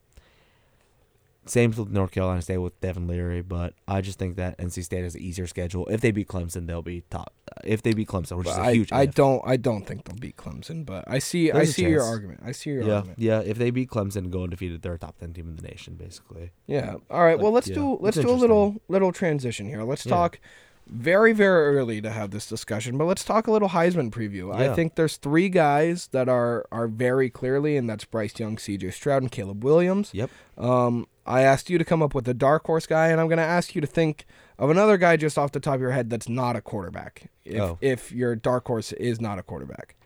Same 1.46 1.70
with 1.72 1.90
North 1.90 2.10
Carolina 2.10 2.40
State 2.40 2.56
with 2.58 2.80
Devin 2.80 3.06
Leary, 3.06 3.42
but 3.42 3.74
I 3.86 4.00
just 4.00 4.18
think 4.18 4.36
that 4.36 4.56
NC 4.58 4.82
State 4.84 5.04
has 5.04 5.14
an 5.14 5.20
easier 5.20 5.46
schedule. 5.46 5.86
If 5.88 6.00
they 6.00 6.10
beat 6.10 6.26
Clemson, 6.28 6.66
they'll 6.66 6.80
be 6.80 7.02
top. 7.10 7.34
Uh, 7.50 7.60
if 7.64 7.82
they 7.82 7.92
beat 7.92 8.08
Clemson, 8.08 8.38
which 8.38 8.46
is 8.48 8.56
a 8.56 8.60
I, 8.60 8.72
huge. 8.74 8.92
I 8.92 9.02
if. 9.02 9.14
don't 9.14 9.42
I 9.44 9.56
don't 9.58 9.86
think 9.86 10.04
they'll 10.04 10.16
beat 10.16 10.36
Clemson, 10.36 10.86
but 10.86 11.04
I 11.06 11.18
see 11.18 11.50
I 11.50 11.54
There's 11.56 11.70
a 11.70 11.72
see 11.72 11.88
your 11.88 12.02
argument. 12.02 12.40
I 12.44 12.52
see 12.52 12.70
your 12.70 12.82
Yeah, 12.84 12.94
argument. 12.94 13.18
yeah. 13.18 13.40
If 13.40 13.58
they 13.58 13.70
beat 13.70 13.90
Clemson 13.90 14.16
and 14.16 14.32
go 14.32 14.44
undefeated, 14.44 14.80
they're 14.82 14.94
a 14.94 14.98
top 14.98 15.18
ten 15.18 15.32
team 15.34 15.48
in 15.48 15.56
the 15.56 15.62
nation, 15.62 15.96
basically. 15.96 16.52
Yeah. 16.66 16.94
All 17.10 17.22
right. 17.24 17.38
Well, 17.38 17.52
let's 17.52 17.68
yeah, 17.68 17.74
do 17.74 17.98
let's 18.00 18.16
do 18.16 18.30
a 18.30 18.32
little 18.32 18.76
little 18.88 19.12
transition 19.12 19.66
here. 19.66 19.82
Let's 19.82 20.06
Yeah. 20.06 20.10
talk 20.14 20.40
very 20.86 21.32
very 21.32 21.76
early 21.76 22.00
to 22.02 22.10
have 22.10 22.30
this 22.30 22.46
discussion, 22.46 22.98
but 22.98 23.06
let's 23.06 23.24
talk 23.24 23.46
a 23.46 23.50
little 23.52 23.70
Heisman 23.70 24.10
preview. 24.10 24.54
I 24.54 24.74
think 24.74 24.94
there's 24.96 25.16
three 25.16 25.48
guys 25.48 26.08
that 26.08 26.28
are 26.28 26.66
are 26.70 26.86
very 26.88 27.30
clearly, 27.30 27.76
and 27.76 27.88
that's 27.88 28.04
Bryce 28.04 28.38
Young, 28.38 28.58
C.J. 28.58 28.90
Stroud, 28.90 29.22
and 29.22 29.32
Caleb 29.32 29.64
Williams. 29.64 30.10
Yep. 30.12 30.30
Um, 30.58 31.06
I 31.26 31.40
asked 31.42 31.70
you 31.70 31.78
to 31.78 31.84
come 31.84 32.02
up 32.02 32.14
with 32.14 32.28
a 32.28 32.34
dark 32.34 32.66
horse 32.66 32.86
guy, 32.86 33.08
and 33.08 33.18
I'm 33.20 33.28
going 33.28 33.38
to 33.38 33.42
ask 33.44 33.74
you 33.74 33.80
to 33.80 33.86
think 33.86 34.26
of 34.58 34.68
another 34.68 34.98
guy 34.98 35.16
just 35.16 35.38
off 35.38 35.52
the 35.52 35.60
top 35.60 35.76
of 35.76 35.80
your 35.80 35.92
head 35.92 36.10
that's 36.10 36.28
not 36.28 36.54
a 36.54 36.60
quarterback. 36.60 37.30
If 37.44 37.60
Oh. 37.60 37.78
if 37.80 38.12
your 38.12 38.36
dark 38.36 38.66
horse 38.66 38.92
is 38.92 39.20
not 39.20 39.38
a 39.38 39.42
quarterback, 39.42 39.96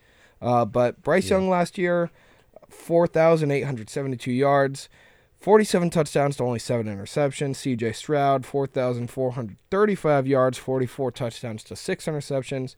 uh, 0.41 0.64
but 0.64 1.03
Bryce 1.03 1.29
Young 1.29 1.49
last 1.49 1.76
year, 1.76 2.11
four 2.68 3.07
thousand 3.07 3.51
eight 3.51 3.62
hundred 3.62 3.91
seventy-two 3.91 4.33
yards. 4.33 4.89
47 5.41 5.91
touchdowns 5.91 6.36
to 6.36 6.43
only 6.43 6.59
7 6.59 6.86
interceptions. 6.86 7.57
CJ 7.57 7.95
Stroud, 7.95 8.45
4,435 8.45 10.26
yards, 10.26 10.59
44 10.59 11.12
touchdowns 11.12 11.62
to 11.64 11.76
6 11.76 12.07
interceptions. 12.07 12.74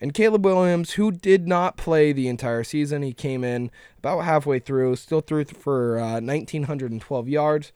And 0.00 0.14
Caleb 0.14 0.44
Williams, 0.44 0.92
who 0.92 1.10
did 1.10 1.48
not 1.48 1.76
play 1.76 2.12
the 2.12 2.28
entire 2.28 2.64
season, 2.64 3.02
he 3.02 3.12
came 3.12 3.42
in 3.44 3.70
about 3.98 4.20
halfway 4.20 4.58
through, 4.58 4.96
still 4.96 5.20
threw 5.20 5.44
for 5.44 5.98
uh, 5.98 6.20
1,912 6.20 7.28
yards, 7.28 7.72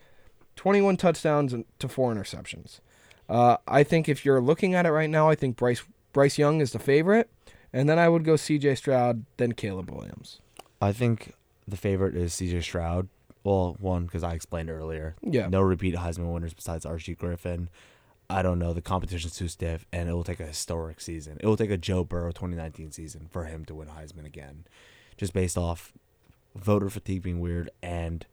21 0.57 0.97
touchdowns, 0.97 1.55
to 1.79 1.89
4 1.89 2.15
interceptions. 2.15 2.81
Uh, 3.29 3.57
I 3.67 3.83
think 3.83 4.09
if 4.09 4.25
you're 4.25 4.41
looking 4.41 4.75
at 4.75 4.87
it 4.87 4.91
right 4.91 5.11
now, 5.11 5.29
I 5.29 5.35
think 5.35 5.57
Bryce 5.57 5.83
Bryce 6.13 6.39
Young 6.39 6.61
is 6.61 6.73
the 6.73 6.79
favorite. 6.79 7.31
And 7.73 7.89
then 7.89 7.99
I 7.99 8.09
would 8.09 8.25
go 8.25 8.35
CJ 8.35 8.77
Stroud, 8.77 9.25
then 9.39 9.53
Caleb 9.53 9.91
Williams. 9.91 10.41
I 10.81 10.93
think 10.93 11.33
the 11.67 11.77
favorite 11.77 12.15
is 12.15 12.35
CJ 12.35 12.63
Stroud. 12.63 13.09
Well, 13.45 13.77
one 13.81 14.05
because 14.05 14.23
I 14.23 14.35
explained 14.35 14.71
earlier. 14.71 15.17
Yeah. 15.23 15.49
No 15.49 15.61
repeat 15.61 15.95
Heisman 15.95 16.33
winners 16.33 16.55
besides 16.55 16.87
Archie 16.87 17.15
Griffin. 17.15 17.69
I 18.31 18.43
don't 18.43 18.59
know. 18.59 18.73
The 18.73 18.81
competition's 18.81 19.37
too 19.37 19.49
stiff, 19.49 19.85
and 19.93 20.09
it 20.09 20.13
will 20.13 20.25
take 20.25 20.41
a 20.41 20.47
historic 20.47 21.01
season. 21.01 21.39
It 21.41 21.47
will 21.47 21.57
take 21.57 21.71
a 21.71 21.77
Joe 21.77 22.05
Burrow 22.05 22.31
2019 22.31 22.93
season 22.93 23.29
for 23.31 23.45
him 23.45 23.65
to 23.67 23.75
win 23.75 23.89
Heisman 23.89 24.25
again, 24.25 24.65
just 25.17 25.33
based 25.33 25.59
off 25.59 25.93
voter 26.55 26.91
fatigue 26.91 27.23
being 27.23 27.41
weird 27.41 27.71
and 27.83 28.27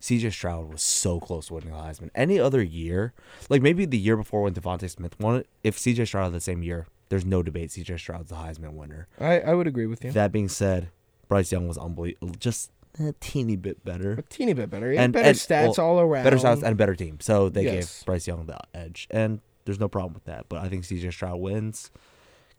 CJ 0.00 0.32
Stroud 0.32 0.70
was 0.70 0.82
so 0.82 1.18
close 1.18 1.46
to 1.46 1.54
winning 1.54 1.70
the 1.70 1.76
Heisman. 1.76 2.10
Any 2.14 2.38
other 2.38 2.62
year, 2.62 3.12
like 3.48 3.62
maybe 3.62 3.84
the 3.84 3.98
year 3.98 4.16
before 4.16 4.42
when 4.42 4.54
DeVonta 4.54 4.88
Smith 4.90 5.18
won 5.18 5.36
it, 5.36 5.48
if 5.64 5.76
CJ 5.78 6.06
Stroud 6.06 6.24
had 6.24 6.32
the 6.32 6.40
same 6.40 6.62
year, 6.62 6.86
there's 7.08 7.24
no 7.24 7.42
debate. 7.42 7.70
CJ 7.70 7.98
Stroud's 7.98 8.28
the 8.28 8.36
Heisman 8.36 8.74
winner. 8.74 9.08
I, 9.18 9.40
I 9.40 9.54
would 9.54 9.66
agree 9.66 9.86
with 9.86 10.04
you. 10.04 10.12
That 10.12 10.32
being 10.32 10.48
said, 10.48 10.90
Bryce 11.28 11.50
Young 11.50 11.66
was 11.66 11.78
unbelievable, 11.78 12.34
just 12.38 12.70
a 13.00 13.12
teeny 13.20 13.56
bit 13.56 13.84
better. 13.84 14.12
a 14.12 14.22
teeny 14.22 14.52
bit 14.52 14.70
better. 14.70 14.92
Yeah, 14.92 15.02
And- 15.02 15.12
better 15.12 15.28
and, 15.28 15.36
stats 15.36 15.78
well, 15.78 15.86
all 15.88 16.00
around. 16.00 16.24
Better 16.24 16.36
stats 16.36 16.62
and 16.62 16.72
a 16.72 16.74
better 16.74 16.94
team. 16.94 17.18
So 17.20 17.48
they 17.48 17.64
Yes. 17.64 17.98
gave 18.00 18.06
Bryce 18.06 18.26
Young 18.26 18.46
the 18.46 18.58
edge. 18.74 19.06
And 19.10 19.40
there's 19.64 19.80
no 19.80 19.88
problem 19.88 20.14
with 20.14 20.24
that. 20.24 20.46
But 20.48 20.62
I 20.62 20.68
think 20.68 20.84
CJ 20.84 21.10
Stroud 21.12 21.40
wins. 21.40 21.90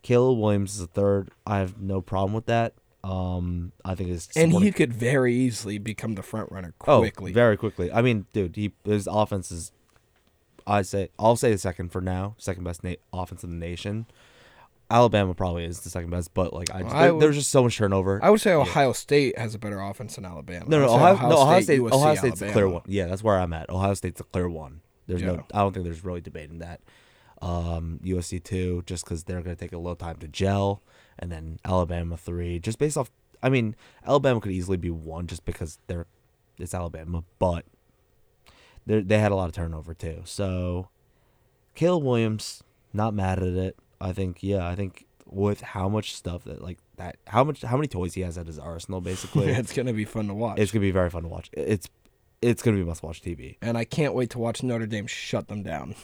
Caleb 0.04 0.40
Williams 0.40 0.74
is 0.74 0.80
the 0.80 0.88
third. 0.88 1.30
I 1.46 1.58
have 1.60 1.82
no 1.82 2.02
problem 2.02 2.34
with 2.34 2.46
that. 2.46 2.74
Um, 3.04 3.72
I 3.86 3.96
think 3.96 4.10
it's 4.10 4.28
and 4.36 4.52
he 4.54 4.72
could 4.72 4.92
very 4.94 5.34
easily 5.34 5.78
become 5.78 6.14
the 6.16 6.24
front 6.24 6.52
runner 6.52 6.74
quickly. 6.78 7.32
Oh, 7.32 7.34
very 7.34 7.56
quickly. 7.56 7.92
I 7.92 8.02
mean, 8.02 8.26
dude, 8.34 8.56
he 8.56 8.74
his 8.84 9.08
offense 9.08 9.52
is. 9.52 9.72
I 10.66 10.82
say 10.82 11.10
I'll 11.18 11.38
say 11.38 11.52
the 11.52 11.58
second 11.58 11.92
for 11.94 12.02
now, 12.02 12.36
second 12.38 12.64
best 12.66 12.84
na- 12.84 12.96
offense 13.14 13.44
in 13.44 13.50
the 13.52 13.56
nation. 13.66 14.06
Alabama 14.90 15.34
probably 15.34 15.66
is 15.66 15.82
the 15.82 15.90
second 15.90 16.10
best, 16.12 16.34
but 16.34 16.54
like 16.54 16.74
I, 16.74 16.82
just, 16.84 16.96
I 16.96 17.12
would- 17.12 17.22
there's 17.22 17.36
just 17.36 17.50
so 17.52 17.62
much 17.64 17.78
turnover. 17.78 18.20
I 18.24 18.30
would 18.30 18.40
say 18.40 18.54
Ohio 18.54 18.94
State 18.94 19.38
has 19.38 19.54
a 19.54 19.60
better 19.60 19.80
offense 19.82 20.16
than 20.16 20.26
Alabama. 20.26 20.66
no, 20.68 20.80
no, 20.80 20.88
say 20.88 20.94
Ohio, 20.94 21.30
no, 21.30 21.38
Ohio 21.42 21.62
State, 21.62 21.80
Ohio 21.82 22.16
State's 22.16 22.42
a 22.42 22.52
clear 22.52 22.70
one. 22.70 22.84
Yeah, 22.88 23.08
that's 23.08 23.24
where 23.24 23.38
I'm 23.38 23.52
at. 23.54 23.70
Ohio 23.70 23.94
State's 23.96 24.22
a 24.22 24.24
clear 24.24 24.48
one. 24.48 24.82
There's 25.08 25.22
Yeah. 25.22 25.28
no, 25.28 25.46
I 25.54 25.60
don't 25.60 25.74
think 25.74 25.84
there's 25.86 26.04
really 26.06 26.22
debating 26.22 26.60
that. 26.60 26.80
Um, 27.42 28.00
USC 28.04 28.40
two, 28.44 28.82
just 28.86 29.04
because 29.04 29.26
they're 29.26 29.42
gonna 29.42 29.56
take 29.56 29.74
a 29.74 29.78
little 29.78 29.96
time 29.96 30.18
to 30.18 30.28
gel, 30.28 30.82
and 31.20 31.32
then 31.32 31.60
Alabama 31.66 32.16
three, 32.18 32.60
just 32.60 32.80
based 32.80 32.98
off. 32.98 33.12
I 33.44 33.50
mean, 33.50 33.76
Alabama 34.06 34.40
could 34.42 34.52
easily 34.54 34.78
be 34.78 34.90
one, 34.90 35.28
just 35.28 35.46
because 35.46 35.78
they're 35.88 36.08
it's 36.58 36.74
Alabama, 36.74 37.24
but 37.40 37.66
they 38.86 39.02
they 39.02 39.20
had 39.20 39.32
a 39.32 39.36
lot 39.36 39.50
of 39.50 39.54
turnover 39.56 39.94
too. 39.94 40.22
So, 40.26 40.88
Caleb 41.76 42.04
Williams, 42.04 42.64
not 42.94 43.14
mad 43.14 43.38
at 43.40 43.50
it. 43.50 43.78
I 44.00 44.14
think, 44.14 44.44
yeah, 44.44 44.68
I 44.68 44.76
think 44.76 45.06
with 45.26 45.62
how 45.62 45.90
much 45.90 46.16
stuff 46.16 46.44
that 46.46 46.62
like 46.62 46.78
that, 46.98 47.18
how 47.28 47.44
much, 47.44 47.62
how 47.62 47.76
many 47.78 47.88
toys 47.88 48.14
he 48.14 48.22
has 48.22 48.38
at 48.38 48.48
his 48.48 48.58
arsenal, 48.60 49.02
basically, 49.02 49.48
it's 49.52 49.74
gonna 49.74 49.94
be 49.94 50.06
fun 50.06 50.28
to 50.28 50.34
watch. 50.34 50.60
it's 50.60 50.72
gonna 50.72 50.82
be 50.82 50.92
very 50.92 51.10
fun 51.10 51.24
to 51.24 51.28
watch. 51.30 51.50
It's 51.54 51.88
it's 52.42 52.62
gonna 52.62 52.78
be 52.78 52.84
must 52.84 53.02
watch 53.04 53.22
TV. 53.22 53.58
and 53.62 53.78
I 53.78 53.84
can't 53.84 54.14
wait 54.14 54.30
to 54.32 54.40
watch 54.40 54.62
Notre 54.64 54.86
Dame 54.86 55.08
shut 55.08 55.48
them 55.48 55.64
down. 55.64 55.96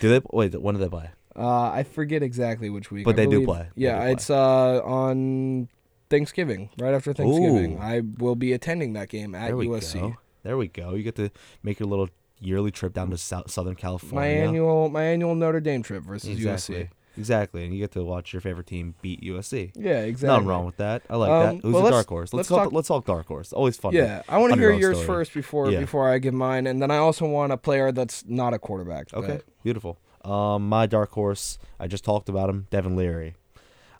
Do 0.00 0.08
they 0.08 0.20
wait? 0.32 0.60
When 0.60 0.74
do 0.76 0.80
they 0.80 0.88
play? 0.88 1.10
Uh, 1.36 1.70
I 1.70 1.82
forget 1.84 2.22
exactly 2.22 2.70
which 2.70 2.90
week, 2.90 3.04
But 3.04 3.14
I 3.14 3.24
they 3.24 3.26
do 3.26 3.44
play. 3.44 3.68
They 3.76 3.82
Yeah, 3.84 3.96
do 3.96 4.00
play. 4.02 4.12
it's 4.12 4.30
uh 4.30 4.80
on 4.84 5.68
Thanksgiving, 6.08 6.70
right 6.78 6.94
after 6.94 7.12
Thanksgiving. 7.12 7.76
Ooh. 7.78 7.80
I 7.80 8.02
will 8.18 8.34
be 8.36 8.52
attending 8.52 8.94
that 8.94 9.08
game 9.08 9.34
at 9.34 9.46
There 9.48 9.56
we 9.56 9.66
USC. 9.68 10.00
go. 10.00 10.16
There 10.42 10.56
we 10.56 10.68
go. 10.68 10.94
You 10.94 11.02
get 11.02 11.16
to 11.16 11.30
make 11.62 11.78
your 11.80 11.88
little 11.88 12.08
yearly 12.40 12.70
trip 12.70 12.92
down 12.94 13.10
to 13.10 13.18
South, 13.18 13.50
Southern 13.50 13.74
My 13.74 13.80
California. 13.80 14.28
annual 14.30 14.88
my 14.88 15.02
annual 15.04 15.34
Notre 15.34 15.60
Dame 15.60 15.82
trip 15.82 16.02
versus 16.02 16.30
exactly. 16.30 16.84
USC. 16.84 16.88
Exactly, 17.18 17.64
and 17.64 17.74
you 17.74 17.80
get 17.80 17.90
to 17.92 18.04
watch 18.04 18.32
your 18.32 18.40
favorite 18.40 18.66
team 18.68 18.94
beat 19.02 19.20
USC. 19.20 19.72
Yeah, 19.74 20.00
exactly. 20.02 20.28
Nothing 20.34 20.46
wrong 20.46 20.64
with 20.64 20.76
that. 20.76 21.02
I 21.10 21.16
like 21.16 21.28
Um, 21.30 21.56
that. 21.56 21.62
Who's 21.62 21.74
well, 21.74 21.86
a 21.88 21.90
dark 21.90 22.08
horse? 22.08 22.32
Let's, 22.32 22.48
let's 22.48 22.48
talk, 22.48 22.64
talk- 22.66 22.72
Let's 22.72 22.88
talk 22.88 23.04
dark 23.04 23.26
horse. 23.26 23.52
Always 23.52 23.76
fun. 23.76 23.92
Yeah, 23.94 24.22
I 24.28 24.38
want 24.38 24.52
to 24.54 24.58
hear 24.58 24.72
yours 24.72 24.96
story. 24.96 25.06
first 25.06 25.34
before 25.34 25.70
Yeah. 25.70 25.80
before 25.80 26.08
I 26.08 26.18
give 26.18 26.34
mine, 26.34 26.66
and 26.68 26.80
then 26.80 26.90
I 26.90 26.96
also 26.98 27.26
want 27.26 27.52
a 27.52 27.56
player 27.56 27.90
that's 27.92 28.24
not 28.26 28.54
a 28.54 28.58
quarterback. 28.58 29.12
Okay, 29.12 29.26
that- 29.26 29.44
beautiful. 29.64 29.98
Um, 30.24 30.68
my 30.68 30.86
dark 30.86 31.10
horse. 31.12 31.58
I 31.80 31.88
just 31.88 32.04
talked 32.04 32.28
about 32.28 32.48
him, 32.48 32.68
Devin 32.70 32.94
Leary. 32.96 33.34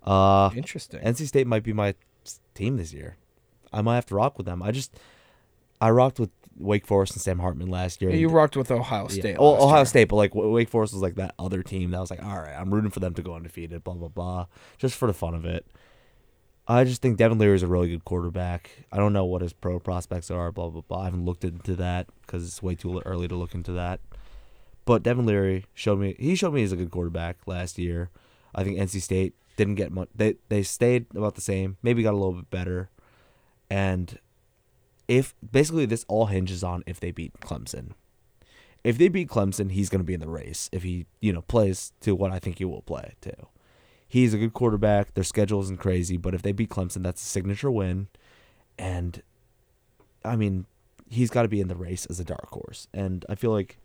Uh, 0.05 0.51
interesting. 0.55 1.01
NC 1.01 1.26
State 1.26 1.47
might 1.47 1.62
be 1.64 1.72
my 1.72 1.95
team 2.55 2.76
this 2.76 2.93
year. 2.93 3.16
I 3.72 3.82
might 3.82 3.97
have 3.97 4.07
to 4.07 4.14
rock 4.14 4.36
with 4.38 4.47
them. 4.47 4.62
I 4.62 4.70
just, 4.70 4.95
I 5.80 5.91
rocked 5.91 6.18
with 6.20 6.30
Wake 6.61 6.86
Forest 6.86 7.14
and 7.14 7.22
Sam 7.22 7.38
Hartman 7.38 7.68
last 7.68 8.00
year. 8.02 8.11
Yeah, 8.11 8.18
you 8.18 8.28
rocked 8.28 8.56
with 8.56 8.70
Ohio 8.70 9.08
State. 9.08 9.38
Last 9.38 9.62
Ohio 9.62 9.76
year. 9.76 9.84
State, 9.86 10.04
but 10.04 10.16
like 10.16 10.34
Wake 10.34 10.68
Forest 10.68 10.92
was 10.92 11.02
like 11.02 11.16
that 11.16 11.34
other 11.38 11.62
team 11.62 11.90
that 11.90 12.00
was 12.00 12.11
like, 12.11 12.22
all 12.24 12.36
right, 12.36 12.54
I'm 12.54 12.72
rooting 12.72 12.90
for 12.90 13.00
them 13.00 13.14
to 13.14 13.22
go 13.22 13.34
undefeated. 13.34 13.82
Blah 13.84 13.94
blah 13.94 14.08
blah, 14.08 14.46
just 14.78 14.96
for 14.96 15.06
the 15.06 15.14
fun 15.14 15.34
of 15.34 15.44
it. 15.44 15.66
I 16.68 16.84
just 16.84 17.02
think 17.02 17.16
Devin 17.16 17.38
Leary 17.38 17.56
is 17.56 17.62
a 17.64 17.66
really 17.66 17.88
good 17.88 18.04
quarterback. 18.04 18.70
I 18.92 18.98
don't 18.98 19.12
know 19.12 19.24
what 19.24 19.42
his 19.42 19.52
pro 19.52 19.80
prospects 19.80 20.30
are. 20.30 20.52
Blah 20.52 20.70
blah 20.70 20.82
blah. 20.82 21.00
I 21.00 21.04
haven't 21.06 21.24
looked 21.24 21.44
into 21.44 21.74
that 21.76 22.06
because 22.22 22.46
it's 22.46 22.62
way 22.62 22.74
too 22.74 23.00
early 23.04 23.26
to 23.26 23.34
look 23.34 23.54
into 23.54 23.72
that. 23.72 24.00
But 24.84 25.02
Devin 25.02 25.26
Leary 25.26 25.66
showed 25.74 25.98
me 25.98 26.14
he 26.18 26.34
showed 26.34 26.54
me 26.54 26.61
he's 26.61 26.72
a 26.72 26.76
good 26.76 26.90
quarterback 26.90 27.38
last 27.46 27.78
year. 27.78 28.11
I 28.54 28.64
think 28.64 28.78
NC 28.78 29.00
State 29.02 29.34
didn't 29.56 29.74
get 29.76 29.92
much. 29.92 30.08
They 30.14 30.36
they 30.48 30.62
stayed 30.62 31.06
about 31.14 31.34
the 31.34 31.40
same. 31.40 31.76
Maybe 31.82 32.02
got 32.02 32.14
a 32.14 32.16
little 32.16 32.32
bit 32.32 32.50
better. 32.50 32.90
And 33.68 34.18
if 35.11 35.34
basically 35.50 35.86
this 35.86 36.04
all 36.06 36.26
hinges 36.26 36.62
on 36.62 36.84
if 36.86 37.00
they 37.00 37.11
beat 37.11 37.32
Clemson. 37.40 37.94
If 38.84 38.96
they 38.96 39.08
beat 39.08 39.28
Clemson, 39.28 39.72
he's 39.72 39.88
going 39.88 39.98
to 39.98 40.04
be 40.04 40.14
in 40.14 40.20
the 40.20 40.28
race. 40.28 40.70
If 40.70 40.84
he, 40.84 41.06
you 41.20 41.32
know, 41.32 41.42
plays 41.42 41.92
to 42.02 42.14
what 42.14 42.30
I 42.30 42.38
think 42.38 42.58
he 42.58 42.64
will 42.64 42.82
play 42.82 43.14
to. 43.22 43.34
He's 44.06 44.32
a 44.32 44.38
good 44.38 44.54
quarterback. 44.54 45.14
Their 45.14 45.24
schedule 45.24 45.61
isn't 45.62 45.80
crazy, 45.80 46.16
but 46.16 46.32
if 46.32 46.42
they 46.42 46.52
beat 46.52 46.70
Clemson, 46.70 47.02
that's 47.02 47.20
a 47.20 47.24
signature 47.24 47.72
win. 47.72 48.06
And 48.78 49.20
I 50.24 50.36
mean, 50.36 50.66
he's 51.08 51.30
got 51.30 51.42
to 51.42 51.48
be 51.48 51.61
in 51.61 51.66
the 51.66 51.74
race 51.74 52.06
as 52.06 52.20
a 52.20 52.24
dark 52.24 52.48
horse. 52.50 52.86
And 52.94 53.26
I 53.28 53.34
feel 53.34 53.50
like 53.50 53.78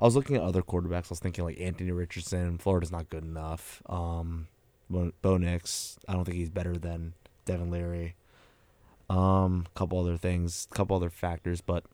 I 0.00 0.06
was 0.06 0.16
looking 0.16 0.36
at 0.36 0.42
other 0.42 0.62
quarterbacks. 0.62 1.06
I 1.06 1.10
was 1.10 1.20
thinking 1.20 1.44
like 1.44 1.60
Anthony 1.60 1.92
Richardson. 1.92 2.56
Florida's 2.56 2.90
not 2.90 3.10
good 3.10 3.24
enough. 3.24 3.82
Um, 3.84 4.48
Bo 4.88 5.36
Nix. 5.36 5.98
I 6.08 6.14
don't 6.14 6.24
think 6.24 6.38
he's 6.38 6.50
better 6.50 6.78
than 6.78 7.12
Devin 7.44 7.70
Leary. 7.70 8.14
Um, 9.16 9.66
a 9.74 9.78
couple 9.78 9.98
other 10.00 10.16
things, 10.16 10.66
a 10.70 10.74
couple 10.74 10.96
other 10.96 11.10
factors, 11.10 11.60
but 11.60 11.84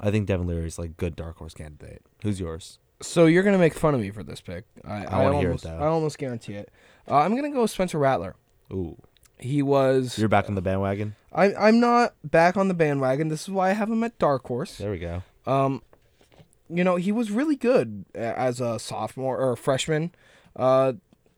I 0.00 0.10
think 0.10 0.26
Devin 0.26 0.46
Leary 0.46 0.66
is 0.66 0.78
like 0.78 0.96
good 0.96 1.16
dark 1.16 1.36
horse 1.38 1.54
candidate. 1.54 2.02
Who's 2.22 2.38
yours? 2.38 2.78
So 3.02 3.26
you're 3.26 3.42
gonna 3.42 3.58
make 3.58 3.74
fun 3.74 3.94
of 3.94 4.00
me 4.00 4.10
for 4.10 4.22
this 4.22 4.40
pick. 4.40 4.64
I, 4.84 5.06
I 5.06 5.22
wanna 5.22 5.38
hear 5.38 5.48
it, 5.48 5.50
almost, 5.50 5.64
though. 5.64 5.78
I 5.78 5.86
almost 5.86 6.18
guarantee 6.18 6.54
it. 6.54 6.70
Uh, 7.10 7.16
I'm 7.16 7.34
gonna 7.34 7.50
go 7.50 7.62
with 7.62 7.70
Spencer 7.70 7.98
Rattler. 7.98 8.36
Ooh, 8.72 8.96
He 9.38 9.62
was. 9.62 10.18
you're 10.18 10.28
back 10.28 10.48
on 10.48 10.54
the 10.54 10.62
bandwagon. 10.62 11.16
I, 11.32 11.54
I'm 11.54 11.80
not 11.80 12.14
back 12.22 12.56
on 12.56 12.68
the 12.68 12.74
bandwagon. 12.74 13.28
This 13.28 13.42
is 13.42 13.50
why 13.50 13.70
I 13.70 13.72
have 13.72 13.90
him 13.90 14.04
at 14.04 14.18
dark 14.18 14.46
horse. 14.46 14.76
There 14.78 14.90
we 14.90 14.98
go. 14.98 15.22
Um, 15.46 15.82
you 16.68 16.84
know, 16.84 16.96
he 16.96 17.10
was 17.10 17.30
really 17.30 17.56
good 17.56 18.04
as 18.14 18.60
a 18.60 18.78
sophomore 18.78 19.38
or 19.38 19.52
a 19.52 19.56
freshman. 19.56 20.12
Uh, 20.54 20.92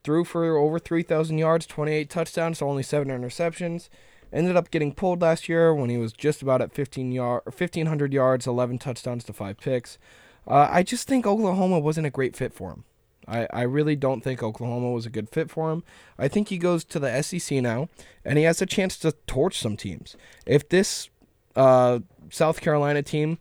threw 0.05 0.24
for 0.24 0.57
over 0.57 0.78
3,000 0.78 1.38
yards, 1.38 1.64
28 1.66 2.11
touchdowns, 2.11 2.59
so 2.59 2.68
only 2.68 2.82
seven 2.82 3.09
interceptions. 3.09 3.88
Ended 4.33 4.57
up 4.57 4.70
getting 4.70 4.95
pulled 4.95 5.20
last 5.20 5.49
year 5.49 5.74
when 5.74 5.91
he 5.91 5.99
was 5.99 6.12
just 6.12 6.43
about 6.43 6.62
at 6.62 6.72
15 6.72 7.12
yard, 7.12 7.43
1,500 7.45 8.12
yards, 8.12 8.47
11 8.47 8.78
touchdowns 8.78 9.24
to 9.24 9.33
five 9.33 9.59
picks. 9.59 9.99
Uh, 10.47 10.68
I 10.70 10.83
just 10.83 11.07
think 11.07 11.26
Oklahoma 11.26 11.78
wasn't 11.78 12.07
a 12.07 12.11
great 12.11 12.35
fit 12.35 12.53
for 12.53 12.70
him. 12.70 12.85
I, 13.28 13.47
I 13.53 13.62
really 13.62 13.95
don't 13.95 14.22
think 14.22 14.43
Oklahoma 14.43 14.91
was 14.91 15.07
a 15.07 15.11
good 15.11 15.28
fit 15.28 15.51
for 15.51 15.70
him. 15.70 15.85
I 16.18 16.28
think 16.28 16.49
he 16.49 16.59
goes 16.59 16.85
to 16.87 16.99
the 16.99 17.22
SEC 17.22 17.62
now, 17.62 17.89
and 18.24 18.39
he 18.39 18.45
has 18.45 18.61
a 18.61 18.66
chance 18.66 18.97
to 18.99 19.12
torch 19.26 19.59
some 19.59 19.76
teams. 19.76 20.16
If 20.45 20.68
this 20.68 21.09
uh, 21.55 22.01
South 22.30 22.61
Carolina 22.61 23.03
team 23.03 23.39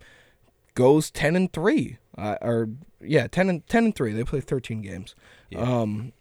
goes 0.74 1.10
10 1.10 1.36
and 1.36 1.52
3 1.52 1.98
uh, 2.16 2.36
or 2.40 2.68
yeah 3.00 3.26
10 3.26 3.48
and 3.48 3.66
10 3.66 3.84
and 3.84 3.96
3 3.96 4.12
they 4.12 4.24
play 4.24 4.40
13 4.40 4.80
games 4.82 5.14
um 5.56 6.12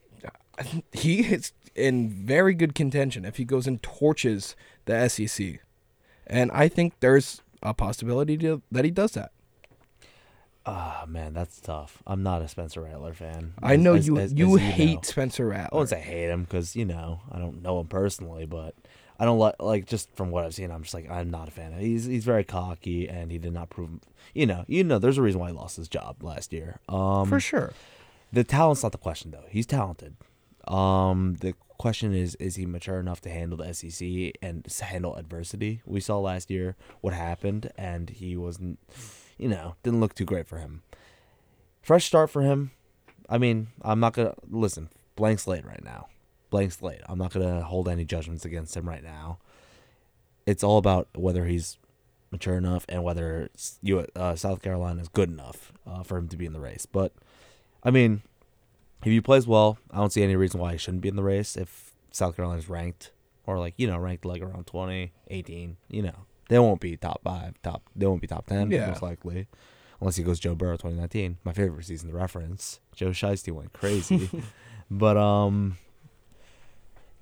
he 0.91 1.21
is 1.21 1.53
in 1.75 2.09
very 2.09 2.53
good 2.53 2.75
contention 2.75 3.25
if 3.25 3.37
he 3.37 3.45
goes 3.45 3.65
and 3.67 3.81
torches 3.83 4.55
the 4.85 5.07
SEC 5.09 5.59
and 6.27 6.51
I 6.51 6.67
think 6.67 6.93
there's 6.99 7.41
a 7.63 7.73
possibility 7.73 8.37
to, 8.39 8.61
that 8.71 8.85
he 8.85 8.91
does 8.91 9.11
that 9.13 9.31
Ah, 10.63 11.05
man, 11.07 11.33
that's 11.33 11.59
tough. 11.59 12.03
I'm 12.05 12.21
not 12.21 12.43
a 12.43 12.47
Spencer 12.47 12.81
Rattler 12.81 13.13
fan. 13.15 13.53
I 13.63 13.73
as- 13.73 13.79
know 13.79 13.95
as- 13.95 14.05
you 14.07 14.17
as- 14.19 14.31
you 14.33 14.55
as 14.57 14.61
hate 14.61 14.93
know. 14.95 15.01
Spencer 15.01 15.51
I 15.51 15.57
Rattler 15.57 15.79
wouldn't 15.79 15.89
say 15.89 16.01
hate 16.01 16.29
him 16.29 16.43
because 16.43 16.75
you 16.75 16.85
know 16.85 17.21
I 17.31 17.39
don't 17.39 17.63
know 17.63 17.79
him 17.79 17.87
personally, 17.87 18.45
but 18.45 18.75
I 19.19 19.25
don't 19.25 19.39
like 19.39 19.55
like 19.59 19.85
just 19.87 20.11
from 20.15 20.29
what 20.29 20.45
I've 20.45 20.53
seen, 20.53 20.69
I'm 20.69 20.83
just 20.83 20.93
like 20.93 21.09
I'm 21.09 21.31
not 21.31 21.47
a 21.47 21.51
fan. 21.51 21.73
He's 21.79 22.05
he's 22.05 22.25
very 22.25 22.43
cocky 22.43 23.09
and 23.09 23.31
he 23.31 23.39
did 23.39 23.53
not 23.53 23.71
prove. 23.71 23.89
You 24.35 24.45
know, 24.45 24.63
you 24.67 24.83
know, 24.83 24.99
there's 24.99 25.17
a 25.17 25.23
reason 25.23 25.39
why 25.41 25.47
he 25.47 25.53
lost 25.55 25.77
his 25.77 25.87
job 25.87 26.21
last 26.21 26.53
year. 26.53 26.79
Um, 26.87 27.27
for 27.27 27.39
sure 27.39 27.73
the 28.31 28.43
talent's 28.43 28.83
not 28.83 28.91
the 28.91 28.97
question 28.99 29.31
though. 29.31 29.45
He's 29.49 29.65
talented. 29.65 30.15
Um, 30.67 31.35
the 31.41 31.53
question 31.77 32.13
is, 32.13 32.35
is 32.35 32.55
he 32.55 32.65
mature 32.65 32.99
enough 32.99 33.21
to 33.21 33.29
handle 33.29 33.57
the 33.57 33.73
SEC 33.73 34.33
and 34.41 34.65
handle 34.81 35.15
adversity? 35.15 35.81
We 35.85 35.99
saw 35.99 36.19
last 36.19 36.51
year 36.51 36.75
what 37.01 37.13
happened, 37.13 37.71
and 37.77 38.09
he 38.09 38.37
wasn't, 38.37 38.79
you 39.37 39.49
know, 39.49 39.75
didn't 39.83 39.99
look 39.99 40.13
too 40.13 40.25
great 40.25 40.47
for 40.47 40.59
him. 40.59 40.83
Fresh 41.81 42.05
start 42.05 42.29
for 42.29 42.41
him. 42.41 42.71
I 43.27 43.37
mean, 43.37 43.67
I'm 43.81 43.99
not 43.99 44.13
gonna 44.13 44.35
listen. 44.47 44.89
Blank 45.15 45.39
slate 45.39 45.65
right 45.65 45.83
now. 45.83 46.07
Blank 46.49 46.73
slate. 46.73 47.01
I'm 47.07 47.17
not 47.17 47.33
gonna 47.33 47.63
hold 47.63 47.87
any 47.87 48.05
judgments 48.05 48.45
against 48.45 48.77
him 48.77 48.87
right 48.87 49.03
now. 49.03 49.39
It's 50.45 50.63
all 50.63 50.77
about 50.77 51.07
whether 51.15 51.45
he's 51.45 51.77
mature 52.31 52.55
enough 52.55 52.85
and 52.87 53.03
whether 53.03 53.49
uh, 54.15 54.35
South 54.35 54.61
Carolina 54.61 55.01
is 55.01 55.09
good 55.09 55.29
enough 55.29 55.73
uh, 55.85 56.03
for 56.03 56.17
him 56.17 56.27
to 56.29 56.37
be 56.37 56.45
in 56.45 56.53
the 56.53 56.59
race. 56.59 56.85
But 56.85 57.13
I 57.83 57.91
mean, 57.91 58.21
if 59.01 59.11
he 59.11 59.21
plays 59.21 59.47
well, 59.47 59.77
I 59.91 59.97
don't 59.97 60.11
see 60.11 60.23
any 60.23 60.35
reason 60.35 60.59
why 60.59 60.73
he 60.73 60.77
shouldn't 60.77 61.01
be 61.01 61.09
in 61.09 61.15
the 61.15 61.23
race. 61.23 61.55
If 61.55 61.93
South 62.11 62.35
Carolina's 62.35 62.69
ranked 62.69 63.11
or 63.45 63.57
like 63.59 63.73
you 63.77 63.87
know 63.87 63.97
ranked 63.97 64.25
like 64.25 64.41
around 64.41 64.67
20, 64.67 65.11
18, 65.29 65.77
you 65.89 66.01
know 66.03 66.25
they 66.49 66.59
won't 66.59 66.81
be 66.81 66.97
top 66.97 67.21
five, 67.23 67.61
top 67.63 67.81
they 67.95 68.05
won't 68.05 68.21
be 68.21 68.27
top 68.27 68.45
ten 68.47 68.69
Yeah. 68.71 68.87
most 68.87 69.01
likely, 69.01 69.47
unless 69.99 70.15
he 70.17 70.23
goes 70.23 70.39
Joe 70.39 70.55
Burrow 70.55 70.77
2019, 70.77 71.37
my 71.43 71.53
favorite 71.53 71.85
season 71.85 72.09
to 72.09 72.15
reference. 72.15 72.79
Joe 72.95 73.09
Shiesty 73.11 73.51
went 73.51 73.73
crazy, 73.73 74.29
but 74.91 75.17
um, 75.17 75.77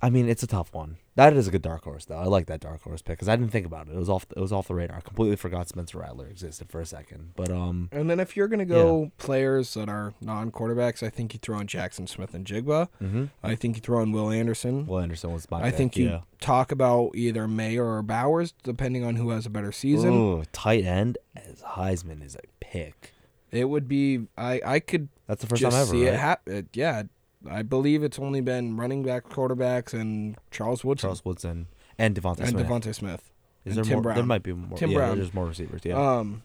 I 0.02 0.10
mean 0.10 0.30
it's 0.30 0.43
a 0.43 0.47
tough 0.47 0.74
one. 0.74 0.97
That 1.16 1.34
is 1.34 1.47
a 1.50 1.52
good 1.52 1.62
dark 1.62 1.84
horse 1.84 2.06
though. 2.06 2.16
I 2.18 2.26
like 2.26 2.45
that 2.45 2.62
dark 2.62 2.82
horse 2.82 3.02
pick 3.02 3.18
because 3.18 3.28
I 3.28 3.36
didn't 3.36 3.52
think 3.52 3.66
about 3.66 3.88
it. 3.89 3.93
It 3.93 4.00
was 4.00 4.10
off 4.10 4.26
it 4.36 4.39
was 4.39 4.54
off 4.54 4.70
the 4.70 4.76
radar. 4.76 4.97
I 4.97 5.02
completely 5.02 5.36
forgot 5.36 5.68
Spencer 5.68 6.00
Rattler 6.00 6.28
existed 6.28 6.70
for 6.70 6.80
a 6.80 6.86
second, 6.86 7.34
but 7.36 7.52
um. 7.52 7.89
and 7.91 8.10
then 8.10 8.20
if 8.20 8.38
you're 8.38 8.47
gonna 8.47 8.66
go 8.66 9.12
players 9.18 9.74
that 9.74 9.89
are 9.89 10.14
non-quarterbacks 10.22 11.04
I 11.04 11.10
think 11.10 11.34
you 11.34 11.39
throw 11.41 11.60
in 11.60 11.68
Jaxon 11.68 12.08
Smith-Njigba 12.08 12.88
hmm 13.00 13.26
I 13.43 13.56
think 13.56 13.76
you 13.76 13.82
throw 13.82 14.02
in 14.02 14.12
Will 14.12 14.30
Anderson 14.30 14.86
Will 14.86 15.00
Anderson 15.00 15.34
was 15.34 15.50
my 15.52 15.60
I 15.60 15.64
pick, 15.70 15.76
think 15.76 15.97
you 15.97 16.06
yeah. 16.10 16.20
talk 16.39 16.72
about 16.72 17.12
either 17.16 17.47
Mayer 17.47 17.86
or 17.86 18.02
Bowers, 18.02 18.54
depending 18.64 19.04
on 19.04 19.18
who 19.18 19.32
has 19.32 19.45
a 19.45 19.50
better 19.50 19.72
season. 19.72 20.14
Ooh, 20.14 20.43
tight 20.54 20.86
end 20.86 21.18
as 21.36 21.62
Heisman 21.62 22.24
is 22.26 22.36
a 22.36 22.47
pick. 22.60 23.14
It 23.52 23.66
would 23.66 23.88
be 23.88 24.28
I 24.38 24.62
I 24.66 24.80
could 24.80 25.10
That's 25.28 25.41
the 25.41 25.47
first 25.47 25.62
time 25.62 25.74
ever. 25.74 25.86
see 25.91 26.06
right? 26.06 26.14
it 26.14 26.20
happen. 26.20 26.70
Yeah, 26.74 27.04
I 27.50 27.62
believe 27.62 28.04
it's 28.04 28.20
only 28.20 28.42
been 28.42 28.76
running 28.78 29.04
back, 29.04 29.30
quarterbacks, 29.30 29.94
and 29.94 30.36
Charles 30.52 30.84
Woodson 30.84 31.08
Charles 31.08 31.24
Woodson 31.24 31.68
and 31.98 32.16
DeVonta 32.16 32.40
and 32.40 32.50
Smith. 32.50 32.68
DeVonta 32.68 32.96
Smith. 32.96 33.32
is 33.66 33.78
and 33.78 33.86
there 33.86 33.96
Tim 33.96 34.04
more? 34.04 34.14
There 34.14 34.24
might 34.26 34.44
be 34.44 34.54
more. 34.54 34.78
Tim 34.78 34.92
yeah, 34.92 34.98
Brown. 34.98 35.18
There's 35.18 35.34
more 35.34 35.46
receivers. 35.46 35.82
Yeah. 35.84 35.96
Um, 36.18 36.44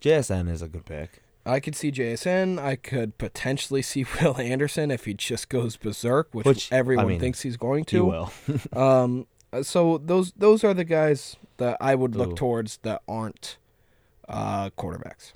JSN 0.00 0.48
is 0.50 0.62
a 0.62 0.68
good 0.68 0.84
pick. 0.84 1.22
I 1.44 1.60
could 1.60 1.74
see 1.74 1.90
JSN. 1.90 2.58
I 2.60 2.76
could 2.76 3.16
potentially 3.18 3.82
see 3.82 4.04
Will 4.20 4.36
Anderson 4.38 4.90
if 4.90 5.06
he 5.06 5.14
just 5.14 5.48
goes 5.48 5.76
berserk, 5.76 6.28
which, 6.32 6.46
Which, 6.46 6.72
I 6.72 6.76
everyone 6.76 7.08
mean, 7.08 7.20
thinks 7.20 7.40
he's 7.40 7.56
going 7.56 7.84
He 7.84 7.96
to. 7.96 8.04
will. 8.04 8.32
Um, 8.72 9.26
so 9.62 9.96
those 9.98 10.32
those 10.32 10.62
are 10.62 10.74
the 10.74 10.84
guys 10.84 11.36
that 11.56 11.78
I 11.80 11.94
would 11.94 12.14
look 12.14 12.32
Ooh. 12.32 12.36
towards 12.36 12.76
that 12.78 13.00
aren't 13.08 13.56
uh, 14.28 14.68
quarterbacks. 14.70 15.32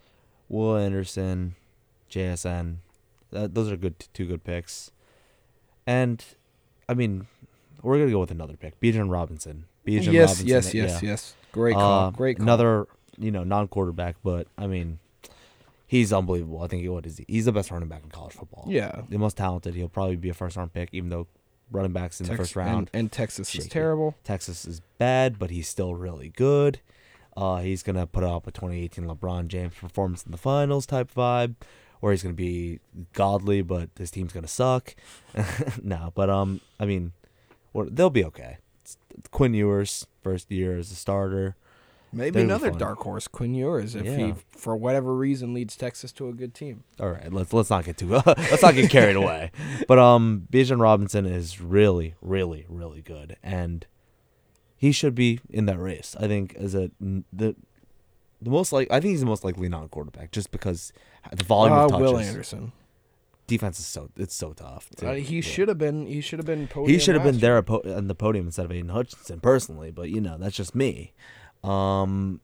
Will 0.51 0.77
Anderson, 0.77 1.55
JSN. 2.11 2.77
Those 3.33 3.71
are 3.71 3.77
good. 3.77 3.95
Two 4.13 4.27
good 4.27 4.45
picks. 4.45 4.91
And, 5.87 6.25
I 6.89 6.95
mean, 6.95 7.27
we're 7.83 7.99
gonna 7.99 8.11
go 8.11 8.21
with 8.21 8.31
another 8.31 8.57
pick. 8.57 8.81
Bijan 8.81 9.11
Robinson. 9.11 9.65
Bijan 9.87 10.13
yes, 10.13 10.31
Robinson. 10.31 10.47
yes, 10.47 10.75
yes, 10.75 11.03
yeah. 11.03 11.11
yes. 11.11 11.35
Great 11.51 11.75
call. 11.75 12.09
Uh, 12.09 12.11
Great 12.11 12.37
call. 12.37 12.45
Another, 12.45 12.87
you 13.19 13.31
know, 13.31 13.43
non-quarterback, 13.45 14.17
but 14.23 14.47
I 14.57 14.67
mean, 14.67 15.01
he's 15.87 16.13
unbelievable. 16.13 16.63
I 16.63 16.69
think 16.69 16.89
what 16.89 17.05
is 17.07 17.19
he? 17.19 17.25
He's 17.27 17.47
the 17.47 17.53
best 17.53 17.71
running 17.71 17.89
back 17.89 18.03
in 18.05 18.11
college 18.11 18.35
football. 18.35 18.65
Yeah. 18.69 19.03
the 19.09 19.19
most 19.19 19.37
talented. 19.37 19.75
He'll 19.75 19.89
probably 19.89 20.17
be 20.17 20.29
a 20.29 20.35
first-round 20.35 20.73
pick, 20.73 20.91
even 20.93 21.11
though 21.11 21.27
running 21.73 21.93
backs 21.93 22.21
in 22.21 22.27
the 22.27 22.37
first 22.37 22.55
round. 22.55 22.91
And, 22.93 23.01
and 23.01 23.13
Texas 23.13 23.55
is 23.55 23.67
terrible. 23.67 24.15
Texas 24.25 24.65
is 24.65 24.81
bad, 24.99 25.39
but 25.39 25.51
he's 25.51 25.69
still 25.69 25.95
really 25.95 26.29
good. 26.29 26.81
Uh, 27.37 27.59
he's 27.59 27.83
gonna 27.83 28.07
put 28.07 28.23
up 28.25 28.47
a 28.47 28.51
2018 28.51 29.07
LeBron 29.07 29.49
James 29.49 29.73
performance 29.75 30.25
in 30.25 30.33
the 30.33 30.39
finals 30.39 30.85
type 30.87 31.11
vibe, 31.15 31.55
where 32.03 32.11
he's 32.13 32.23
gonna 32.25 32.35
be 32.35 32.81
godly, 33.13 33.63
but 33.63 33.89
his 33.97 34.11
team's 34.11 34.33
gonna 34.33 34.49
suck. 34.49 34.97
no, 35.85 36.11
but 36.17 36.29
um, 36.29 36.61
I 36.81 36.85
mean, 36.85 37.13
they'll 37.73 38.11
be 38.11 38.25
okay. 38.25 38.59
It's 38.83 38.97
Quinn 39.31 39.55
Ewers 39.55 40.09
first 40.21 40.51
year 40.51 40.77
as 40.77 40.91
a 40.91 40.97
starter. 40.97 41.55
Maybe 42.13 42.31
That'd 42.43 42.47
another 42.51 42.71
dark 42.73 42.99
horse, 42.99 43.29
Quinn 43.29 43.55
Ewers, 43.55 43.95
if 43.95 44.05
Yeah. 44.05 44.17
he, 44.17 44.35
for 44.51 44.77
whatever 44.77 45.15
reason, 45.15 45.55
leads 45.55 45.77
Texas 45.77 46.11
to 46.15 46.29
a 46.29 46.33
good 46.33 46.55
team. 46.55 46.83
All 46.99 47.09
right, 47.13 47.33
let's 47.33 47.53
let's 47.53 47.71
not 47.71 47.85
get 47.85 47.97
too 47.97 48.09
let's 48.27 48.63
not 48.63 48.75
get 48.75 48.91
carried 48.91 49.15
away. 49.17 49.53
But 49.87 50.01
um, 50.01 50.49
Bijan 50.53 50.81
Robinson 50.81 51.25
is 51.25 51.61
really, 51.61 52.17
really, 52.21 52.67
really 52.69 53.01
good, 53.01 53.37
and 53.45 53.87
he 54.77 54.91
should 54.91 55.15
be 55.15 55.39
in 55.49 55.67
that 55.67 55.79
race. 55.79 56.17
I 56.19 56.27
think 56.27 56.57
as 56.57 56.75
a 56.75 56.91
the 57.01 57.55
the 58.43 58.51
most 58.51 58.73
like 58.73 58.89
I 58.91 59.01
think 59.01 59.13
he's 59.13 59.21
the 59.21 59.27
most 59.27 59.45
likely 59.45 59.69
non-quarterback 59.69 60.33
just 60.33 60.51
because 60.51 60.93
the 61.33 61.45
volume 61.45 61.77
Uh, 61.77 61.85
of 61.85 61.91
touches. 61.93 62.03
Will 62.03 62.19
Anderson. 62.19 62.73
Defense 63.47 63.79
is 63.81 63.87
so 63.87 64.09
it's 64.17 64.35
so 64.35 64.53
tough. 64.53 64.89
to- 64.97 65.11
Uh, 65.11 65.15
he 65.15 65.37
yeah. 65.37 65.41
should 65.43 65.69
have 65.69 65.79
been. 65.79 66.07
He 66.07 66.21
should 66.21 66.39
have 66.39 66.47
been. 66.47 66.69
He 66.87 66.99
should 66.99 67.15
have 67.15 67.25
been 67.25 67.39
there 67.39 67.59
at 67.59 67.67
po- 67.67 67.83
on 67.85 68.07
the 68.09 68.15
podium 68.15 68.47
instead 68.47 68.65
of 68.65 68.73
Aidan 68.73 68.89
Hutchinson 68.91 69.41
personally, 69.41 69.91
but 69.91 70.11
you 70.11 70.21
know 70.21 70.37
that's 70.39 70.57
just 70.57 70.75
me. 70.75 71.13
Um, 71.65 72.41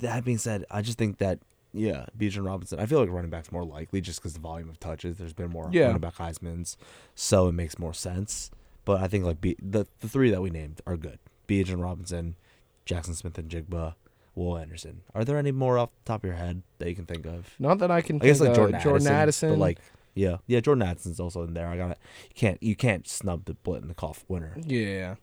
that 0.00 0.24
being 0.24 0.38
said, 0.38 0.64
I 0.70 0.82
just 0.82 0.98
think 0.98 1.18
that 1.18 1.40
yeah, 1.72 2.06
Bijan 2.16 2.46
Robinson. 2.46 2.78
I 2.78 2.86
feel 2.86 3.00
like 3.00 3.10
running 3.10 3.30
back's 3.30 3.50
more 3.50 3.64
likely 3.64 4.00
just 4.00 4.20
because 4.20 4.34
the 4.34 4.40
volume 4.40 4.68
of 4.70 4.78
touches. 4.78 5.18
There's 5.18 5.32
been 5.32 5.50
more 5.50 5.68
Yeah. 5.72 5.86
running 5.86 6.00
back 6.00 6.14
Heisman's, 6.16 6.76
so 7.16 7.48
it 7.48 7.52
makes 7.52 7.78
more 7.78 7.92
sense. 7.92 8.50
But 8.84 9.02
I 9.02 9.08
think 9.08 9.24
like 9.24 9.40
B- 9.40 9.56
the 9.60 9.86
the 10.00 10.08
three 10.08 10.30
that 10.30 10.40
we 10.40 10.50
named 10.50 10.80
are 10.86 10.96
good. 10.96 11.18
Bijan 11.48 11.82
Robinson, 11.82 12.36
Jaxon 12.86 13.14
Smith-Njigba, 13.16 13.94
Will 14.34 14.56
Anderson. 14.58 15.02
Are 15.14 15.24
there 15.24 15.38
any 15.38 15.52
more 15.52 15.78
off 15.78 15.90
the 16.04 16.08
top 16.12 16.24
of 16.24 16.28
your 16.28 16.36
head 16.36 16.62
that 16.78 16.88
you 16.88 16.94
can 16.96 17.06
think 17.06 17.26
of? 17.26 17.54
Not 17.58 17.78
that 17.78 17.90
I 17.90 18.00
can. 18.00 18.16
I 18.22 18.26
guess 18.26 18.40
like 18.40 18.50
of. 18.50 18.56
Jordan, 18.56 18.80
Jordan 18.80 19.06
Addison, 19.06 19.50
but 19.50 19.58
like 19.58 19.78
yeah, 20.14 20.36
yeah, 20.46 20.60
Jordan 20.60 20.82
Addison's 20.82 21.18
also 21.20 21.42
in 21.42 21.54
there. 21.54 21.68
I 21.68 21.76
got 21.76 21.90
it. 21.92 21.98
You 22.30 22.34
can't 22.34 22.62
you 22.62 22.76
can't 22.76 23.06
snub 23.08 23.44
the 23.46 23.54
Biletnikoff 23.64 24.24
winner. 24.28 24.54
yeah. 24.56 25.16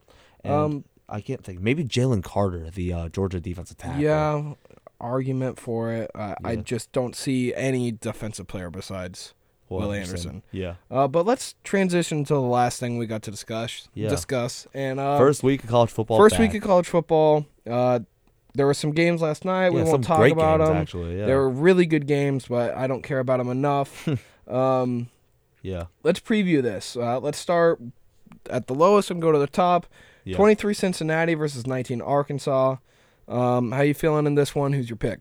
And 0.44 0.52
Um. 0.52 0.84
I 1.08 1.20
can't 1.20 1.44
think. 1.44 1.60
Maybe 1.60 1.84
Jalen 1.84 2.22
Carter, 2.24 2.70
the 2.70 2.90
uh, 2.92 3.08
Georgia 3.10 3.38
defensive 3.38 3.76
tackle. 3.76 4.00
Yeah. 4.00 4.54
Argument 4.98 5.58
for 5.58 5.92
it. 5.92 6.10
Uh, 6.14 6.36
I 6.42 6.52
Yeah. 6.52 6.60
just 6.62 6.90
don't 6.92 7.14
see 7.14 7.52
any 7.54 7.90
defensive 7.92 8.46
player 8.46 8.70
besides 8.70 9.34
Will 9.68 9.92
Anderson. 9.92 10.42
Yeah. 10.52 10.74
Uh, 10.90 11.08
but 11.08 11.26
let's 11.26 11.54
transition 11.64 12.24
to 12.24 12.32
the 12.34 12.40
last 12.40 12.80
thing 12.80 12.96
we 12.96 13.06
got 13.06 13.20
to 13.24 13.30
discuss. 13.30 13.88
Yeah. 13.94 14.08
Discuss 14.08 14.66
and 14.72 14.98
uh, 15.00 15.18
First 15.18 15.42
week 15.42 15.64
of 15.64 15.68
college 15.70 15.90
football. 15.90 16.16
first 16.18 16.34
back. 16.38 16.40
week 16.52 16.54
of 16.62 16.66
college 16.66 16.88
football. 16.88 17.44
There 18.54 18.66
were 18.66 18.74
some 18.74 18.92
games 18.92 19.22
last 19.22 19.44
night. 19.44 19.70
we 19.70 19.80
Yeah, 19.80 19.86
won't 19.86 20.04
talk 20.04 20.30
about 20.30 20.58
games, 20.58 20.68
them. 20.68 20.76
actually, 20.76 21.18
yeah. 21.18 21.26
They 21.26 21.34
were 21.34 21.48
really 21.48 21.86
good 21.86 22.06
games, 22.06 22.46
but 22.48 22.74
I 22.76 22.86
don't 22.86 23.02
care 23.02 23.18
about 23.18 23.38
them 23.38 23.48
enough. 23.48 24.08
um, 24.48 25.08
Yeah. 25.62 25.84
let's 26.02 26.20
preview 26.20 26.62
this. 26.62 26.96
Uh, 26.96 27.18
let's 27.20 27.38
start 27.38 27.80
at 28.50 28.66
the 28.66 28.74
lowest 28.74 29.10
and 29.10 29.22
go 29.22 29.32
to 29.32 29.38
the 29.38 29.46
top. 29.46 29.86
Yeah. 30.24 30.36
23 30.36 30.74
Cincinnati 30.74 31.34
versus 31.34 31.66
19 31.66 32.00
Arkansas. 32.02 32.76
Um, 33.28 33.72
how 33.72 33.80
you 33.82 33.94
feeling 33.94 34.26
in 34.26 34.34
this 34.34 34.54
one? 34.54 34.72
Who's 34.72 34.88
your 34.90 34.96
pick? 34.96 35.20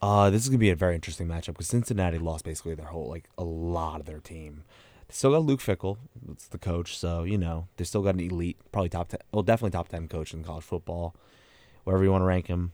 Uh, 0.00 0.30
this 0.30 0.42
is 0.42 0.48
gonna 0.48 0.58
be 0.58 0.70
a 0.70 0.74
very 0.76 0.94
interesting 0.96 1.28
matchup 1.28 1.46
because 1.48 1.68
Cincinnati 1.68 2.18
lost 2.18 2.44
basically 2.44 2.74
their 2.74 2.86
whole 2.86 3.08
like 3.08 3.28
a 3.38 3.44
lot 3.44 4.00
of 4.00 4.06
their 4.06 4.18
team. 4.18 4.64
They 5.08 5.14
still 5.14 5.30
got 5.32 5.42
Luke 5.42 5.60
Fickell, 5.60 5.98
that's 6.26 6.48
the 6.48 6.58
coach, 6.58 6.96
so 6.98 7.22
you 7.22 7.38
know 7.38 7.68
they 7.76 7.84
still 7.84 8.02
got 8.02 8.14
an 8.14 8.20
elite, 8.20 8.56
probably 8.72 8.88
top 8.88 9.10
ten, 9.10 9.20
well 9.32 9.42
definitely 9.44 9.70
top 9.76 9.88
ten 9.88 10.08
coach 10.08 10.32
in 10.34 10.42
college 10.42 10.64
football, 10.64 11.14
wherever 11.84 12.04
you 12.04 12.10
want 12.10 12.22
to 12.22 12.26
rank 12.26 12.46
him. 12.46 12.72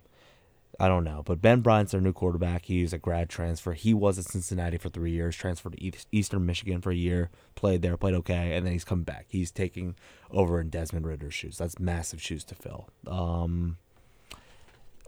I 0.81 0.87
don't 0.87 1.03
know, 1.03 1.25
but 1.25 1.43
Ben 1.43 1.61
Bryant's 1.61 1.91
their 1.91 2.01
new 2.01 2.13
quarterback. 2.13 2.67
He's 2.67 2.93
a 2.93 2.99
grad 2.99 3.29
transfer. 3.29 3.73
He 3.73 3.93
was 3.93 4.17
at 4.17 4.27
Cincinnati 4.27 4.79
for 4.79 4.89
three 4.89 5.11
years, 5.11 5.35
transferred 5.35 5.73
to 5.73 5.83
East- 5.83 6.07
Eastern 6.13 6.47
Michigan 6.47 6.81
for 6.81 6.93
a 6.93 6.97
year, 6.97 7.31
played 7.57 7.83
there, 7.83 7.97
played 7.97 8.15
okay, 8.15 8.55
and 8.55 8.65
then 8.65 8.73
he's 8.73 8.85
come 8.85 9.03
back. 9.03 9.27
He's 9.29 9.51
taking 9.51 9.97
over 10.31 10.61
in 10.61 10.69
Desmond 10.69 11.05
Ridder's 11.05 11.35
shoes. 11.35 11.59
That's 11.59 11.81
massive 11.81 12.23
shoes 12.23 12.45
to 12.45 12.55
fill. 12.55 12.89
Um, 13.09 13.79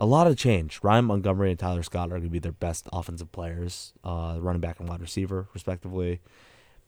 a 0.00 0.06
lot 0.06 0.26
of 0.26 0.36
change. 0.36 0.80
Ryan 0.82 1.04
Montgomery 1.04 1.50
and 1.50 1.58
Tyler 1.58 1.84
Scott 1.84 2.08
are 2.08 2.18
going 2.18 2.22
to 2.24 2.30
be 2.30 2.40
their 2.40 2.50
best 2.50 2.88
offensive 2.92 3.30
players, 3.30 3.92
uh, 4.02 4.38
running 4.40 4.60
back 4.60 4.80
and 4.80 4.88
wide 4.88 5.00
receiver, 5.00 5.46
respectively. 5.54 6.20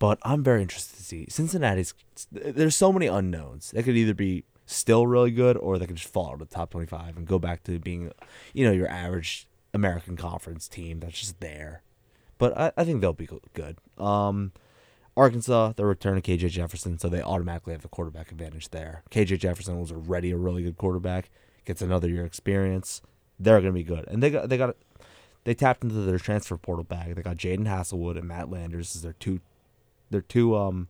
But 0.00 0.18
I'm 0.24 0.42
very 0.42 0.62
interested 0.62 0.96
to 0.96 1.04
see 1.04 1.26
Cincinnati's. 1.28 1.94
There's 2.32 2.74
so 2.74 2.92
many 2.92 3.06
unknowns. 3.06 3.70
They 3.70 3.84
could 3.84 3.96
either 3.96 4.14
be 4.14 4.44
still 4.66 5.06
really 5.06 5.30
good, 5.30 5.56
or 5.56 5.78
they 5.78 5.86
can 5.86 5.96
just 5.96 6.12
fall 6.12 6.28
out 6.28 6.34
of 6.34 6.38
the 6.40 6.54
top 6.54 6.70
25 6.70 7.16
and 7.16 7.26
go 7.26 7.38
back 7.38 7.62
to 7.64 7.78
being, 7.78 8.12
you 8.52 8.64
know, 8.64 8.72
your 8.72 8.88
average 8.88 9.46
American 9.74 10.16
Conference 10.16 10.68
team 10.68 11.00
that's 11.00 11.18
just 11.18 11.40
there. 11.40 11.82
But 12.38 12.56
I, 12.58 12.72
I 12.76 12.84
think 12.84 13.00
they'll 13.00 13.12
be 13.12 13.28
good. 13.54 13.78
Um, 13.98 14.52
Arkansas, 15.16 15.74
they're 15.76 15.86
returning 15.86 16.22
KJ 16.22 16.50
Jefferson, 16.50 16.98
so 16.98 17.08
they 17.08 17.22
automatically 17.22 17.72
have 17.72 17.82
the 17.82 17.88
quarterback 17.88 18.32
advantage 18.32 18.70
there. 18.70 19.02
KJ 19.10 19.40
Jefferson 19.40 19.78
was 19.78 19.92
already 19.92 20.30
a 20.30 20.36
really 20.36 20.62
good 20.62 20.78
quarterback, 20.78 21.30
gets 21.64 21.82
another 21.82 22.08
year 22.08 22.24
experience. 22.24 23.02
They're 23.38 23.60
going 23.60 23.72
to 23.72 23.78
be 23.78 23.84
good, 23.84 24.06
and 24.08 24.22
they 24.22 24.30
got 24.30 24.48
they 24.48 24.56
got 24.56 24.76
they 25.44 25.54
tapped 25.54 25.82
into 25.84 25.96
their 25.96 26.18
transfer 26.18 26.56
portal 26.56 26.84
bag. 26.84 27.14
They 27.14 27.22
got 27.22 27.36
Jadon 27.36 27.66
Haselwood 27.66 28.16
and 28.16 28.26
Matt 28.26 28.50
Landers 28.50 28.96
as 28.96 29.02
their 29.02 29.14
two 29.14 29.40
their 30.10 30.20
two 30.20 30.56
um 30.56 30.88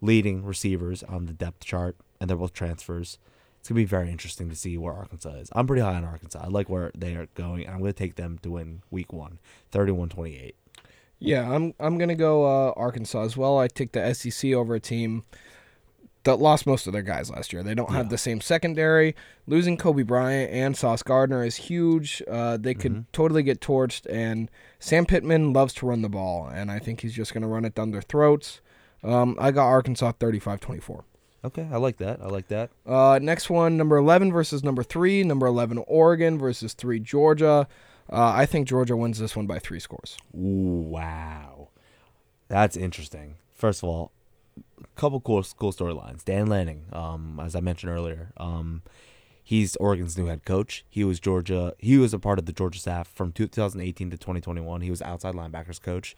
leading 0.00 0.44
receivers 0.44 1.02
on 1.02 1.26
the 1.26 1.32
depth 1.32 1.64
chart, 1.64 1.96
and 2.22 2.30
they're 2.30 2.36
both 2.36 2.52
transfers. 2.52 3.18
It's 3.58 3.68
gonna 3.68 3.80
be 3.80 3.84
very 3.84 4.10
interesting 4.10 4.48
to 4.48 4.56
see 4.56 4.78
where 4.78 4.92
Arkansas 4.94 5.30
is. 5.34 5.48
I'm 5.52 5.66
pretty 5.66 5.82
high 5.82 5.94
on 5.94 6.04
Arkansas. 6.04 6.40
I 6.42 6.46
like 6.48 6.68
where 6.68 6.92
they 6.96 7.14
are 7.16 7.26
going, 7.34 7.68
I'm 7.68 7.80
gonna 7.80 7.92
take 7.92 8.14
them 8.14 8.38
to 8.42 8.50
win 8.52 8.82
Week 8.90 9.12
One, 9.12 9.38
31-28. 9.72 10.52
Yeah, 11.18 11.48
I'm 11.50 11.74
I'm 11.78 11.98
gonna 11.98 12.14
go 12.16 12.44
uh, 12.44 12.72
Arkansas 12.76 13.22
as 13.22 13.36
well. 13.36 13.58
I 13.58 13.68
take 13.68 13.92
the 13.92 14.12
SEC 14.14 14.52
over 14.52 14.74
a 14.74 14.80
team 14.80 15.24
that 16.24 16.36
lost 16.36 16.66
most 16.66 16.86
of 16.86 16.92
their 16.92 17.02
guys 17.02 17.30
last 17.30 17.52
year. 17.52 17.62
They 17.64 17.74
don't 17.74 17.90
have 17.90 18.08
the 18.08 18.18
same 18.18 18.40
secondary. 18.40 19.14
Losing 19.48 19.76
Coby 19.76 20.06
Bryant 20.06 20.52
and 20.52 20.76
Sauce 20.76 21.02
Gardner 21.02 21.44
is 21.44 21.56
huge. 21.56 22.22
Uh, 22.30 22.56
they 22.56 22.74
could 22.74 22.92
Mm-hmm. 22.92 23.00
totally 23.12 23.42
get 23.42 23.60
torched. 23.60 24.06
And 24.08 24.48
Sam 24.78 25.04
Pittman 25.06 25.52
loves 25.52 25.74
to 25.74 25.86
run 25.86 26.02
the 26.02 26.08
ball, 26.08 26.46
and 26.48 26.70
I 26.70 26.78
think 26.78 27.00
he's 27.00 27.14
just 27.14 27.32
gonna 27.34 27.48
run 27.48 27.64
it 27.64 27.74
down 27.76 27.90
their 27.92 28.02
throats. 28.02 28.60
Um, 29.04 29.36
I 29.40 29.50
got 29.52 29.66
Arkansas 29.66 30.12
35-24. 30.20 31.02
Okay, 31.44 31.68
I 31.72 31.76
like 31.78 31.96
that. 31.96 32.20
I 32.22 32.26
like 32.26 32.48
that. 32.48 32.70
Uh, 32.86 33.18
next 33.20 33.50
one, 33.50 33.76
number 33.76 33.96
11 33.96 34.32
versus 34.32 34.62
number 34.62 34.82
3. 34.82 35.24
Number 35.24 35.46
11, 35.46 35.82
Oregon 35.88 36.38
versus 36.38 36.72
3, 36.74 37.00
Georgia. 37.00 37.66
Uh, 38.10 38.32
I 38.34 38.46
think 38.46 38.68
Georgia 38.68 38.96
wins 38.96 39.18
this 39.18 39.36
one 39.36 39.46
by 39.46 39.58
three 39.58 39.80
scores. 39.80 40.16
Wow, 40.32 41.68
that's 42.48 42.76
interesting. 42.76 43.36
First 43.54 43.82
of 43.82 43.88
all, 43.88 44.12
a 44.78 45.00
couple 45.00 45.20
cool 45.20 45.42
cool 45.56 45.72
storylines. 45.72 46.24
Dan 46.24 46.46
Lanning, 46.46 46.86
um, 46.92 47.40
as 47.42 47.54
I 47.54 47.60
mentioned 47.60 47.90
earlier, 47.92 48.32
um, 48.36 48.82
he's 49.42 49.76
Oregon's 49.76 50.18
new 50.18 50.26
head 50.26 50.44
coach. 50.44 50.84
He 50.88 51.04
was 51.04 51.20
Georgia. 51.20 51.74
He 51.78 51.96
was 51.96 52.12
a 52.12 52.18
part 52.18 52.38
of 52.38 52.46
the 52.46 52.52
Georgia 52.52 52.78
staff 52.78 53.08
from 53.08 53.32
2018 53.32 54.10
to 54.10 54.16
2021. 54.18 54.80
He 54.80 54.90
was 54.90 55.00
outside 55.00 55.34
linebackers 55.34 55.80
coach. 55.80 56.16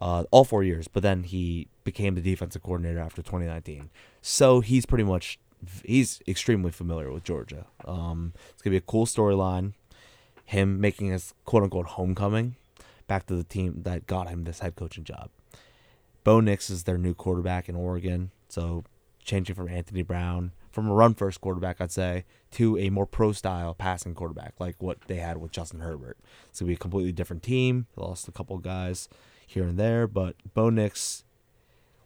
Uh, 0.00 0.22
all 0.30 0.44
four 0.44 0.62
years, 0.62 0.86
but 0.86 1.02
then 1.02 1.24
he 1.24 1.66
became 1.82 2.14
the 2.14 2.20
defensive 2.20 2.62
coordinator 2.62 3.00
after 3.00 3.20
2019. 3.20 3.90
So 4.30 4.60
he's 4.60 4.84
pretty 4.84 5.04
much 5.04 5.38
he's 5.86 6.20
extremely 6.28 6.70
familiar 6.70 7.10
with 7.10 7.24
Georgia. 7.24 7.64
Um, 7.86 8.34
it's 8.50 8.60
gonna 8.60 8.74
be 8.74 8.76
a 8.76 8.82
cool 8.82 9.06
storyline. 9.06 9.72
Him 10.44 10.82
making 10.82 11.08
his 11.08 11.32
quote 11.46 11.62
unquote 11.62 11.86
homecoming 11.86 12.56
back 13.06 13.24
to 13.26 13.34
the 13.34 13.42
team 13.42 13.80
that 13.84 14.06
got 14.06 14.28
him 14.28 14.44
this 14.44 14.58
head 14.58 14.76
coaching 14.76 15.04
job. 15.04 15.30
Bo 16.24 16.40
Nix 16.40 16.68
is 16.68 16.84
their 16.84 16.98
new 16.98 17.14
quarterback 17.14 17.70
in 17.70 17.74
Oregon, 17.74 18.30
so 18.50 18.84
changing 19.24 19.56
from 19.56 19.66
Anthony 19.66 20.02
Brown 20.02 20.52
from 20.70 20.90
a 20.90 20.94
run 20.94 21.14
first 21.14 21.40
quarterback, 21.40 21.80
I'd 21.80 21.90
say, 21.90 22.26
to 22.52 22.76
a 22.76 22.90
more 22.90 23.06
pro 23.06 23.32
style 23.32 23.72
passing 23.72 24.14
quarterback 24.14 24.52
like 24.58 24.76
what 24.78 25.00
they 25.06 25.16
had 25.16 25.38
with 25.38 25.52
Justin 25.52 25.80
Herbert. 25.80 26.18
It's 26.50 26.60
gonna 26.60 26.68
be 26.68 26.74
a 26.74 26.76
completely 26.76 27.12
different 27.12 27.42
team. 27.42 27.86
They 27.96 28.02
lost 28.02 28.28
a 28.28 28.32
couple 28.32 28.58
guys 28.58 29.08
here 29.46 29.64
and 29.64 29.78
there, 29.78 30.06
but 30.06 30.36
Bo 30.52 30.68
Nix, 30.68 31.24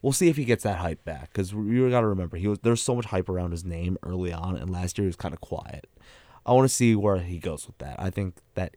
we'll 0.03 0.13
see 0.13 0.29
if 0.29 0.37
he 0.37 0.45
gets 0.45 0.65
that 0.65 0.79
hype 0.79 1.05
back 1.05 1.33
because 1.33 1.55
we 1.55 1.89
got 1.89 2.01
to 2.01 2.07
remember 2.07 2.37
he 2.37 2.49
was 2.49 2.59
there's 2.61 2.83
so 2.83 2.95
much 2.95 3.07
hype 3.07 3.29
around 3.29 3.53
his 3.53 3.65
name 3.65 3.97
early 4.03 4.33
on, 4.33 4.57
and 4.57 4.71
last 4.71 4.99
year 4.99 5.05
he 5.05 5.09
was 5.09 5.17
kind 5.17 5.33
of 5.33 5.41
quiet. 5.41 5.89
I 6.45 6.53
want 6.53 6.69
to 6.69 6.75
see 6.75 6.95
where 6.97 7.19
he 7.19 7.39
goes 7.39 7.67
with 7.67 7.79
that. 7.79 7.97
I 7.99 8.11
think 8.11 8.35
that 8.55 8.77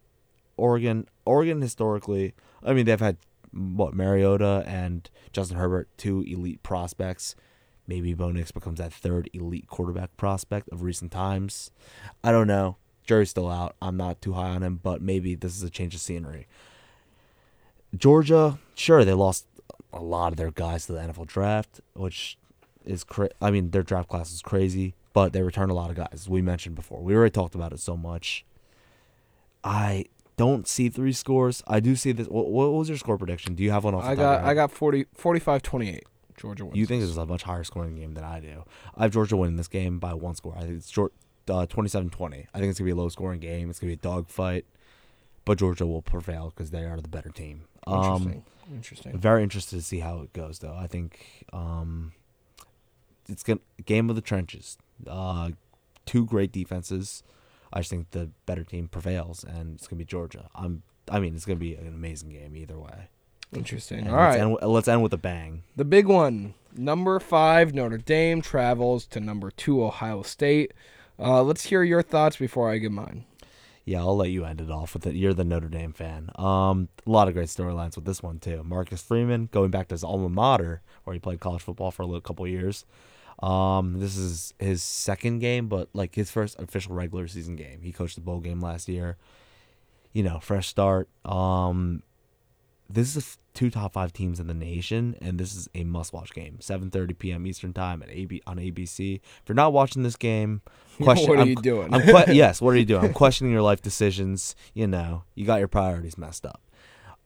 Oregon, 0.55 1.07
Oregon 1.25 1.61
historically, 1.61 2.33
I 2.63 2.73
mean 2.73 2.85
they've 2.85 2.99
had 2.99 3.17
what 3.51 3.93
Mariota 3.93 4.63
and 4.67 5.09
Justin 5.33 5.57
Herbert, 5.57 5.89
two 5.97 6.21
elite 6.21 6.61
prospects. 6.63 7.35
Maybe 7.87 8.13
Bo 8.13 8.31
Nix 8.31 8.51
becomes 8.51 8.79
that 8.79 8.93
third 8.93 9.29
elite 9.33 9.67
quarterback 9.67 10.15
prospect 10.17 10.69
of 10.69 10.81
recent 10.81 11.11
times. 11.11 11.71
I 12.23 12.31
don't 12.31 12.47
know. 12.47 12.77
Jury's 13.05 13.29
still 13.29 13.49
out. 13.49 13.75
I'm 13.81 13.97
not 13.97 14.21
too 14.21 14.33
high 14.33 14.49
on 14.49 14.63
him, 14.63 14.79
but 14.81 15.01
maybe 15.01 15.35
this 15.35 15.55
is 15.55 15.61
a 15.61 15.69
change 15.69 15.93
of 15.93 16.01
scenery. 16.01 16.47
Georgia, 17.95 18.57
sure, 18.73 19.05
they 19.05 19.13
lost 19.13 19.45
a 19.95 20.03
lot 20.03 20.33
of 20.33 20.37
their 20.37 20.51
guys 20.51 20.85
to 20.85 20.91
the 20.93 20.99
NFL 20.99 21.25
draft, 21.25 21.81
which 21.93 22.37
is 22.85 23.03
cra- 23.03 23.29
I 23.41 23.49
mean, 23.49 23.71
their 23.71 23.81
draft 23.81 24.09
class 24.09 24.31
is 24.31 24.41
crazy, 24.41 24.93
but 25.13 25.33
they 25.33 25.41
return 25.41 25.69
a 25.69 25.73
lot 25.73 25.89
of 25.89 25.95
guys. 25.95 26.09
As 26.11 26.29
we 26.29 26.41
mentioned 26.41 26.75
before, 26.75 27.01
we 27.01 27.15
already 27.15 27.31
talked 27.31 27.55
about 27.55 27.71
it 27.73 27.79
so 27.79 27.97
much. 27.97 28.45
I 29.63 30.05
don't 30.37 30.67
see 30.67 30.89
three 30.89 31.13
scores. 31.13 31.63
I 31.65 31.79
do 31.79 31.95
see 31.95 32.11
this. 32.11 32.27
What, 32.27 32.47
what 32.51 32.73
was 32.73 32.89
your 32.89 32.97
score 32.97 33.17
prediction? 33.17 33.55
Do 33.55 33.63
you 33.63 33.71
have 33.71 33.85
one 33.85 33.95
off? 33.95 34.03
The 34.03 34.09
I 34.09 34.15
got? 34.15 34.43
I 34.43 34.53
got 34.53 34.71
40, 34.71 35.05
45-28. 35.17 36.01
Georgia 36.37 36.65
wins. 36.65 36.77
You 36.77 36.85
think 36.85 36.99
this. 36.99 37.09
this 37.09 37.13
is 37.13 37.17
a 37.17 37.25
much 37.25 37.43
higher 37.43 37.63
scoring 37.63 37.95
game 37.95 38.13
than 38.13 38.25
I 38.25 38.41
do. 38.41 38.65
I 38.95 39.03
have 39.03 39.11
Georgia 39.11 39.37
winning 39.37 39.55
this 39.55 39.69
game 39.69 39.99
by 39.99 40.13
one 40.13 40.35
score. 40.35 40.53
I 40.57 40.61
think 40.61 40.73
it's 40.73 40.91
short, 40.91 41.13
uh, 41.49 41.65
27-20. 41.65 42.47
I 42.53 42.59
think 42.59 42.69
it's 42.69 42.79
gonna 42.79 42.85
be 42.85 42.91
a 42.91 42.95
low 42.95 43.09
scoring 43.09 43.39
game. 43.39 43.69
It's 43.69 43.79
gonna 43.79 43.91
be 43.91 43.93
a 43.93 43.97
dogfight, 43.97 44.65
but 45.45 45.57
Georgia 45.59 45.85
will 45.85 46.01
prevail 46.01 46.51
because 46.55 46.71
they 46.71 46.83
are 46.83 46.99
the 46.99 47.07
better 47.07 47.29
team. 47.29 47.61
Um, 47.87 48.03
Interesting. 48.03 48.43
Interesting. 48.73 49.17
very 49.17 49.43
interested 49.43 49.75
to 49.75 49.81
see 49.83 49.99
how 49.99 50.21
it 50.21 50.33
goes, 50.33 50.59
though. 50.59 50.75
I 50.75 50.87
think 50.87 51.45
um, 51.53 52.13
it's 53.29 53.43
gonna 53.43 53.59
game 53.85 54.09
of 54.09 54.15
the 54.15 54.21
trenches. 54.21 54.77
Uh, 55.07 55.51
two 56.05 56.25
great 56.25 56.51
defenses. 56.51 57.23
I 57.71 57.79
just 57.79 57.91
think 57.91 58.11
the 58.11 58.29
better 58.45 58.63
team 58.63 58.87
prevails, 58.87 59.43
and 59.43 59.75
it's 59.75 59.87
gonna 59.87 59.99
be 59.99 60.05
Georgia. 60.05 60.49
I'm. 60.55 60.81
I 61.09 61.19
mean, 61.19 61.35
it's 61.35 61.45
gonna 61.45 61.57
be 61.59 61.75
an 61.75 61.87
amazing 61.87 62.29
game 62.29 62.55
either 62.57 62.79
way. 62.79 63.09
Interesting. 63.53 63.99
And 63.99 64.09
All 64.09 64.15
let's 64.15 64.37
right. 64.37 64.41
End, 64.41 64.57
let's 64.63 64.87
end 64.87 65.03
with 65.03 65.13
a 65.13 65.17
bang. 65.17 65.63
The 65.75 65.85
big 65.85 66.07
one. 66.07 66.55
Number 66.75 67.19
five, 67.19 67.73
Notre 67.73 67.97
Dame 67.97 68.41
travels 68.41 69.05
to 69.07 69.19
number 69.19 69.51
two, 69.51 69.83
Ohio 69.83 70.23
State. 70.23 70.73
Uh, 71.17 71.41
let's 71.41 71.65
hear 71.65 71.83
your 71.83 72.01
thoughts 72.01 72.35
before 72.35 72.69
I 72.69 72.79
give 72.79 72.91
mine. 72.91 73.25
Yeah, 73.85 73.99
I'll 73.99 74.17
let 74.17 74.31
you 74.31 74.45
end 74.45 74.61
it 74.61 74.71
off 74.71 74.95
with 74.95 75.05
it. 75.05 75.13
You're 75.13 75.35
the 75.35 75.45
Notre 75.45 75.67
Dame 75.69 75.93
fan. 75.93 76.31
Um, 76.35 76.89
a 77.05 77.09
lot 77.09 77.27
of 77.27 77.35
great 77.35 77.49
storylines 77.49 77.95
with 77.95 78.05
this 78.05 78.23
one 78.23 78.39
too. 78.39 78.63
Marcus 78.63 79.03
Freeman 79.03 79.47
going 79.51 79.69
back 79.69 79.87
to 79.89 79.93
his 79.93 80.03
alma 80.03 80.27
mater, 80.27 80.81
where 81.03 81.13
he 81.13 81.19
played 81.19 81.39
college 81.39 81.61
football 81.61 81.91
for 81.91 82.01
a 82.01 82.05
little 82.05 82.19
couple 82.21 82.47
years. 82.47 82.83
Um, 83.43 83.99
this 83.99 84.17
is 84.17 84.55
his 84.57 84.81
second 84.81 85.39
game, 85.39 85.67
but 85.67 85.89
like 85.93 86.15
his 86.15 86.31
first 86.31 86.59
official 86.59 86.95
regular 86.95 87.27
season 87.27 87.55
game. 87.55 87.81
He 87.81 87.91
coached 87.91 88.15
the 88.15 88.21
bowl 88.21 88.39
game 88.39 88.59
last 88.59 88.89
year. 88.89 89.17
You 90.13 90.23
know, 90.23 90.39
fresh 90.39 90.67
start. 90.67 91.07
Um, 91.23 92.01
this 92.89 93.15
is 93.15 93.37
two 93.55 93.71
top 93.71 93.93
five 93.93 94.13
teams 94.13 94.39
in 94.39 94.45
the 94.45 94.53
nation, 94.53 95.15
and 95.21 95.39
this 95.39 95.55
is 95.55 95.67
a 95.73 95.83
must-watch 95.83 96.33
game. 96.33 96.59
7:30 96.61 97.17
p.m. 97.17 97.47
Eastern 97.47 97.73
time 97.73 98.03
at 98.03 98.09
AB 98.11 98.41
on 98.45 98.57
ABC. 98.57 99.15
If 99.15 99.41
you're 99.47 99.55
not 99.55 99.73
watching 99.73 100.03
this 100.03 100.15
game, 100.15 100.61
question. 101.01 101.27
What 101.29 101.37
are 101.37 101.41
I'm- 101.41 101.47
you 101.49 101.55
doing? 101.55 101.93
I'm 101.93 102.01
que- 102.01 102.33
yes. 102.35 102.61
What 102.61 102.73
are 102.75 102.77
you 102.77 102.85
doing? 102.85 103.05
I'm 103.05 103.13
questioning 103.13 103.51
your 103.51 103.63
life 103.63 103.81
decisions. 103.81 104.55
You 104.75 104.85
know, 104.85 105.23
you 105.33 105.45
got 105.45 105.57
your 105.59 105.67
priorities 105.67 106.17
messed 106.17 106.45
up. 106.45 106.61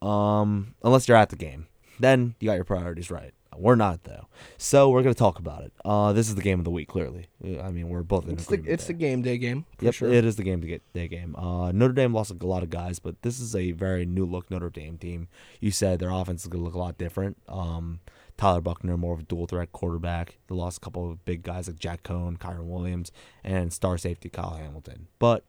Um, 0.07 0.75
unless 0.84 1.07
you're 1.09 1.17
at 1.17 1.30
the 1.30 1.36
game, 1.36 1.67
then 1.99 2.36
you 2.39 2.47
got 2.47 2.55
your 2.55 2.63
priorities 2.63 3.11
right. 3.11 3.34
We're 3.58 3.76
not 3.76 4.04
though, 4.04 4.28
so 4.58 4.89
we're 4.89 5.02
gonna 5.04 5.14
talk 5.16 5.38
about 5.39 5.64
it. 5.64 5.74
Uh, 5.84 6.14
this 6.14 6.30
is 6.30 6.36
the 6.36 6.41
game 6.41 6.60
of 6.60 6.66
the 6.66 6.72
week. 6.72 6.88
Clearly, 6.88 7.28
Uh, 7.43 7.60
I 7.60 7.72
mean 7.72 7.89
we're 7.89 8.04
both 8.04 8.26
in 8.26 8.34
It's 8.34 8.45
the 8.45 8.54
agreement 8.54 8.74
it's 8.74 8.86
the 8.88 8.93
game 8.93 9.22
day 9.22 9.38
game. 9.38 9.66
For 9.78 9.86
Yep, 9.86 9.93
sure. 9.93 10.14
it 10.14 10.24
is 10.24 10.36
the 10.38 10.43
game 10.43 10.62
day 10.93 11.08
game. 11.08 11.36
Uh, 11.36 11.72
Notre 11.72 11.93
Dame 11.93 12.14
lost 12.14 12.32
a 12.32 12.45
lot 12.45 12.64
of 12.64 12.70
guys, 12.70 13.00
but 13.00 13.22
this 13.22 13.39
is 13.39 13.56
a 13.56 13.72
very 13.72 14.06
new 14.06 14.26
look 14.26 14.50
Notre 14.50 14.70
Dame 14.70 14.97
team. 14.97 15.28
You 15.60 15.72
said 15.72 16.00
their 16.00 16.10
offense 16.12 16.43
is 16.43 16.47
going 16.47 16.62
to 16.62 16.66
look 16.66 16.76
a 16.76 16.80
lot 16.80 16.97
different. 16.97 17.38
Um, 17.50 18.00
Tyler 18.38 18.62
Buchner, 18.62 18.95
more 18.95 19.14
of 19.14 19.20
a 19.20 19.24
dual 19.24 19.47
threat 19.47 19.74
quarterback. 19.74 20.38
They 20.47 20.56
lost 20.56 20.78
a 20.78 20.82
couple 20.82 21.12
of 21.12 21.26
big 21.26 21.43
guys 21.43 21.68
like 21.68 21.78
Jack 21.80 22.04
Coan, 22.04 22.38
Kyren 22.38 22.68
Williams, 22.68 23.12
and 23.43 23.74
star 23.74 23.97
safety 23.97 24.30
Kyle 24.30 24.56
Hamilton. 24.56 25.08
But 25.20 25.43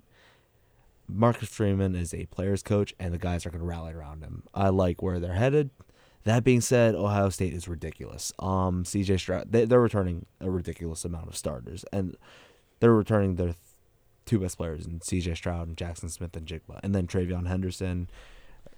Marcus 1.09 1.49
Freeman 1.49 1.95
is 1.95 2.13
a 2.15 2.27
player's 2.27 2.63
coach, 2.63 2.95
and 2.99 3.13
the 3.13 3.19
guys 3.19 3.45
are 3.47 3.51
going 3.51 3.61
to 3.61 3.67
rally 3.67 3.93
around 3.93 4.23
him. 4.23 4.45
I 4.55 4.69
like 4.71 5.03
where 5.03 5.19
they're 5.21 5.35
headed. 5.35 5.71
That 6.25 6.45
being 6.45 6.61
said, 6.61 6.95
Ohio 6.95 7.31
State 7.31 7.55
is 7.55 7.67
ridiculous. 7.67 8.33
Um, 8.39 8.85
CJ 8.85 9.19
Stroud, 9.21 9.51
they, 9.51 9.65
they're 9.65 9.81
returning 9.81 10.27
a 10.41 10.51
ridiculous 10.51 11.05
amount 11.05 11.29
of 11.29 11.37
starters, 11.37 11.85
and 11.93 12.17
they're 12.81 12.95
returning 12.95 13.37
their 13.37 13.47
th- 13.47 13.57
two 14.27 14.39
best 14.39 14.59
players 14.59 14.87
in 14.87 15.01
CJ 15.01 15.37
Stroud 15.37 15.67
and 15.69 15.77
Jaxon 15.77 16.11
Smith-Njigba, 16.11 16.81
and 16.83 16.95
then 16.95 17.07
TreVeyon 17.07 17.47
Henderson, 17.47 18.11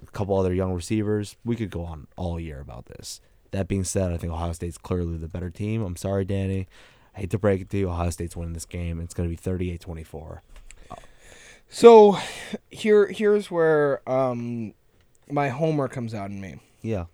a 0.01 0.11
couple 0.13 0.39
other 0.39 0.55
young 0.55 0.73
receivers. 0.73 1.37
We 1.45 1.57
could 1.57 1.71
go 1.71 1.85
on 1.85 2.07
all 2.17 2.39
year 2.39 2.61
about 2.61 2.87
this. 2.87 3.21
That 3.51 3.69
being 3.69 3.85
said, 3.85 4.13
I 4.13 4.17
think 4.17 4.33
Ohio 4.33 4.53
State's 4.53 4.79
clearly 4.79 5.19
the 5.19 5.29
better 5.29 5.51
team. 5.51 5.83
I'm 5.83 5.97
sorry, 5.97 6.25
Danny. 6.25 6.69
I 7.15 7.21
hate 7.21 7.31
to 7.31 7.39
break 7.39 7.61
it 7.61 7.71
to 7.71 7.79
you. 7.79 7.91
Ohio 7.91 8.11
State's 8.11 8.37
winning 8.37 8.55
this 8.55 8.65
game. 8.65 9.01
It's 9.01 9.15
going 9.15 9.29
to 9.29 9.31
be 9.31 9.37
38 9.37 9.81
24. 9.81 10.43
So 11.69 12.19
here 12.71 13.07
here's 13.07 13.51
where 13.51 14.07
um 14.09 14.75
my 15.31 15.49
homer 15.49 15.89
comes 15.89 16.15
out 16.15 16.31
in 16.31 16.41
me. 16.41 16.57
Yeah. 16.83 17.07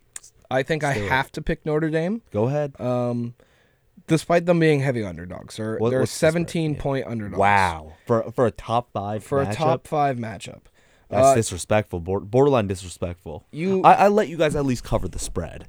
I 0.51 0.63
think 0.63 0.83
I 0.85 0.93
Stay 0.93 1.03
with 1.03 1.11
have 1.11 1.31
to 1.33 1.43
pick 1.43 1.65
Notre 1.67 1.91
Dame. 1.91 2.23
Go 2.33 2.49
ahead. 2.49 2.79
Um 2.81 3.35
despite 4.07 4.47
them 4.47 4.59
being 4.59 4.81
heavy 4.81 5.05
underdogs. 5.05 5.57
They're 5.57 5.77
What- 5.77 5.91
they're 5.91 6.01
what's 6.01 6.13
the 6.13 6.17
spread? 6.19 6.33
17 6.33 6.75
Yeah. 6.75 6.81
point 6.83 7.07
underdogs. 7.07 7.39
wow. 7.39 7.93
For 8.07 8.31
for 8.33 8.47
a 8.47 8.51
top 8.51 8.91
five 8.93 9.23
For 9.25 9.45
matchup, 9.45 9.51
a 9.51 9.55
top 9.55 9.87
5 9.87 10.17
matchup. 10.17 10.61
that's 11.11 11.27
Uh, 11.29 11.35
disrespectful. 11.35 12.01
Borderline 12.01 12.67
disrespectful. 12.69 13.45
You 13.53 13.83
I, 13.83 13.93
I 13.95 14.09
let 14.09 14.29
you 14.29 14.37
guys 14.37 14.55
at 14.57 14.65
least 14.65 14.85
cover 14.85 15.09
the 15.09 15.19
spread. 15.19 15.67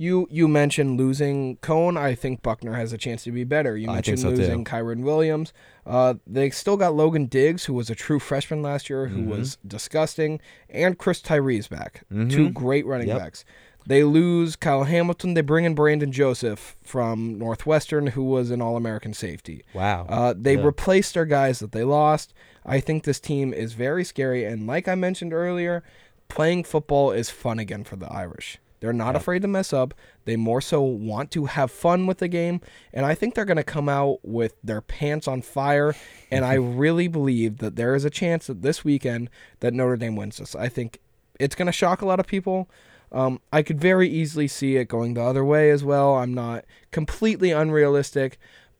You 0.00 0.28
you 0.30 0.46
mentioned 0.46 0.96
losing 0.96 1.56
Coan. 1.56 1.96
I 1.98 2.14
think 2.14 2.40
Buchner 2.42 2.74
has 2.74 2.92
a 2.92 2.98
chance 2.98 3.24
to 3.24 3.32
be 3.32 3.42
better. 3.42 3.76
You 3.76 3.88
mentioned 3.88 4.20
so, 4.20 4.30
too. 4.30 4.36
losing 4.36 4.64
Kyren 4.64 5.00
Williams. 5.02 5.52
Uh, 5.84 6.14
they 6.24 6.50
still 6.50 6.76
got 6.76 6.94
Logan 6.94 7.26
Diggs, 7.26 7.64
who 7.64 7.74
was 7.74 7.90
a 7.90 7.96
true 7.96 8.20
freshman 8.20 8.62
last 8.62 8.88
year, 8.88 9.08
who 9.08 9.22
Mm-hmm. 9.22 9.30
was 9.30 9.58
disgusting, 9.66 10.40
and 10.70 10.98
Chris 10.98 11.20
Tyree's 11.20 11.66
back. 11.66 12.02
Two 12.28 12.50
great 12.50 12.86
running 12.86 13.08
Yep. 13.08 13.18
backs. 13.18 13.44
They 13.88 14.04
lose 14.04 14.54
Kyle 14.54 14.84
Hamilton. 14.84 15.32
They 15.32 15.40
bring 15.40 15.64
in 15.64 15.74
Brandon 15.74 16.12
Joseph 16.12 16.76
from 16.82 17.38
Northwestern, 17.38 18.08
who 18.08 18.22
was 18.22 18.50
an 18.50 18.60
All 18.60 18.76
American 18.76 19.14
safety. 19.14 19.64
Wow. 19.72 20.04
Uh, 20.10 20.34
they 20.36 20.56
Yeah. 20.56 20.64
replaced 20.64 21.14
their 21.14 21.24
guys 21.24 21.58
that 21.60 21.72
they 21.72 21.84
lost. 21.84 22.34
I 22.66 22.80
think 22.80 23.04
this 23.04 23.18
team 23.18 23.54
is 23.54 23.72
very 23.72 24.04
scary. 24.04 24.44
And 24.44 24.66
like 24.66 24.88
I 24.88 24.94
mentioned 24.94 25.32
earlier, 25.32 25.82
playing 26.28 26.64
football 26.64 27.12
is 27.12 27.30
fun 27.30 27.58
again 27.58 27.82
for 27.82 27.96
the 27.96 28.12
Irish. 28.12 28.58
They're 28.80 28.92
not 28.92 29.16
afraid 29.16 29.40
to 29.42 29.48
mess 29.48 29.72
up. 29.72 29.94
They 30.26 30.36
more 30.36 30.60
so 30.60 30.82
want 30.82 31.30
to 31.32 31.46
have 31.46 31.70
fun 31.70 32.06
with 32.06 32.18
the 32.18 32.28
game. 32.28 32.60
And 32.92 33.06
I 33.06 33.14
think 33.14 33.34
they're 33.34 33.46
going 33.46 33.56
to 33.56 33.64
come 33.64 33.88
out 33.88 34.18
with 34.22 34.54
their 34.62 34.82
pants 34.82 35.26
on 35.26 35.40
fire. 35.40 35.94
And 36.30 36.44
I 36.44 36.54
really 36.82 37.08
believe 37.08 37.56
that 37.58 37.76
there 37.76 37.94
is 37.94 38.04
a 38.04 38.10
chance 38.10 38.48
that 38.48 38.60
this 38.60 38.84
weekend 38.84 39.30
that 39.60 39.72
Notre 39.72 39.96
Dame 39.96 40.14
wins 40.14 40.36
this. 40.36 40.54
I 40.54 40.68
think 40.68 41.00
it's 41.40 41.54
going 41.56 41.66
to 41.66 41.72
shock 41.72 42.02
a 42.02 42.06
lot 42.06 42.20
of 42.20 42.26
people. 42.26 42.68
Um, 43.12 43.40
I 43.52 43.62
could 43.62 43.80
very 43.80 44.08
easily 44.08 44.48
see 44.48 44.76
it 44.76 44.86
going 44.86 45.14
the 45.14 45.22
other 45.22 45.44
way 45.44 45.70
as 45.70 45.84
well. 45.84 46.16
I'm 46.16 46.34
not 46.34 46.64
completely 46.90 47.50
unrealistic, 47.50 48.38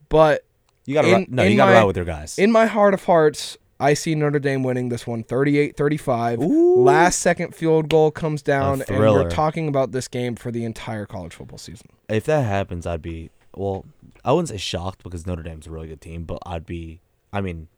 but 0.09 0.45
you 0.85 0.95
got 0.95 1.03
to 1.03 1.26
no. 1.29 1.43
You 1.43 1.57
got 1.57 1.66
to 1.66 1.72
ride 1.72 1.85
with 1.85 1.97
your 1.97 2.05
guys. 2.05 2.39
in 2.39 2.53
my 2.53 2.66
heart 2.66 2.95
of 2.95 3.05
hearts, 3.05 3.57
I 3.81 3.95
see 3.95 4.14
Notre 4.14 4.39
Dame 4.39 4.62
winning 4.62 4.89
this 4.89 5.07
one 5.07 5.22
38-35. 5.24 6.43
Ooh. 6.43 6.83
Last 6.83 7.20
second 7.20 7.55
field 7.55 7.89
goal 7.89 8.11
comes 8.11 8.43
down 8.43 8.83
and 8.89 8.99
we're 8.99 9.31
talking 9.31 9.68
about 9.68 9.93
this 9.93 10.09
game 10.09 10.35
for 10.35 10.51
the 10.51 10.64
entire 10.64 11.07
college 11.07 11.35
football 11.35 11.59
season. 11.59 11.89
if 12.09 12.24
that 12.24 12.43
happens, 12.45 12.87
I'd 12.87 13.03
be 13.03 13.31
well. 13.55 13.85
I 14.24 14.33
wouldn't 14.33 14.49
say 14.49 14.57
shocked 14.57 15.03
because 15.05 15.26
Notre 15.26 15.43
Dame's 15.43 15.66
a 15.66 15.70
really 15.70 15.89
good 15.89 16.01
team, 16.01 16.24
but 16.24 16.39
I'd 16.45 16.66
be. 16.66 17.01
I 17.33 17.41
mean, 17.41 17.68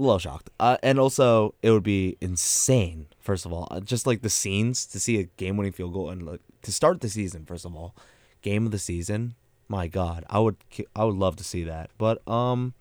a 0.00 0.02
little 0.02 0.18
shocked. 0.18 0.50
Uh, 0.58 0.76
and 0.82 0.98
also, 0.98 1.54
it 1.62 1.70
would 1.70 1.82
be 1.82 2.16
insane. 2.20 3.06
First 3.20 3.46
of 3.46 3.52
all, 3.52 3.68
Uh, 3.70 3.80
just 3.80 4.06
like 4.06 4.22
the 4.22 4.30
scenes 4.30 4.86
to 4.86 4.98
see 4.98 5.18
a 5.18 5.24
game-winning 5.24 5.72
field 5.72 5.92
goal 5.92 6.10
and 6.10 6.24
like 6.24 6.40
to 6.62 6.72
start 6.72 7.00
the 7.00 7.08
season. 7.08 7.44
First 7.44 7.64
of 7.64 7.74
all, 7.76 7.94
game 8.42 8.66
of 8.66 8.72
the 8.72 8.78
season. 8.78 9.34
My 9.68 9.86
God, 9.86 10.24
I 10.28 10.40
would. 10.40 10.56
I 10.96 11.04
would 11.04 11.14
love 11.16 11.36
to 11.36 11.44
see 11.44 11.62
that. 11.64 11.90
But 11.96 12.26
um, 12.26 12.74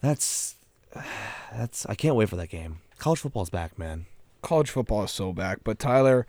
that's 0.00 0.54
that's. 1.52 1.84
I 1.86 1.94
can't 1.94 2.14
wait 2.14 2.28
for 2.28 2.36
that 2.36 2.48
game. 2.48 2.78
College 2.98 3.20
football's 3.20 3.50
back, 3.50 3.78
man. 3.78 4.06
College 4.42 4.70
football 4.70 5.02
is 5.04 5.10
so 5.10 5.32
back. 5.32 5.58
But 5.64 5.78
Tyler, 5.78 6.26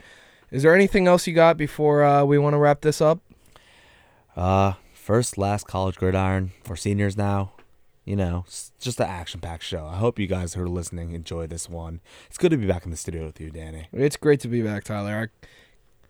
is 0.49 0.64
there 0.64 0.74
anything 0.74 1.07
else 1.07 1.28
you 1.28 1.34
got 1.34 1.57
before 1.57 2.03
uh, 2.03 2.24
we 2.24 2.39
want 2.39 2.53
to 2.53 2.57
wrap 2.57 2.82
this 2.82 3.01
up? 3.01 3.20
Uh, 4.36 4.74
first, 4.93 5.38
last 5.38 5.68
college 5.68 5.95
gridiron 5.95 6.51
for 6.64 6.76
seniors 6.76 7.16
now. 7.18 7.51
You 8.10 8.16
know, 8.16 8.43
just 8.80 8.99
an 8.99 9.05
action-packed 9.05 9.62
show. 9.62 9.86
I 9.86 9.97
hope 9.97 10.18
you 10.18 10.26
guys 10.26 10.55
who 10.55 10.64
are 10.64 10.68
listening 10.68 11.12
enjoy 11.12 11.45
this 11.45 11.70
one. 11.70 12.01
It's 12.26 12.39
good 12.39 12.49
to 12.49 12.57
be 12.57 12.66
back 12.66 12.84
in 12.84 12.89
the 12.89 12.97
studio 12.97 13.24
with 13.26 13.39
you, 13.39 13.51
Danny. 13.51 13.88
It's 13.93 14.18
great 14.18 14.39
to 14.39 14.47
be 14.47 14.64
back, 14.64 14.84
Tyler. 14.84 15.30
I 15.30 15.47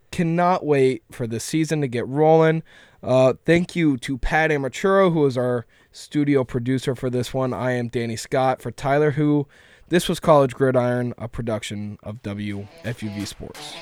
cannot 0.09 0.65
wait 0.65 1.03
for 1.11 1.27
the 1.27 1.41
season 1.41 1.81
to 1.81 1.89
get 1.89 2.07
rolling. 2.07 2.63
Uh, 3.03 3.33
thank 3.43 3.75
you 3.75 3.97
to 3.97 4.17
Pat 4.17 4.49
Amaturo, 4.49 5.11
who 5.11 5.25
is 5.25 5.37
our 5.37 5.65
studio 5.91 6.45
producer 6.45 6.95
for 6.95 7.09
this 7.09 7.33
one. 7.33 7.53
I 7.53 7.71
am 7.71 7.89
Danny 7.89 8.15
Scott 8.15 8.61
for 8.61 8.71
Tyler, 8.71 9.11
who 9.11 9.45
this 9.89 10.07
was 10.07 10.21
College 10.21 10.53
Gridiron, 10.53 11.13
a 11.17 11.27
production 11.27 11.99
of 12.01 12.23
WFUV 12.23 13.27
Sports. 13.27 13.73